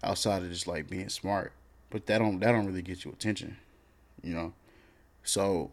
[0.03, 1.51] outside of just like being smart.
[1.89, 3.57] But that don't that don't really get you attention,
[4.21, 4.53] you know.
[5.23, 5.71] So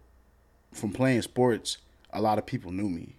[0.73, 1.77] from playing sports,
[2.15, 3.17] a lot of people knew me.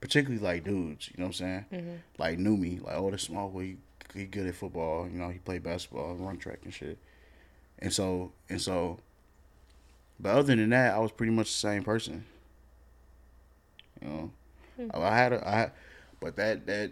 [0.00, 1.64] Particularly like dudes, you know what I'm saying?
[1.72, 1.94] Mm-hmm.
[2.16, 3.76] Like knew me, like oh, this small boy,
[4.14, 5.06] he, he good at football.
[5.06, 6.96] You know, he played basketball, run track and shit.
[7.80, 8.98] And so and so,
[10.18, 12.24] but other than that, I was pretty much the same person.
[14.00, 14.30] You know,
[14.76, 14.88] hmm.
[14.94, 15.70] I had a, I,
[16.24, 16.90] but that that,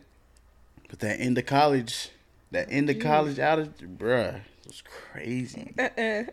[0.90, 2.10] but that end of college,
[2.50, 6.24] that end of college out of bruh, it was crazy, Uh-uh.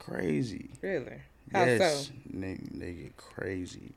[0.00, 0.70] crazy.
[0.82, 1.20] Really?
[1.52, 2.12] How Yes, so?
[2.36, 3.92] nigga, nigga, crazy.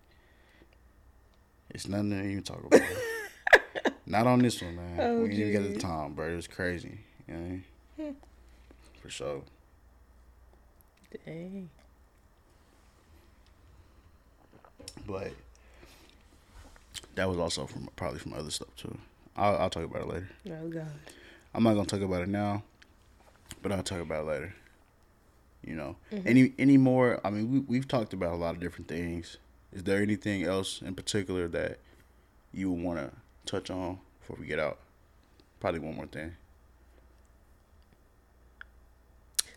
[1.72, 2.82] It's nothing to even talk about.
[4.06, 4.99] Not on this one, man.
[4.99, 6.32] Oh, we didn't even get the time, bro.
[6.32, 6.99] It was crazy.
[7.28, 7.64] You know I mean?
[7.97, 8.12] Hmm.
[9.01, 9.41] For sure.
[11.26, 11.70] Dang.
[15.08, 15.32] But
[17.16, 18.97] that was also from probably from other stuff too.
[19.36, 20.30] I'll, I'll talk about it later.
[20.49, 20.88] Oh, God.
[21.53, 22.64] I'm not gonna talk about it now,
[23.61, 24.55] but I'll talk about it later.
[25.66, 25.95] You know,
[26.26, 27.22] any any more?
[27.24, 29.38] I mean, we we've talked about a lot of different things.
[29.72, 31.80] Is there anything else in particular that
[32.53, 33.11] you would want to
[33.45, 34.80] touch on before we get out?
[35.59, 36.36] Probably one more thing.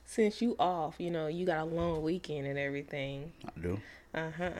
[0.04, 3.32] Since you off, you know, you got a long weekend and everything.
[3.44, 3.80] I do.
[4.14, 4.50] Uh huh.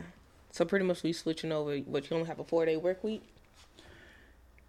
[0.57, 1.77] So pretty much we switching over.
[1.77, 3.21] What you only have a four day work week?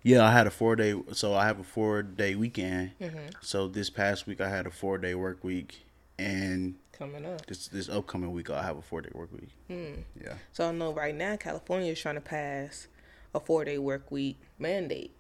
[0.03, 0.95] Yeah, I had a four day.
[1.13, 2.91] So I have a four day weekend.
[3.01, 3.29] Mm-hmm.
[3.41, 5.87] So this past week I had a four day work week,
[6.19, 7.47] and Coming up.
[7.47, 9.49] this this upcoming week I'll have a four day work week.
[9.69, 10.03] Hmm.
[10.23, 10.35] Yeah.
[10.53, 12.87] So I know right now California is trying to pass
[13.35, 15.13] a four day work week mandate.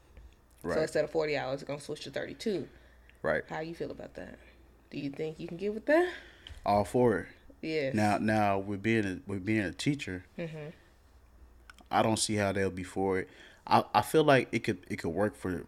[0.62, 0.74] Right.
[0.74, 2.68] So instead of forty hours, it's gonna switch to thirty two.
[3.22, 3.42] Right.
[3.48, 4.38] How you feel about that?
[4.90, 6.12] Do you think you can get with that?
[6.66, 7.26] All for it.
[7.62, 7.94] Yes.
[7.94, 10.70] Now, now with being a, with being a teacher, Mm-hmm.
[11.90, 13.28] I don't see how they'll be for it.
[13.66, 15.64] I, I feel like it could it could work for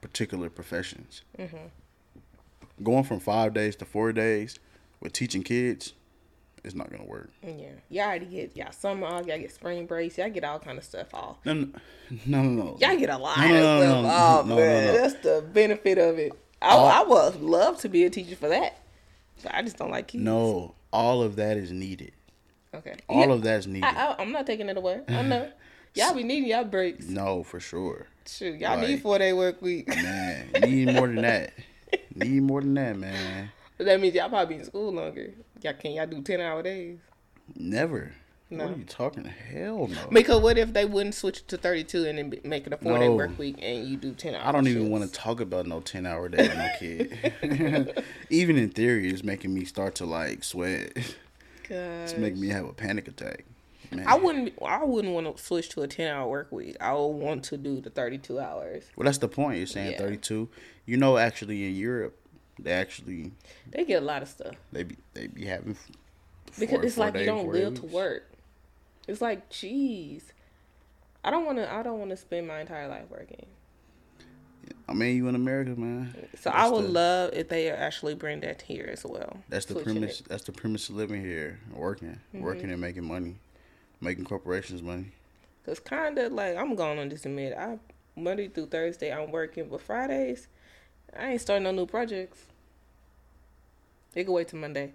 [0.00, 1.22] particular professions.
[1.38, 1.56] Mm-hmm.
[2.82, 4.58] Going from five days to four days
[5.00, 5.92] with teaching kids,
[6.64, 7.30] it's not gonna work.
[7.42, 7.66] Yeah.
[7.90, 9.26] Y'all already get y'all summer off.
[9.26, 10.16] Y'all get spring breaks.
[10.18, 11.36] Y'all get all kind of stuff off.
[11.44, 11.70] No, no,
[12.26, 12.76] no, no.
[12.80, 14.94] Y'all get a lot No, of no, no, stuff no, off, no, man.
[14.94, 16.32] That's the benefit of it.
[16.62, 18.78] I, All- I would love to be a teacher for that.
[19.50, 20.22] I just don't like kids.
[20.24, 22.12] No, all of that is needed.
[22.74, 22.94] Okay.
[23.08, 23.84] All Yeah, of that's needed.
[23.84, 25.00] I, I, I'm not taking it away.
[25.08, 25.50] I know.
[25.94, 27.06] Y'all be needing y'all breaks.
[27.06, 28.08] no, for sure.
[28.26, 29.86] Shoot, y'all Like- need four day work week.
[29.88, 31.52] Man, need more than that.
[32.16, 33.50] Need more than that, man.
[33.78, 35.32] But that means y'all probably be in school longer.
[35.62, 36.98] Y'all can't y'all do ten hour days?
[37.54, 38.12] Never.
[38.50, 38.66] No.
[38.66, 39.24] What are you talking?
[39.24, 40.06] Hell no.
[40.12, 42.98] Because what if they wouldn't switch to thirty two and then make it a four
[42.98, 43.16] day No.
[43.16, 44.44] work week and you do ten hours?
[44.46, 48.04] I don't even want to talk about no ten hour day with no kid.
[48.30, 50.94] even in theory, it's making me start to like sweat.
[51.68, 51.74] to.
[51.74, 53.44] It's making me have a panic attack.
[53.90, 54.06] man.
[54.06, 54.52] I wouldn't.
[54.62, 56.76] I wouldn't want to switch to a ten hour work week.
[56.80, 58.84] I would want to do the thirty two hours.
[58.94, 59.56] Well, that's the point.
[59.58, 59.98] You're saying Yeah.
[59.98, 60.48] 32.
[60.86, 62.14] You know, actually in Europe,
[62.60, 63.32] they actually
[63.70, 65.76] They get a lot of stuff they be they be having
[66.58, 68.30] because it's like you don't day live to work.
[69.06, 70.22] It's like, jeez,
[71.22, 71.72] I don't want to.
[71.72, 73.46] I don't want to spend my entire life working.
[74.88, 76.14] I mean, you in America, man.
[76.38, 79.38] So That's I would the- love if they actually bring that here as well.
[79.48, 80.20] That's the premise.
[80.20, 80.28] it.
[80.28, 82.40] That's the premise of living here, working, Mm-hmm.
[82.42, 83.36] working and making money,
[84.00, 85.06] making corporations money.
[85.66, 87.78] Cause kind of like I'm going on just admit I
[88.16, 90.48] Monday through Thursday I'm working, but Fridays
[91.18, 92.44] I ain't starting no new projects.
[94.12, 94.92] They can wait till Monday.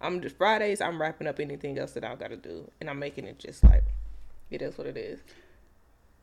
[0.00, 0.80] I'm just Fridays.
[0.80, 3.84] I'm wrapping up anything else that I've gotta do, and I'm making it just like
[4.50, 5.20] it is what it is,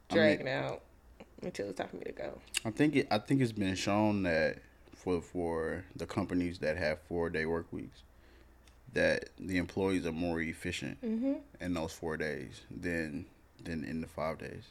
[0.10, 0.82] I mean- dragging out
[1.42, 2.40] until it's time for me to go.
[2.66, 3.08] I think it.
[3.12, 4.60] I think it's been shown that
[4.96, 8.04] for for the companies that have four day work weeks,
[8.94, 11.34] that the employees are more efficient mm-hmm.
[11.60, 13.26] in those four days than
[13.64, 14.64] than in the five days,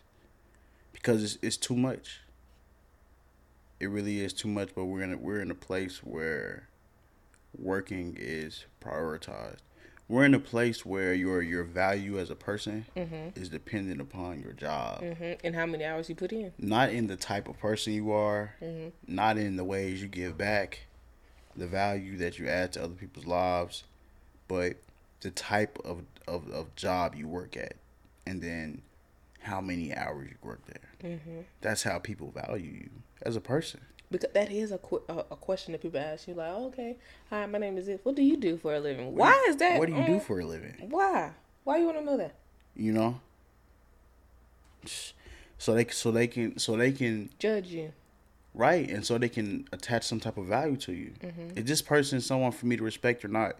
[0.92, 2.20] because it's it's too much.
[3.80, 6.68] It really is too much, but we're in a, we're in a place where
[7.58, 9.58] working is prioritized.
[10.08, 12.84] We're in a place where your your value as a person
[13.34, 16.52] is dependent upon your job hmm And how many hours you put in?
[16.58, 18.88] not in the type of person you are, Mm-hmm.
[19.14, 20.80] not in the ways you give back,
[21.56, 23.84] the value that you add to other people's lives,
[24.48, 24.74] but
[25.20, 27.74] the type of, of, of job you work at,
[28.26, 28.82] and then
[29.40, 31.10] how many hours you work there.
[31.12, 31.40] Mm-hmm.
[31.62, 32.90] That's how people value you
[33.22, 33.80] as a person.
[34.12, 36.96] Because that is a, qu- a a question that people ask you, like, okay,
[37.30, 37.98] hi, my name is this.
[38.02, 39.14] What do you do for a living?
[39.16, 39.78] Why is that?
[39.78, 40.74] What do you do for a living?
[40.90, 41.30] Why?
[41.64, 42.34] Why you want to know that?
[42.76, 43.20] You know.
[45.58, 47.92] So they so they can so they can Judge you.
[48.54, 51.12] Right, and so they can attach some type of value to you.
[51.22, 51.58] Mm-hmm.
[51.58, 53.56] Is this person someone for me to respect or not?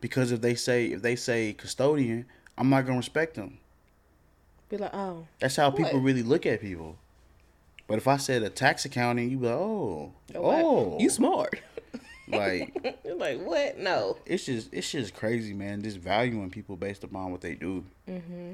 [0.00, 2.24] Because if they say if they say custodian,
[2.56, 3.58] I'm not gonna respect them.
[4.70, 6.96] Be like, oh, That's how people really look at people.
[7.90, 10.62] But if I said a tax accounting, you be like, oh, what?
[10.62, 11.60] oh, you smart.
[12.28, 12.72] like
[13.04, 13.78] like, what?
[13.78, 14.16] No.
[14.24, 15.82] it's just it's just crazy, man.
[15.82, 17.84] Just valuing people based upon what they do.
[18.08, 18.52] Mm-hmm.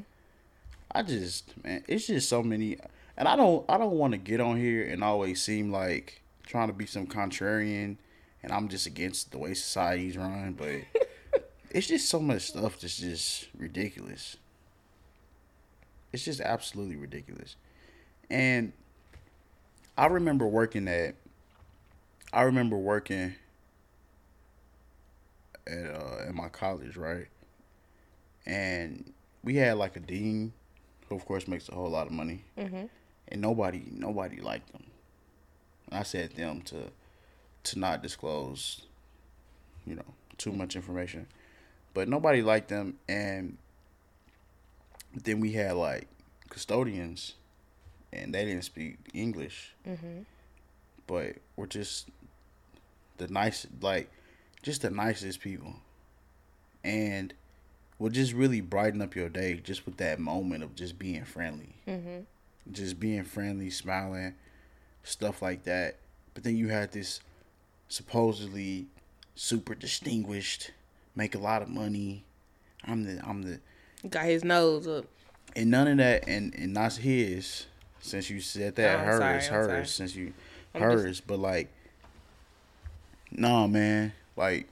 [0.91, 2.79] I just man, it's just so many,
[3.19, 6.69] and I don't I don't want to get on here and always seem like trying
[6.69, 7.99] to be some contrarian,
[8.43, 11.03] and I'm just against the way society's run, but
[11.71, 14.39] it's just so much stuff that's just ridiculous.
[16.15, 17.57] It's just absolutely ridiculous,
[18.31, 18.73] and
[19.97, 21.15] I remember working at.
[22.33, 23.35] I remember working
[25.67, 27.27] at uh, at my college, right?
[28.45, 29.13] And
[29.43, 30.53] we had like a dean,
[31.09, 32.89] who of course makes a whole lot of money, Mhm.
[33.29, 34.85] and nobody nobody liked them.
[35.91, 36.91] I said them to
[37.65, 38.83] to not disclose,
[39.87, 41.27] you know, too much information,
[41.95, 43.57] but nobody liked them, and
[45.15, 46.07] then we had like
[46.51, 47.35] custodians,
[48.23, 50.21] and they didn't speak English, Mm-hmm.
[51.07, 52.09] but were just
[53.19, 54.11] the nice like
[54.63, 55.75] just the nicest people
[56.85, 57.33] and
[57.99, 61.75] will just really brighten up your day just with that moment of just being friendly
[61.89, 62.21] Mm-hmm.
[62.73, 64.35] just being friendly smiling
[65.03, 65.97] stuff like that
[66.35, 67.21] but then you had this
[67.89, 68.87] supposedly
[69.35, 70.73] super distinguished
[71.15, 72.25] make a lot of money
[72.85, 73.61] i'm the i'm the
[74.09, 75.07] Got his nose up.
[75.55, 77.67] and none of that and and not his
[78.01, 80.33] since you said that Oh, hers sorry, hers since you
[80.75, 81.69] I'm just- hers but like
[83.31, 84.13] nah man.
[84.37, 84.69] Like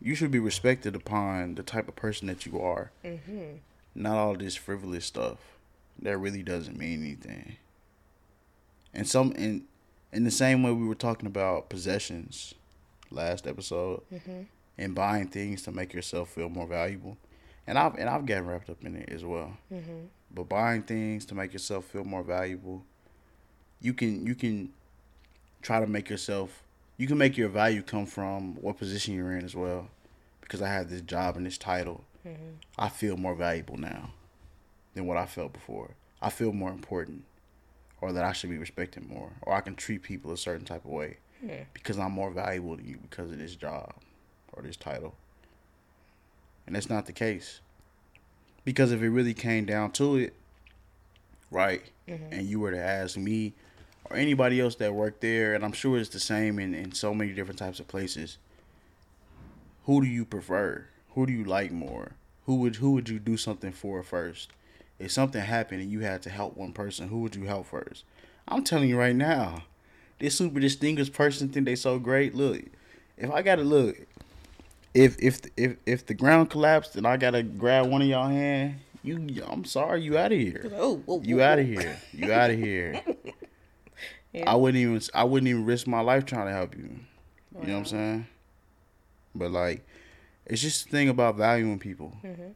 [0.00, 2.90] you should be respected upon the type of person that you are.
[3.04, 3.56] Mm-hmm.
[3.94, 5.38] not all this frivolous stuff.
[6.00, 7.56] That really doesn't mean anything.
[8.92, 9.64] And some in
[10.12, 12.54] in the same way we were talking about possessions
[13.10, 14.42] last episode Mm-hmm.
[14.78, 17.16] and buying things to make yourself feel more valuable
[17.66, 20.06] and i've and i've gotten wrapped up in it as well Mm-hmm.
[20.34, 22.84] but buying things to make yourself feel more valuable
[23.80, 24.70] you can you can
[25.62, 26.62] try to make yourself
[26.96, 29.88] you can make your value come from what position you're in as well
[30.40, 32.54] because i have this job and this title Mm-hmm.
[32.76, 34.10] i feel more valuable now
[34.94, 35.90] than what i felt before
[36.20, 37.22] i feel more important
[38.00, 40.84] or that i should be respected more or i can treat people a certain type
[40.84, 41.62] of way Yeah.
[41.72, 43.92] because i'm more valuable to you because of this job
[44.52, 45.14] or this title
[46.66, 47.60] and that's not the case.
[48.64, 50.34] Because if it really came down to it
[51.50, 52.32] right mm-hmm.
[52.32, 53.52] and you were to ask me
[54.10, 57.14] or anybody else that worked there and i'm sure it's the same in, in so
[57.14, 58.36] many different types of places
[59.86, 60.86] who do you prefer?
[61.14, 62.12] Who do you like more?
[62.46, 64.50] Who would who would you do something for first?
[64.98, 68.02] If something happened and you had to help one person who would you help first?
[68.48, 69.62] I'm telling you right now
[70.18, 72.34] this super distinguished person think they so great.
[72.34, 72.62] Look
[73.16, 73.96] if i gotta look
[74.96, 78.80] if if if if the ground collapsed and i gotta grab one of y'all hand
[79.02, 79.44] you.
[79.46, 80.68] I'm sorry, you out of here.
[80.74, 81.96] Oh, whoa, You out of here.
[82.12, 83.00] You out of here.
[84.32, 84.50] Yeah.
[84.52, 85.00] I wouldn't even.
[85.14, 86.90] I wouldn't even risk my life trying to help you.
[87.58, 88.26] You know what I'm saying?
[89.34, 89.86] But like,
[90.44, 92.50] it's just the thing about valuing people Mm-hmm.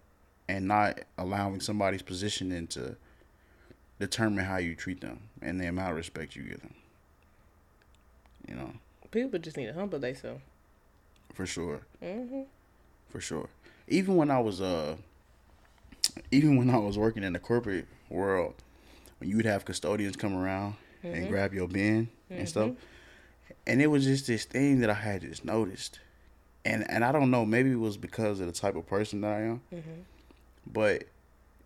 [0.49, 2.97] and not allowing somebody's positioning to
[3.99, 6.75] determine how you treat them and the amount of respect you give them.
[8.47, 8.73] You know,
[9.11, 10.43] People just need to humble themselves.
[11.35, 11.81] For sure.
[12.03, 12.43] Mm-hmm.
[13.09, 13.49] for sure.
[13.89, 14.97] Even when I was uh,
[16.31, 18.55] even when I was working in the corporate world,
[19.19, 22.71] when you would have custodians come around and grab your bin and stuff,
[23.67, 25.99] and it was just this thing that I had just noticed,
[26.65, 29.33] and and I don't know, maybe it was because of the type of person that
[29.33, 29.61] I am,
[30.67, 31.05] but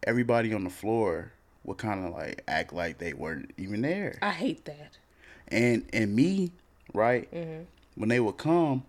[0.06, 1.32] everybody on the floor
[1.64, 4.98] would kind of like act like they weren't even there, I hate that.
[5.48, 6.52] and and me,
[6.92, 7.28] right,
[7.96, 8.84] when they would come,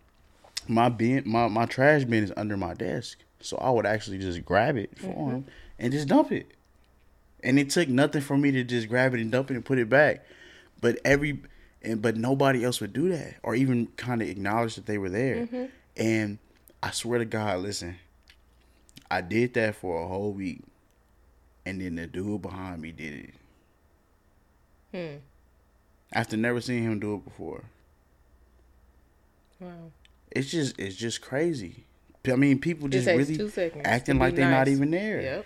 [0.67, 4.43] my bin, my my trash bin is under my desk, so I would actually just
[4.45, 5.45] grab it for them
[5.79, 6.47] and just dump it.
[7.43, 9.77] And it took nothing for me to just grab it and dump it and put
[9.77, 10.25] it back,
[10.81, 11.41] but every
[11.81, 15.09] and but nobody else would do that or even kind of acknowledge that they were
[15.09, 15.47] there.
[15.95, 16.39] And
[16.81, 17.95] I swear to God, listen,
[19.09, 20.61] I did that for a whole week,
[21.65, 23.33] and then the dude behind me did it.
[24.91, 25.17] Hmm.
[26.11, 27.63] After never seeing him do it before.
[29.59, 29.91] Wow.
[30.35, 31.85] It's just it's just crazy.
[32.27, 33.39] I mean, people just really
[33.83, 35.21] acting like they're not even there.
[35.21, 35.45] Yep.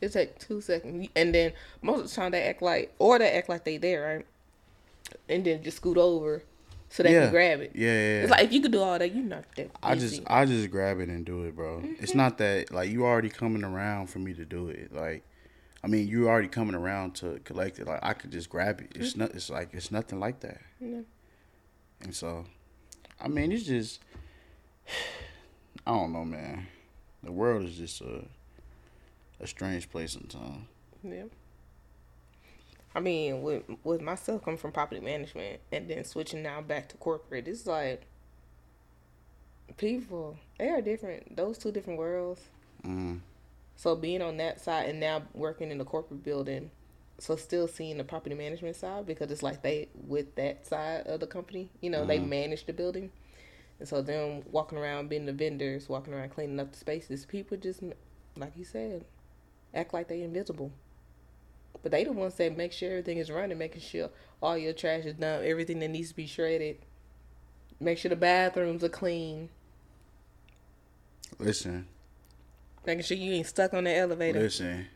[0.00, 3.30] It takes two seconds, and then most of the time they act like, or they
[3.30, 4.26] act like they there, right?
[5.28, 6.42] And then just scoot over
[6.88, 7.22] so they Yeah.
[7.24, 7.70] can grab it.
[7.74, 8.22] Yeah, yeah, yeah.
[8.22, 9.70] It's like if you could do all that, you're not that.
[9.82, 11.78] I just I just grab it and do it, bro.
[11.78, 12.02] Mm-hmm.
[12.02, 14.92] It's not that like you already coming around for me to do it.
[14.92, 15.22] Like,
[15.84, 17.86] I mean, you already coming around to collect it.
[17.86, 18.92] Like, I could just grab it.
[18.96, 19.30] It's not.
[19.34, 20.60] It's like it's nothing like that.
[20.80, 21.02] Yeah.
[22.00, 22.44] And so,
[23.20, 24.00] I mean, it's just
[25.86, 26.66] I don't know, man.
[27.22, 28.24] The world is just a
[29.40, 30.64] a strange place sometimes.
[31.02, 31.24] Yeah.
[32.94, 36.96] I mean, with with myself coming from property management and then switching now back to
[36.96, 38.02] corporate, it's like
[39.76, 41.36] people they are different.
[41.36, 42.40] Those two different worlds.
[42.86, 43.20] Mm.
[43.76, 46.70] So being on that side and now working in the corporate building,
[47.18, 51.20] so still seeing the property management side because it's like they with that side of
[51.20, 53.10] the company, you know, they manage the building,
[53.82, 57.56] and so them walking around being the vendors, walking around cleaning up the spaces, people
[57.56, 57.80] just
[58.36, 59.04] like you said,
[59.74, 60.70] act like they invisible.
[61.82, 64.10] But they the ones that make sure everything is running, making sure
[64.40, 66.76] all your trash is done, everything that needs to be shredded.
[67.80, 69.48] Make sure the bathrooms are clean.
[71.40, 71.88] Listen,
[72.86, 74.38] Making sure you ain't stuck on the elevator.
[74.38, 74.86] listen.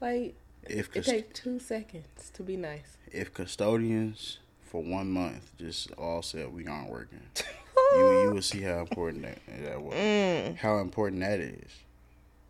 [0.00, 0.34] Like
[0.66, 2.96] If it takes two seconds to be nice.
[3.12, 7.20] if custodians for one month just all said we aren't working,
[7.96, 10.56] you you will see how important that that was, Mm.
[10.56, 11.70] how important that is,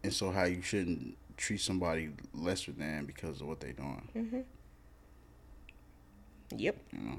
[0.04, 4.44] and so how you shouldn't treat somebody lesser than because of what they're doing.
[6.56, 6.76] Yep.
[6.92, 7.18] You know,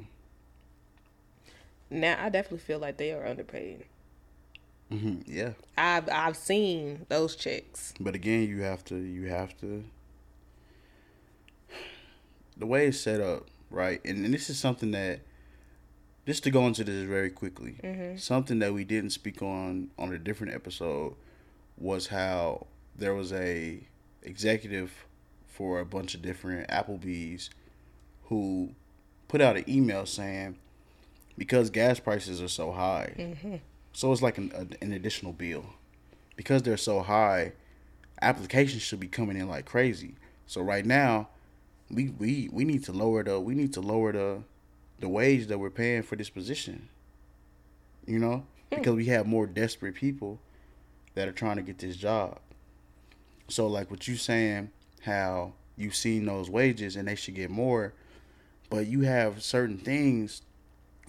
[1.89, 3.85] Now I definitely feel like they are underpaid.
[4.89, 5.53] hmm yeah.
[5.77, 7.93] I've I've seen those checks.
[7.99, 9.83] But again, you have to you have to
[12.57, 14.01] the way it's set up, right?
[14.05, 15.21] And, and this is something that
[16.25, 18.17] just to go into this very quickly, mm-hmm.
[18.17, 21.15] something that we didn't speak on on a different episode
[21.77, 23.79] was how there was a
[24.21, 25.05] executive
[25.47, 27.49] for a bunch of different Applebee's
[28.25, 28.71] who
[29.27, 30.57] put out an email saying
[31.37, 33.55] because gas prices are so high, mm-hmm.
[33.93, 35.65] so it's like an, a, an additional bill.
[36.35, 37.53] Because they're so high,
[38.21, 40.15] applications should be coming in like crazy.
[40.47, 41.29] So right now,
[41.89, 44.43] we we we need to lower the we need to lower the
[45.01, 46.87] the wage that we're paying for this position.
[48.05, 48.77] You know, hmm.
[48.77, 50.39] because we have more desperate people
[51.13, 52.39] that are trying to get this job.
[53.47, 54.71] So like what you saying,
[55.01, 57.93] how you've seen those wages and they should get more,
[58.69, 60.41] but you have certain things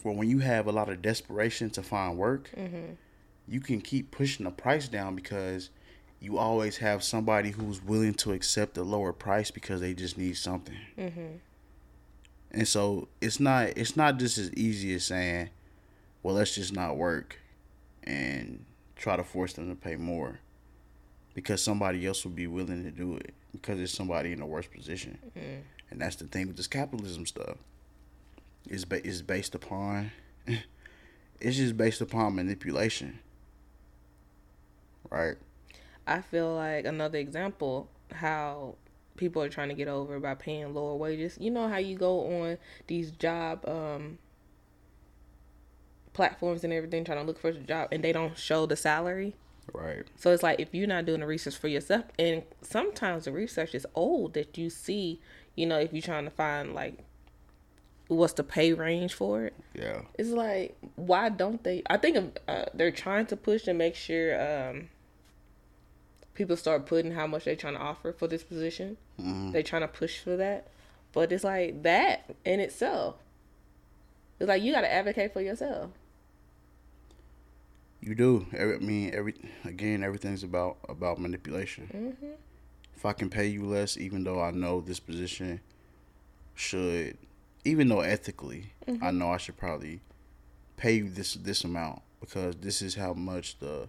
[0.03, 2.95] where when you have a lot of desperation to find work, mm-hmm.
[3.47, 5.71] you can keep pushing the price down because
[6.21, 10.37] you always have somebody who's willing to accept a lower price because they just need
[10.37, 10.79] something.
[10.99, 11.37] Mm-hmm.
[12.53, 15.51] And so it's not it's not just as easy as saying,
[16.23, 17.39] well, let's just not work
[18.05, 18.65] and
[18.97, 20.39] try to force them to pay more
[21.35, 24.67] because somebody else would be willing to do it because it's somebody in a worse
[24.67, 25.19] position.
[25.37, 25.61] Mm-hmm.
[25.91, 27.57] And that's the thing with this capitalism stuff.
[28.69, 30.13] It's ba- it's based upon
[31.41, 33.19] it's just based upon manipulation.
[35.11, 35.37] Right?
[36.07, 38.77] I feel like another example how
[39.17, 41.37] people are trying to get over by paying lower wages.
[41.41, 44.19] You know how you go on these job um
[46.13, 49.35] platforms and everything trying to look for a job and they don't show the salary
[49.73, 50.07] Right.
[50.17, 53.75] So it's like if you're not doing the research for yourself, and sometimes the research
[53.75, 55.21] is old that you see,
[55.55, 56.99] you know, if you're trying to find like
[58.09, 59.55] what's the pay range for it.
[59.75, 60.03] Yeah.
[60.19, 61.83] It's like why don't they?
[61.89, 64.89] I think uh, they're trying to push to make sure um,
[66.35, 68.97] people start putting how much they're trying to offer for this position.
[69.19, 70.69] They're trying to push for that,
[71.13, 73.17] but it's like that in itself.
[74.41, 75.91] It's like you got to advocate for yourself.
[78.01, 78.47] You do.
[78.53, 79.35] Every, I mean, every
[79.65, 82.17] again, everything's about about manipulation.
[82.23, 82.33] Mm-hmm.
[82.97, 85.61] If I can pay you less, even though I know this position
[86.55, 87.17] should,
[87.65, 89.05] even though ethically, Mm-hmm.
[89.05, 90.01] I know I should probably
[90.77, 93.89] pay you this this amount because this is how much the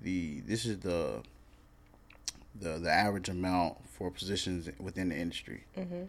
[0.00, 1.22] the this is the
[2.54, 5.64] the the average amount for positions within the industry.
[5.76, 6.04] Mm-hmm.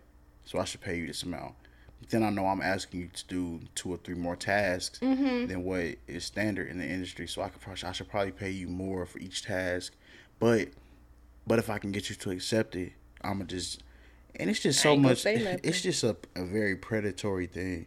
[0.45, 1.55] So I should pay you this amount.
[1.99, 5.47] But then I know I'm asking you to do two or three more tasks Mm-hmm.
[5.47, 7.27] than what is standard in the industry.
[7.27, 9.93] So I could probably I should probably pay you more for each task.
[10.39, 10.69] But
[11.47, 13.81] but if I can get you to accept it, I'ma just
[14.35, 17.85] and it's just so much it's just a, a very predatory thing.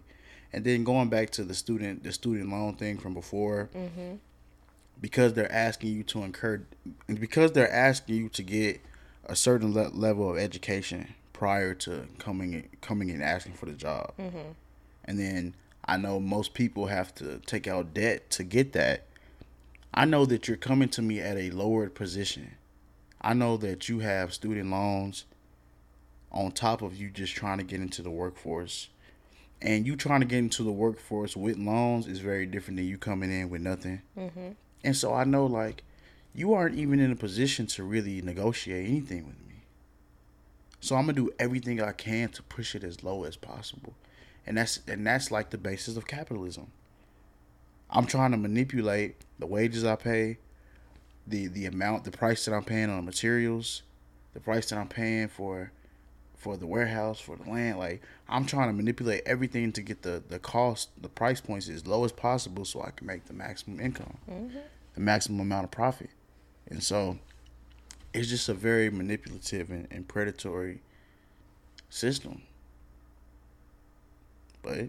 [0.52, 4.14] And then going back to the student the student loan thing from before, Mm-hmm.
[5.06, 6.60] Because they're asking you to incur
[7.06, 8.80] because they're asking you to get
[9.26, 13.72] a certain le- level of education prior to coming in, coming and asking for the
[13.72, 14.12] job.
[14.18, 14.50] Mm-hmm.
[15.04, 15.54] and then
[15.84, 19.04] i know most people have to take out debt to get that.
[19.94, 22.56] I know that you're coming to me at a lowered position.
[23.20, 25.24] I know that you have student loans
[26.32, 28.88] on top of you just trying to get into the workforce.
[29.62, 32.98] And you trying to get into the workforce with loans is very different than you
[32.98, 34.02] coming in with nothing.
[34.18, 34.48] Mm-hmm.
[34.84, 35.82] And so I know like
[36.34, 39.62] you aren't even in a position to really negotiate anything with me.
[40.80, 43.94] So I'm gonna do everything I can to push it as low as possible.
[44.46, 46.70] And that's and that's like the basis of capitalism.
[47.90, 50.38] I'm trying to manipulate the wages I pay,
[51.26, 53.82] the the amount the price that I'm paying on materials,
[54.34, 55.72] the price that I'm paying for
[56.36, 57.78] for the warehouse, for the land.
[57.78, 61.86] Like I'm trying to manipulate everything to get the, the cost, the price points as
[61.86, 64.58] low as possible so I can make the maximum income mm-hmm.
[64.94, 66.10] the maximum amount of profit.
[66.68, 67.18] And so
[68.12, 70.80] it's just a very manipulative and, and predatory
[71.90, 72.42] system.
[74.62, 74.88] But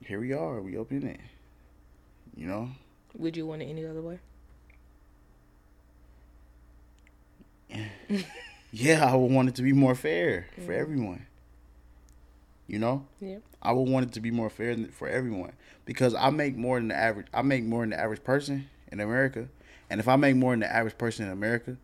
[0.00, 1.20] here we are, we open it.
[2.36, 2.70] You know?
[3.16, 4.18] Would you want it any other way?
[8.76, 10.72] Yeah, I would want it to be more fair for mm-hmm.
[10.72, 11.26] everyone.
[12.66, 13.06] You know?
[13.20, 13.38] Yeah.
[13.62, 15.52] I would want it to be more fair for everyone
[15.84, 17.28] because I make more than the average.
[17.32, 19.48] I make more than the average person in America,
[19.88, 21.76] and if I make more than the average person in America,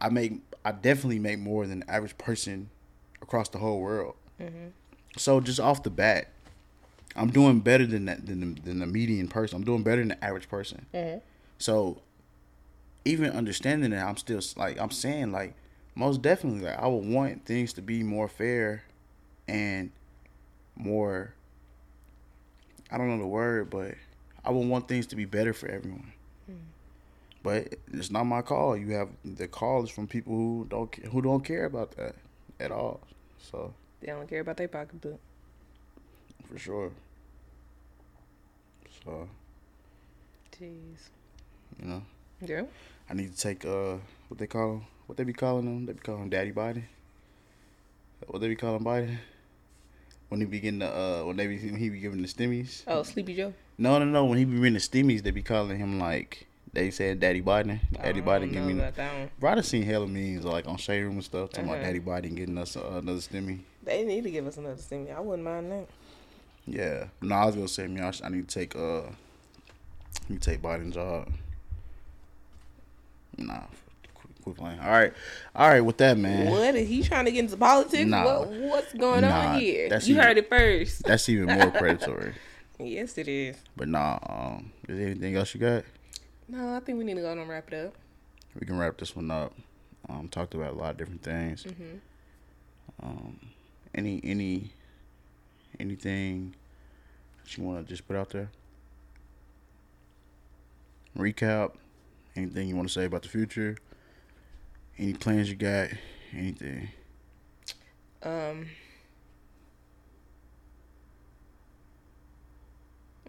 [0.00, 2.70] I make I definitely make more than the average person
[3.20, 4.14] across the whole world.
[4.40, 4.68] Mm-hmm.
[5.16, 6.28] So just off the bat,
[7.16, 9.56] I'm doing better than that than the, than the median person.
[9.56, 10.86] I'm doing better than the average person.
[10.94, 11.18] Mm-hmm.
[11.58, 12.02] So
[13.04, 15.54] even understanding that, I'm still like I'm saying like
[15.96, 18.84] most definitely like I would want things to be more fair
[19.48, 19.90] and
[20.76, 21.32] more
[22.90, 23.94] I don't know the word, but
[24.44, 26.12] I would want things to be better for everyone.
[27.42, 28.76] But it's not my call.
[28.76, 32.14] You have the call is from people who don't who don't care about that
[32.60, 33.00] at all.
[33.38, 35.18] So They don't care about their pocketbook.
[36.50, 36.90] for sure.
[39.04, 39.28] So
[40.58, 41.10] Jeez.
[41.80, 42.02] you know,
[42.40, 42.64] Yeah.
[43.08, 43.96] I need to take uh
[44.28, 45.86] what they call what they be calling them.
[45.86, 46.82] They be calling him Daddy Biden.
[48.26, 49.18] What they be calling Biden
[50.28, 52.82] when he be getting the uh when they be when he be giving the stimmies.
[52.86, 53.52] Oh, Sleepy Joe.
[53.78, 54.24] No, no, no.
[54.24, 57.80] When he be reading the stimmies, they be calling him like they said Daddy Biden.
[57.92, 58.72] Daddy I Biden give me.
[58.74, 59.30] about that one.
[59.38, 61.86] Bro, I done seen hella memes like on Shade Room and stuff talking about Uh-huh.
[61.86, 63.60] Daddy Biden getting us uh, another stimmy.
[63.84, 65.14] They need to give us another stimmy.
[65.14, 65.86] I wouldn't mind that.
[66.66, 67.04] Yeah.
[67.22, 69.02] No, I was gonna say, man, I, need to take uh,
[70.28, 71.28] to take Biden's job.
[73.38, 73.62] Nah,
[74.46, 74.80] quit, playing.
[74.80, 75.12] All right,
[75.54, 75.80] all right.
[75.80, 78.04] With that, man, What is he trying to get into politics?
[78.06, 78.24] Nah.
[78.24, 79.88] What, what's going Nah, on here?
[79.88, 81.02] You even- heard it first.
[81.04, 82.34] that's even more predatory.
[82.78, 83.56] yes, it is.
[83.76, 85.84] But nah, um, is there anything else you got?
[86.48, 87.94] No, I think we need to go and wrap it up.
[88.58, 89.52] We can wrap this one up.
[90.08, 91.64] Um, talked about a lot of different things.
[91.64, 91.96] Mm-hmm.
[93.02, 93.40] Um,
[93.94, 94.70] any any
[95.80, 96.54] anything
[97.42, 98.48] that you want to just put out there?
[101.18, 101.72] Recap.
[102.36, 103.76] Anything you want to say about the future?
[104.98, 105.90] Any plans you got?
[106.32, 106.88] Anything?
[108.22, 108.66] Um.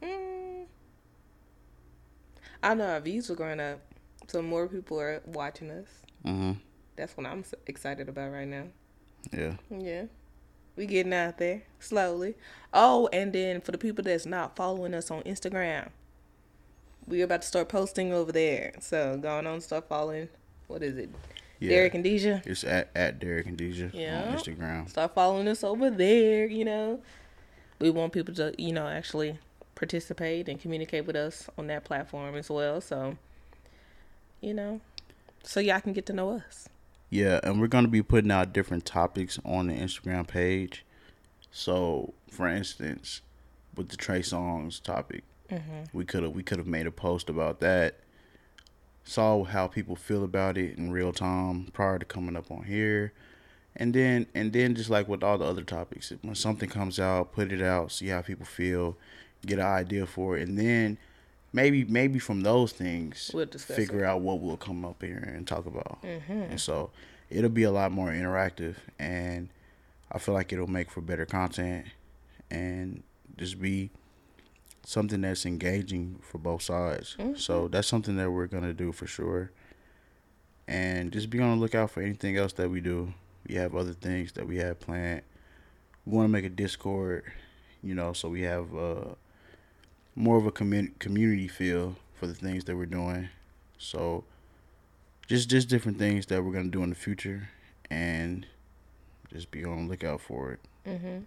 [0.02, 0.66] mm,
[2.64, 3.82] I know our views are going up,
[4.28, 5.88] so more people are watching us.
[6.26, 6.54] Mm-hmm.
[6.96, 8.64] That's what I'm excited about right now.
[9.32, 9.54] Yeah.
[9.70, 10.06] Yeah.
[10.76, 12.36] We getting out there slowly.
[12.74, 15.90] Oh, and then for the people that's not following us on Instagram,
[17.08, 18.74] we're about to start posting over there.
[18.80, 20.30] So going on, start following.
[20.68, 21.10] What is it?
[21.60, 21.70] Yeah.
[21.70, 22.46] Derrick and Deejah.
[22.46, 24.24] It's at, at Derrick and Deejah Yeah.
[24.24, 24.90] on Instagram.
[24.90, 26.46] Start following us over there.
[26.46, 27.02] You know,
[27.80, 29.40] we want people to you know actually
[29.76, 32.82] participate and communicate with us on that platform as well.
[32.82, 33.18] So,
[34.42, 34.82] you know,
[35.44, 36.68] so y'all can get to know us.
[37.10, 40.84] Yeah, and we're gonna be putting out different topics on the Instagram page.
[41.52, 43.22] So, for instance,
[43.76, 45.84] with the Trey Songz topic, mm-hmm.
[45.94, 47.96] we could have we could have made a post about that.
[49.08, 53.14] Saw how people feel about it in real time prior to coming up on here,
[53.74, 57.32] and then and then just like with all the other topics, when something comes out,
[57.32, 58.98] put it out, see how people feel,
[59.46, 60.98] get an idea for it, and then
[61.54, 65.66] maybe maybe from those things We'll figure out what we'll come up here and talk
[65.66, 66.02] about.
[66.04, 66.32] Mm-hmm.
[66.34, 66.92] And so
[67.30, 69.48] it'll be a lot more interactive, and
[70.12, 71.86] I feel like it'll make for better content
[72.52, 73.04] and
[73.38, 73.90] just be
[74.88, 77.18] something that's engaging for both sides.
[77.36, 79.52] So that's something that we're gonna do for sure.
[80.66, 83.14] And just be on the lookout for anything else that we do.
[83.50, 85.24] We have other things that we have planned.
[86.06, 87.26] We want to make a Discord,
[87.84, 89.16] you know, so we have uh,
[90.16, 93.28] more of a commun- community feel for the things that we're doing.
[93.78, 94.24] So
[95.28, 97.50] just just different things that we're gonna do in the future,
[97.92, 98.46] and
[99.34, 100.60] just be on the lookout for it.
[100.86, 101.18] Mm-hmm.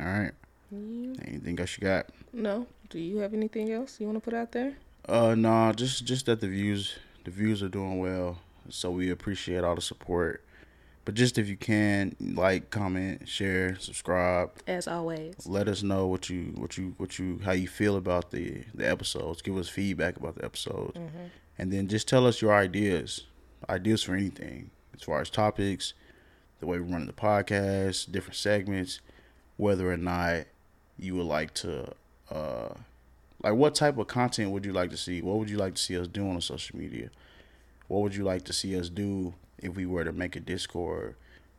[0.00, 0.32] All right.
[0.72, 2.06] Anything else you got?
[2.32, 4.74] No, do you have anything else you want to put out there?
[5.08, 8.38] Uh, no, just just that the views the views are doing well,
[8.68, 10.44] so we appreciate all the support.
[11.04, 14.52] But just if you can, like, comment, share, subscribe.
[14.68, 18.30] As always, Let us know what you what you what you how you feel about
[18.30, 19.42] the the episodes.
[19.42, 20.98] Give us feedback about the episodes,
[21.58, 23.26] and then just tell us your ideas,
[23.68, 25.92] ideas for anything as far as topics,
[26.60, 29.00] the way we're running the podcast, different segments,
[29.56, 30.44] whether or not
[31.02, 31.92] you would like to,
[32.30, 32.68] uh,
[33.42, 35.20] like what type of content would you like to see?
[35.20, 37.10] What would you like to see us do on social media?
[37.88, 41.14] What would you like to see us do if we were to make a Discord,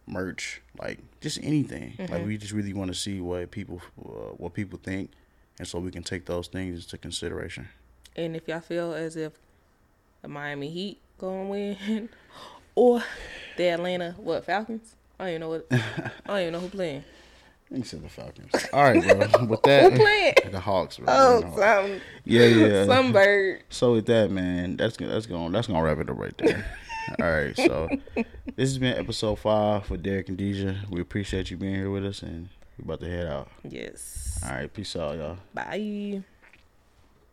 [0.07, 1.93] merch, like just anything?
[2.09, 5.11] Like we just really want to see what people uh, what people think,
[5.59, 7.67] and so we can take those things into consideration.
[8.15, 9.33] and if y'all feel as if
[10.21, 12.09] the Miami Heat going win,
[12.75, 13.03] or
[13.57, 17.03] the Atlanta what Falcons, I don't even know what I don't even know who playing.
[17.73, 18.51] He said the Falcons.
[18.71, 19.45] All right, bro.
[19.47, 20.33] With that, playing?
[20.51, 21.07] the Hawks, bro.
[21.09, 21.57] Oh, Hawks.
[21.57, 22.85] some yeah, yeah.
[22.87, 23.63] some bird.
[23.69, 26.65] So with that, man, that's that's gonna that's gonna wrap it up right there.
[27.19, 30.89] All right, so this has been episode five for Derrick and Deejah.
[30.89, 33.49] We appreciate you being here with us, and we're about to head out.
[33.63, 34.39] Yes.
[34.45, 35.37] All right, peace out, y'all.
[35.53, 36.23] Bye.